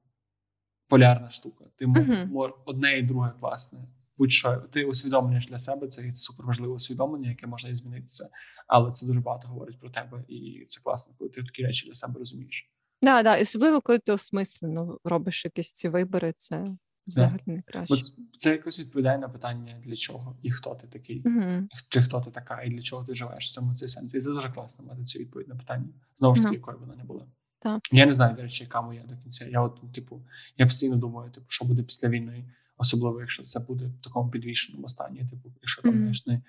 полярна 0.87 1.29
штука. 1.29 1.65
Ти 1.75 1.85
uh-huh. 1.85 2.53
одне 2.65 2.97
і 2.97 3.01
друге 3.01 3.31
класне. 3.39 3.79
Будь-що 4.21 4.57
ти 4.57 4.85
усвідомлюєш 4.85 5.47
для 5.47 5.59
себе 5.59 5.87
це 5.87 6.13
супер 6.13 6.45
важливе 6.45 6.73
усвідомлення, 6.73 7.29
яке 7.29 7.47
можна 7.47 7.69
і 7.69 7.75
змінитися, 7.75 8.29
але 8.67 8.91
це 8.91 9.05
дуже 9.07 9.19
багато 9.19 9.47
говорить 9.47 9.79
про 9.79 9.89
тебе, 9.89 10.23
і 10.27 10.63
це 10.65 10.81
класно, 10.83 11.13
коли 11.17 11.29
ти 11.29 11.43
такі 11.43 11.63
речі 11.63 11.87
для 11.87 11.93
себе 11.93 12.19
розумієш. 12.19 12.69
Да, 13.01 13.23
да, 13.23 13.37
і 13.37 13.41
особливо, 13.41 13.81
коли 13.81 13.99
ти 13.99 14.11
осмислено 14.11 14.97
робиш 15.03 15.45
якісь 15.45 15.71
ці 15.73 15.89
вибори, 15.89 16.33
це 16.37 16.65
взагалі 17.07 17.41
не 17.45 17.61
краще. 17.61 17.95
Це 18.37 18.51
якось 18.51 18.79
відповідає 18.79 19.17
на 19.17 19.29
питання 19.29 19.79
для 19.83 19.95
чого 19.95 20.37
і 20.41 20.51
хто 20.51 20.75
ти 20.75 20.87
такий, 20.87 21.23
uh-huh. 21.23 21.67
чи 21.89 22.01
хто 22.01 22.21
ти 22.21 22.31
така, 22.31 22.63
і 22.63 22.69
для 22.69 22.81
чого 22.81 23.05
ти 23.05 23.15
живеш 23.15 23.47
в 23.47 23.53
цьому 23.53 23.75
цей 23.75 23.89
сенс. 23.89 24.13
І 24.13 24.19
це 24.21 24.29
дуже 24.29 24.49
класно 24.49 24.85
мати 24.85 25.03
цю 25.03 25.19
відповідь 25.19 25.47
на 25.47 25.55
питання. 25.55 25.89
Знову 26.17 26.35
ж 26.35 26.43
таки, 26.43 26.55
якою 26.55 26.77
вона 26.77 26.95
не 26.95 27.03
була. 27.03 27.25
Так. 27.59 27.81
Я 27.91 28.05
не 28.05 28.11
знаю, 28.11 28.35
до 28.35 28.41
речі, 28.41 28.63
яка 28.63 28.81
моя 28.81 29.03
до 29.03 29.17
кінця. 29.17 29.45
Я 29.45 29.61
от, 29.61 29.93
типу, 29.93 30.21
я 30.57 30.65
постійно 30.65 30.95
думаю, 30.95 31.31
типу, 31.31 31.45
що 31.49 31.65
буде 31.65 31.83
після 31.83 32.09
війни, 32.09 32.45
особливо, 32.81 33.19
якщо 33.19 33.43
це 33.43 33.59
буде 33.59 33.85
в 33.85 34.03
такому 34.03 34.31
підвішеному 34.31 34.89
стані, 34.89 35.25
типу, 35.29 35.53
якщо 35.61 35.81
там 35.81 35.91
mm-hmm. 35.91 36.27
не, 36.27 36.41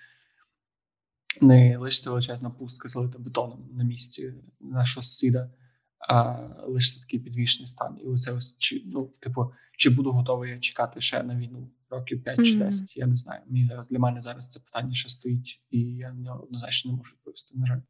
не 1.41 1.77
лишиться 1.79 2.11
величезна 2.11 2.51
пустка 2.51 2.89
залита 2.89 3.19
бетоном 3.19 3.69
на 3.73 3.85
місці 3.85 4.35
нашого 4.61 5.05
сусіда, 5.05 5.51
а 6.09 6.39
лишиться 6.67 7.01
такий 7.01 7.21
підвішений 7.21 7.69
стан. 7.69 7.99
І 8.01 8.07
оце 8.07 8.33
ось 8.33 8.57
чи 8.59 8.83
ну, 8.87 9.11
типу, 9.21 9.53
чи 9.77 9.91
буду 9.91 10.13
готовий 10.13 10.61
чекати 10.61 11.01
ще 11.01 11.23
на 11.23 11.37
війну 11.37 11.71
років 11.91 12.25
5 12.25 12.39
mm-hmm. 12.39 12.45
чи 12.45 12.57
10, 12.57 12.97
Я 12.97 13.07
не 13.07 13.17
знаю. 13.17 13.41
Мені 13.47 13.67
зараз 13.67 13.89
для 13.89 13.99
мене 13.99 14.21
зараз 14.21 14.51
це 14.51 14.61
питання 14.61 14.95
ще 14.95 15.09
стоїть, 15.09 15.61
і 15.71 15.81
я 15.81 16.13
на 16.13 16.21
нього 16.21 16.43
однозначно 16.43 16.91
не 16.91 16.97
можу 16.97 17.13
відповісти. 17.13 17.59
На 17.59 17.67
жаль. 17.67 17.81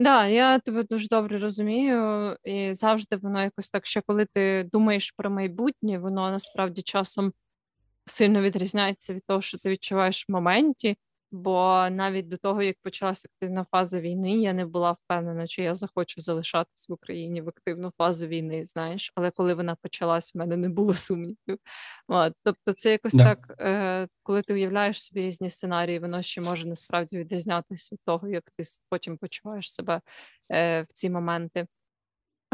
Да, 0.00 0.26
я 0.26 0.58
тебе 0.58 0.84
дуже 0.84 1.08
добре 1.08 1.38
розумію, 1.38 2.36
і 2.44 2.74
завжди 2.74 3.16
воно 3.16 3.42
якось 3.42 3.70
так, 3.70 3.86
що 3.86 4.02
коли 4.06 4.26
ти 4.34 4.68
думаєш 4.72 5.10
про 5.10 5.30
майбутнє, 5.30 5.98
воно 5.98 6.30
насправді 6.30 6.82
часом 6.82 7.32
сильно 8.06 8.42
відрізняється 8.42 9.14
від 9.14 9.26
того, 9.26 9.40
що 9.40 9.58
ти 9.58 9.70
відчуваєш 9.70 10.28
в 10.28 10.32
моменті. 10.32 10.96
Бо 11.34 11.88
навіть 11.90 12.28
до 12.28 12.36
того, 12.36 12.62
як 12.62 12.76
почалася 12.82 13.28
активна 13.34 13.66
фаза 13.70 14.00
війни, 14.00 14.38
я 14.38 14.52
не 14.52 14.66
була 14.66 14.92
впевнена, 14.92 15.46
чи 15.46 15.62
я 15.62 15.74
захочу 15.74 16.20
залишатись 16.20 16.88
в 16.88 16.92
Україні 16.92 17.40
в 17.40 17.48
активну 17.48 17.92
фазу 17.98 18.26
війни, 18.26 18.64
знаєш. 18.64 19.12
Але 19.14 19.30
коли 19.30 19.54
вона 19.54 19.76
почалась, 19.82 20.34
в 20.34 20.38
мене 20.38 20.56
не 20.56 20.68
було 20.68 20.94
сумнівів. 20.94 21.58
От. 22.08 22.34
Тобто, 22.44 22.72
це 22.72 22.90
якось 22.90 23.14
yeah. 23.14 23.24
так, 23.24 23.56
е, 23.60 24.08
коли 24.22 24.42
ти 24.42 24.54
уявляєш 24.54 25.04
собі 25.04 25.22
різні 25.22 25.50
сценарії, 25.50 25.98
воно 25.98 26.22
ще 26.22 26.40
може 26.40 26.68
насправді 26.68 27.18
відрізнятися 27.18 27.88
від 27.92 28.00
того, 28.04 28.28
як 28.28 28.50
ти 28.56 28.64
потім 28.90 29.18
почуваєш 29.18 29.74
себе 29.74 30.00
е, 30.52 30.82
в 30.82 30.92
ці 30.92 31.10
моменти. 31.10 31.66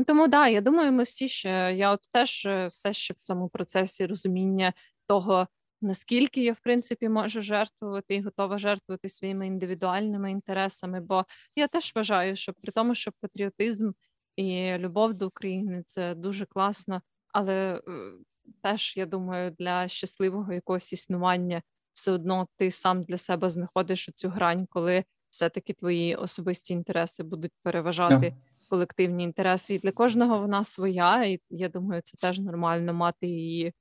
Тому 0.07 0.23
так, 0.23 0.31
да, 0.31 0.49
я 0.49 0.61
думаю, 0.61 0.93
ми 0.93 1.03
всі 1.03 1.29
ще 1.29 1.75
я 1.77 1.93
от 1.93 2.01
теж 2.11 2.47
е, 2.47 2.69
все 2.69 2.93
ще 2.93 3.15
в 3.15 3.16
цьому 3.20 3.49
процесі 3.49 4.07
розуміння 4.07 4.73
того 5.09 5.47
наскільки 5.81 6.45
я 6.45 6.53
в 6.53 6.61
принципі 6.61 7.09
можу 7.09 7.41
жертвувати 7.41 8.15
і 8.15 8.23
готова 8.23 8.59
жертвувати 8.59 9.09
своїми 9.09 9.47
індивідуальними 9.47 10.31
інтересами. 10.31 11.01
Бо 11.01 11.25
я 11.57 11.69
теж 11.69 11.93
вважаю, 11.95 12.37
що 12.37 12.53
при 12.53 12.73
тому, 12.73 12.95
що 12.95 13.13
патріотизм 13.21 13.93
і 14.37 14.79
любов 14.79 15.15
до 15.15 15.27
України 15.27 15.83
це 15.87 16.15
дуже 16.15 16.47
класно, 16.47 17.03
але 17.33 17.75
е, 17.75 17.81
теж 18.63 18.97
я 18.97 19.07
думаю, 19.07 19.51
для 19.59 19.89
щасливого 19.89 20.53
якогось 20.53 20.93
існування 20.93 21.63
все 21.93 22.13
одно 22.13 22.49
ти 22.57 22.71
сам 22.71 23.03
для 23.03 23.19
себе 23.19 23.51
знаходиш 23.51 24.11
цю 24.15 24.29
грань, 24.29 24.67
коли 24.71 25.05
все-таки 25.31 25.73
твої 25.73 26.15
особисті 26.17 26.73
інтереси 26.73 27.23
будуть 27.23 27.53
переважати. 27.63 28.27
Yeah. 28.27 28.35
Колективні 28.71 29.25
інтереси, 29.25 29.75
і 29.75 29.79
для 29.79 29.93
кожного 29.93 30.41
вона 30.41 30.65
своя, 30.65 31.25
і 31.25 31.41
я 31.51 31.69
думаю, 31.69 32.03
це 32.03 32.17
теж 32.17 32.39
нормально 32.39 32.95
мати 32.95 33.27
її 33.27 33.73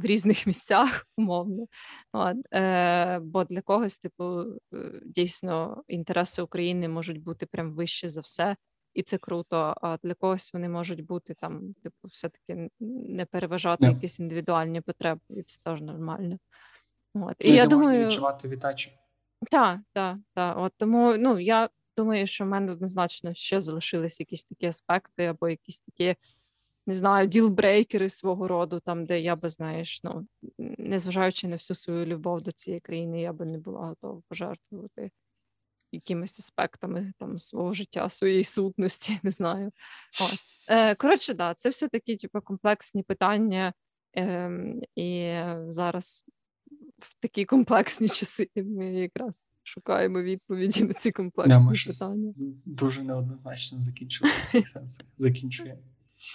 в 0.00 0.04
різних 0.04 0.46
місцях, 0.46 1.06
умовно. 1.16 1.66
От, 2.12 2.36
е, 2.54 3.18
Бо 3.18 3.44
для 3.44 3.60
когось, 3.60 3.98
типу, 3.98 4.40
е, 4.74 5.00
дійсно 5.04 5.82
інтереси 5.88 6.42
України 6.42 6.88
можуть 6.88 7.22
бути 7.22 7.46
прям 7.46 7.74
вищі 7.74 8.08
за 8.08 8.20
все, 8.20 8.56
і 8.94 9.02
це 9.02 9.18
круто. 9.18 9.74
А 9.82 9.96
для 10.02 10.14
когось 10.14 10.52
вони 10.52 10.68
можуть 10.68 11.06
бути 11.06 11.34
там, 11.34 11.74
типу, 11.82 12.08
все-таки 12.08 12.70
не 12.80 13.24
переважати 13.24 13.84
yeah. 13.86 13.94
якісь 13.94 14.20
індивідуальні 14.20 14.80
потреби, 14.80 15.20
і 15.28 15.42
це 15.42 15.60
теж 15.64 15.80
нормально. 15.80 16.38
От. 17.14 17.36
І, 17.38 17.48
і 17.48 17.54
я 17.54 17.66
думаю, 17.66 18.06
відчувати 18.06 18.48
віддачу. 18.48 18.90
Так, 19.50 19.80
так, 19.92 20.18
так. 20.34 20.58
От 20.58 20.72
тому 20.76 21.16
ну 21.16 21.38
я 21.38 21.68
думаю, 21.96 22.26
що 22.26 22.44
в 22.44 22.46
мене 22.46 22.72
однозначно 22.72 23.34
ще 23.34 23.60
залишились 23.60 24.20
якісь 24.20 24.44
такі 24.44 24.66
аспекти 24.66 25.26
або 25.26 25.48
якісь 25.48 25.80
такі 25.80 26.16
не 26.90 26.96
знаю, 26.96 27.26
ділбрейкери 27.26 28.08
свого 28.08 28.48
роду, 28.48 28.80
там, 28.80 29.06
де 29.06 29.20
я 29.20 29.36
би, 29.36 29.48
знаєш, 29.48 30.00
ну, 30.04 30.26
незважаючи 30.78 31.48
на 31.48 31.56
всю 31.56 31.76
свою 31.76 32.06
любов 32.06 32.42
до 32.42 32.52
цієї 32.52 32.80
країни, 32.80 33.20
я 33.20 33.32
би 33.32 33.44
не 33.44 33.58
була 33.58 33.80
готова 33.80 34.22
пожертвувати 34.28 35.10
якимись 35.92 36.38
аспектами 36.38 37.12
там 37.18 37.38
свого 37.38 37.72
життя, 37.72 38.08
своєї 38.08 38.44
сутності, 38.44 39.18
не 39.22 39.30
знаю. 39.30 39.70
От. 40.20 40.34
Е, 40.68 40.94
Коротше, 40.94 41.34
да, 41.34 41.54
це 41.54 41.68
все 41.68 41.88
такі, 41.88 42.16
типу, 42.16 42.40
комплексні 42.40 43.02
питання, 43.02 43.72
е, 44.16 44.50
і 44.96 45.38
зараз 45.66 46.24
в 46.98 47.14
такі 47.20 47.44
комплексні 47.44 48.08
часи 48.08 48.48
ми 48.56 48.94
якраз 48.94 49.48
шукаємо 49.62 50.22
відповіді 50.22 50.84
на 50.84 50.94
ці 50.94 51.12
комплексні 51.12 51.54
yeah, 51.54 51.88
ми 51.88 51.92
питання. 51.92 52.34
Дуже 52.64 53.02
неоднозначно 53.02 53.80
закінчили 53.80 54.30
всіх 54.44 54.68
сенсах. 54.68 55.06
Закінчуємо. 55.18 55.80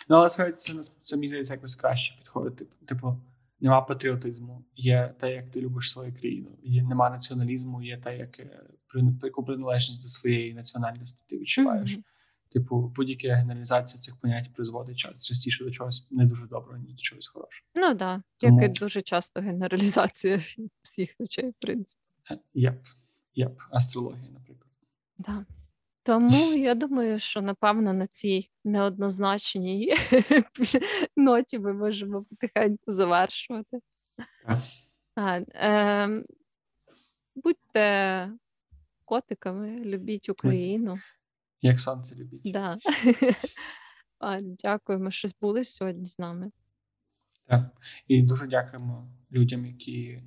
Ну, 0.09 0.15
але 0.15 0.29
справді 0.29 0.53
це, 0.53 0.73
це 1.01 1.15
мені 1.15 1.27
здається 1.27 1.53
якось 1.53 1.75
краще 1.75 2.17
підходить. 2.17 2.55
Типу, 2.57 2.85
типу, 2.85 3.17
нема 3.59 3.81
патріотизму, 3.81 4.65
є 4.75 5.13
те, 5.17 5.33
як 5.33 5.51
ти 5.51 5.61
любиш 5.61 5.91
свою 5.91 6.13
країну, 6.13 6.49
є 6.63 6.83
нема 6.83 7.09
націоналізму, 7.09 7.81
є 7.81 7.97
те, 7.97 8.17
як 8.17 8.39
е, 8.39 8.63
яку 9.23 9.43
приналежність 9.43 10.03
до 10.03 10.07
своєї 10.07 10.53
національності 10.53 11.23
ти 11.27 11.37
відчуваєш. 11.37 11.97
Mm-hmm. 11.97 12.03
Типу, 12.55 12.91
будь-яка 12.95 13.35
генералізація 13.35 14.01
цих 14.01 14.15
понять 14.15 14.53
призводить 14.53 14.97
час 14.97 15.25
частіше 15.25 15.63
до 15.63 15.71
чогось 15.71 16.07
не 16.11 16.25
дуже 16.25 16.47
доброго, 16.47 16.77
ні 16.77 16.91
до 16.91 16.97
чогось 16.97 17.27
хорошого. 17.27 17.69
Ну 17.75 17.81
так, 17.81 17.97
да. 17.97 18.21
Тому... 18.37 18.61
як 18.61 18.77
і 18.77 18.79
дуже 18.79 19.01
часто 19.01 19.41
генералізація 19.41 20.41
всіх 20.81 21.15
речей, 21.19 21.49
в 21.49 21.53
принципі. 21.59 22.01
Єп, 22.53 22.85
єп, 23.35 23.61
астрологія, 23.69 24.31
наприклад. 24.31 24.69
Да. 25.17 25.45
Тому 26.05 26.53
я 26.53 26.75
думаю, 26.75 27.19
що 27.19 27.41
напевно 27.41 27.93
на 27.93 28.07
цій 28.07 28.49
неоднозначній 28.63 29.93
ноті 31.17 31.59
ми 31.59 31.73
можемо 31.73 32.23
потихеньку 32.23 32.91
завершувати. 32.91 33.79
А, 35.15 35.39
е, 35.39 36.23
Будьте 37.35 38.29
котиками, 39.05 39.77
любіть 39.77 40.29
Україну. 40.29 40.97
Як 41.61 41.79
сонце 41.79 42.15
любіть. 42.15 42.41
Да. 42.51 42.77
А, 44.19 44.41
Дякуємо, 44.41 45.11
що 45.11 45.27
були 45.41 45.63
сьогодні 45.63 46.05
з 46.05 46.19
нами. 46.19 46.51
Так. 47.47 47.61
І 48.07 48.21
дуже 48.21 48.47
дякуємо 48.47 49.07
людям, 49.31 49.65
які 49.65 50.21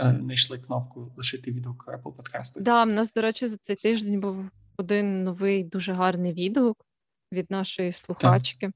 е, 0.00 0.18
знайшли 0.20 0.58
кнопку 0.58 1.12
лишити 1.16 1.52
відгук 1.52 1.84
Apple 1.88 2.16
подкасту. 2.16 2.60
Да, 2.60 2.84
в 2.84 2.88
нас, 2.88 3.12
до 3.12 3.20
речі, 3.20 3.46
за 3.46 3.56
цей 3.56 3.76
тиждень 3.76 4.20
був 4.20 4.50
один 4.76 5.24
новий 5.24 5.64
дуже 5.64 5.92
гарний 5.92 6.32
відгук 6.32 6.86
від 7.32 7.50
нашої 7.50 7.92
слухачки. 7.92 8.66
Так. 8.66 8.74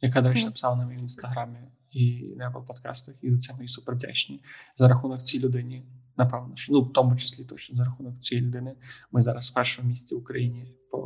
Яка, 0.00 0.22
до 0.22 0.28
речі, 0.28 0.44
написала 0.44 0.76
нам 0.76 0.88
в 0.88 0.92
інстаграмі 0.92 1.58
і 1.90 2.34
на 2.36 2.50
подкастах, 2.50 3.14
і 3.22 3.30
за 3.30 3.38
це 3.38 3.54
ми 3.54 3.68
супер 3.68 3.94
вдячні. 3.94 4.42
За 4.76 4.88
рахунок 4.88 5.22
цій 5.22 5.40
людині, 5.40 5.84
напевно, 6.16 6.56
що 6.56 6.72
ну 6.72 6.82
в 6.82 6.92
тому 6.92 7.16
числі 7.16 7.44
точно 7.44 7.76
за 7.76 7.84
рахунок 7.84 8.18
цієї 8.18 8.46
людини. 8.46 8.76
Ми 9.12 9.22
зараз 9.22 9.50
в 9.50 9.54
першому 9.54 9.88
місці 9.88 10.14
в 10.14 10.18
Україні 10.18 10.74
по 10.90 10.98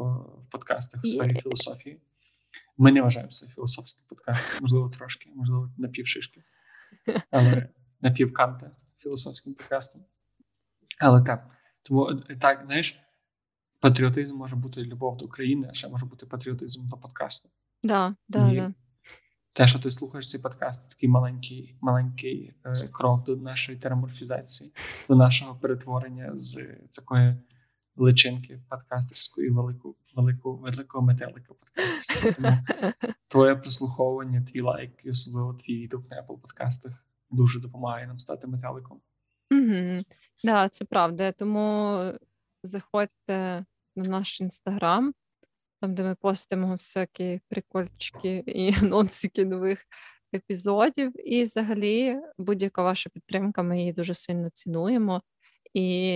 в 0.49 0.51
подкастах 0.51 1.05
у 1.05 1.07
сфері 1.07 1.41
філософії. 1.41 2.01
Ми 2.79 2.93
не 2.93 3.03
вважаємо 3.03 3.33
це 3.33 3.47
філософським 3.47 4.05
подкастом, 4.09 4.51
можливо, 4.61 4.89
трошки, 4.89 5.31
можливо, 5.35 5.73
напівшишки, 5.77 6.43
але 7.31 7.69
напівканта 8.01 8.71
філософським 8.97 9.55
подкастом. 9.55 10.05
Але 11.01 11.23
так, 11.23 11.51
тому 11.83 12.15
так, 12.15 12.63
знаєш, 12.67 13.01
патріотизм 13.81 14.37
може 14.37 14.57
бути 14.57 14.85
любов 14.85 15.17
до 15.17 15.25
України, 15.25 15.67
а 15.71 15.73
ще 15.73 15.89
може 15.89 16.07
бути 16.07 16.27
патріотизм 16.27 16.89
до 16.89 16.97
подкасту. 16.97 17.49
Да, 17.83 18.15
да, 18.29 18.55
да. 18.55 18.75
Те, 19.53 19.67
що 19.67 19.79
ти 19.79 19.91
слухаєш 19.91 20.31
цей 20.31 20.41
подкаст, 20.41 20.91
такий 20.91 21.09
маленький 21.09 21.77
маленький 21.81 22.55
е, 22.65 22.89
крок 22.93 23.25
до 23.25 23.37
нашої 23.37 23.79
тераморфізації, 23.79 24.73
до 25.09 25.17
нашого 25.17 25.55
перетворення 25.55 26.31
з 26.35 26.57
такої 26.91 27.37
личинки 27.97 28.61
подкастерської, 28.69 29.51
велику, 29.51 29.97
велику, 30.17 30.57
великого 30.57 31.07
метелика 31.07 31.55
подкастерського. 31.55 32.33
Тому 32.37 32.59
твоє 33.29 33.57
прослуховування, 33.57 34.43
твій 34.43 34.61
лайк, 34.61 34.91
і 35.05 35.11
особливо 35.11 35.55
твій 35.55 35.83
відгук 35.83 36.11
на 36.11 36.17
Apple 36.17 36.41
подкастах 36.41 36.93
дуже 37.31 37.61
допомагає 37.61 38.07
нам 38.07 38.19
стати 38.19 38.47
метеликом. 38.47 39.01
Угу. 39.51 40.03
Да, 40.45 40.69
це 40.69 40.85
правда. 40.85 41.33
Тому 41.33 41.99
заходьте 42.63 43.65
на 43.97 44.05
наш 44.05 44.41
інстаграм, 44.41 45.15
там, 45.81 45.95
де 45.95 46.03
ми 46.03 46.15
постимо 46.15 46.73
всякі 46.73 47.41
прикольчики 47.49 48.45
і 48.47 48.75
анонсики 48.83 49.45
нових 49.45 49.85
епізодів. 50.35 51.29
І 51.29 51.43
взагалі 51.43 52.21
будь-яка 52.39 52.83
ваша 52.83 53.11
підтримка, 53.11 53.63
ми 53.63 53.79
її 53.79 53.93
дуже 53.93 54.15
сильно 54.15 54.51
цінуємо. 54.51 55.23
І 55.75 56.13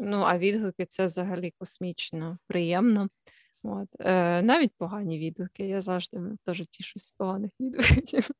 ну, 0.00 0.22
а 0.26 0.38
відгуки 0.38 0.86
це 0.86 1.04
взагалі 1.04 1.54
космічно, 1.58 2.38
приємно. 2.46 3.08
От. 3.62 3.88
Е, 4.00 4.42
Навіть 4.42 4.72
погані 4.78 5.18
відгуки. 5.18 5.68
Я 5.68 5.80
завжди 5.80 6.20
теж 6.44 6.62
тішусь 6.70 7.06
з 7.06 7.12
поганих 7.12 7.50
відгуків. 7.60 8.30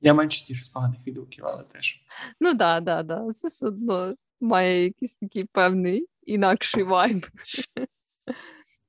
Я 0.00 0.14
менше 0.14 0.46
тішусь 0.46 0.66
з 0.66 0.68
поганих 0.68 1.06
відгуків, 1.06 1.44
але 1.46 1.62
теж. 1.62 2.04
Ну 2.40 2.56
так, 2.56 2.84
да, 2.84 3.02
да, 3.02 3.24
да. 3.24 3.32
Це 3.32 3.48
все 3.48 3.66
одно 3.66 4.14
має 4.40 4.84
якийсь 4.84 5.14
такий 5.14 5.44
певний 5.44 6.06
інакший 6.26 6.82
вайб. 6.82 7.26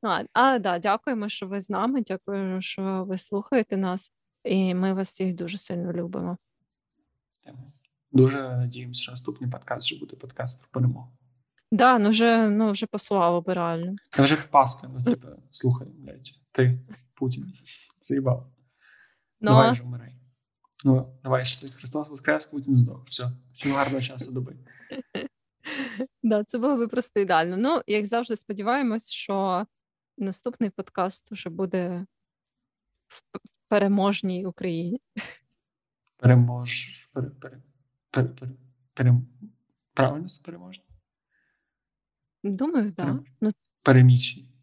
А, 0.08 0.24
а 0.34 0.60
да, 0.60 0.80
дякуємо, 0.80 1.30
що 1.30 1.48
ви 1.48 1.62
з 1.62 1.70
нами. 1.70 2.02
Дякуємо, 2.02 2.62
що 2.62 3.06
ви 3.08 3.18
слухаєте 3.18 3.78
нас, 3.78 4.12
і 4.44 4.74
ми 4.76 4.94
вас 4.94 5.10
всіх 5.10 5.36
дуже 5.36 5.58
сильно 5.58 5.94
любимо. 5.94 6.38
Дуже 8.12 8.38
надіємося, 8.38 9.02
що 9.02 9.12
наступний 9.12 9.50
подкаст 9.50 9.88
вже 9.88 10.00
буде 10.00 10.16
подкаст 10.16 10.60
про 10.60 10.70
перемогу. 10.72 11.12
Да, 11.72 12.00
ну 12.00 12.10
вже 12.10 12.50
ну 12.50 12.72
вже 12.72 12.86
послало 12.86 13.42
би 13.42 13.54
реально. 13.54 13.96
Та 14.10 14.24
вже 14.24 14.38
Пасха, 14.38 14.88
ну 14.88 15.04
типу, 15.04 15.28
слухай, 15.52 15.88
блядь, 15.88 16.34
ти 16.52 16.80
Путін 17.14 17.54
заїбав. 18.02 18.48
Ну, 19.42 19.52
давай 19.52 19.72
вже 19.72 19.84
вмирай. 19.84 20.16
Ну, 20.84 21.14
давай 21.24 21.46
ще 21.46 21.68
Христос 21.68 22.10
Воскрес, 22.10 22.46
Путін 22.46 22.76
здох. 22.76 23.06
Все, 23.06 23.32
всім 23.52 23.74
гарного 23.74 24.02
часу 24.02 24.32
доби. 24.32 24.56
Да, 26.26 26.44
це 26.44 26.58
було 26.58 26.78
би 26.78 26.88
просто 26.88 27.20
ідеально. 27.20 27.58
Ну, 27.58 27.82
як 27.88 28.06
завжди, 28.06 28.36
сподіваємось, 28.36 29.12
що 29.12 29.66
наступний 30.18 30.70
подкаст 30.70 31.32
уже 31.32 31.50
буде 31.50 32.06
в 33.08 33.22
переможній 33.68 34.46
Україні. 34.46 35.02
Перемож. 36.18 37.10
Пере, 37.14 37.30
пере, 37.30 37.62
пере, 38.12 38.30
пере, 38.94 39.14
правильно 39.94 40.28
це 40.28 40.44
переможний? 40.44 40.88
Думаю, 42.44 42.92
так. 42.92 43.16
Да. 43.16 43.24
Ну, 43.42 43.52
Переміщені. 43.82 44.50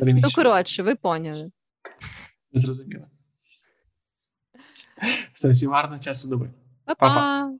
Ну, 0.00 0.28
коротше, 0.34 0.82
ви 0.82 0.94
поняли. 0.94 1.52
Зрозуміло. 2.52 3.06
Все, 5.32 5.50
всім 5.50 5.70
гарного 5.70 6.02
часу 6.02 6.28
доби. 6.28 6.50
Па-па! 6.84 7.56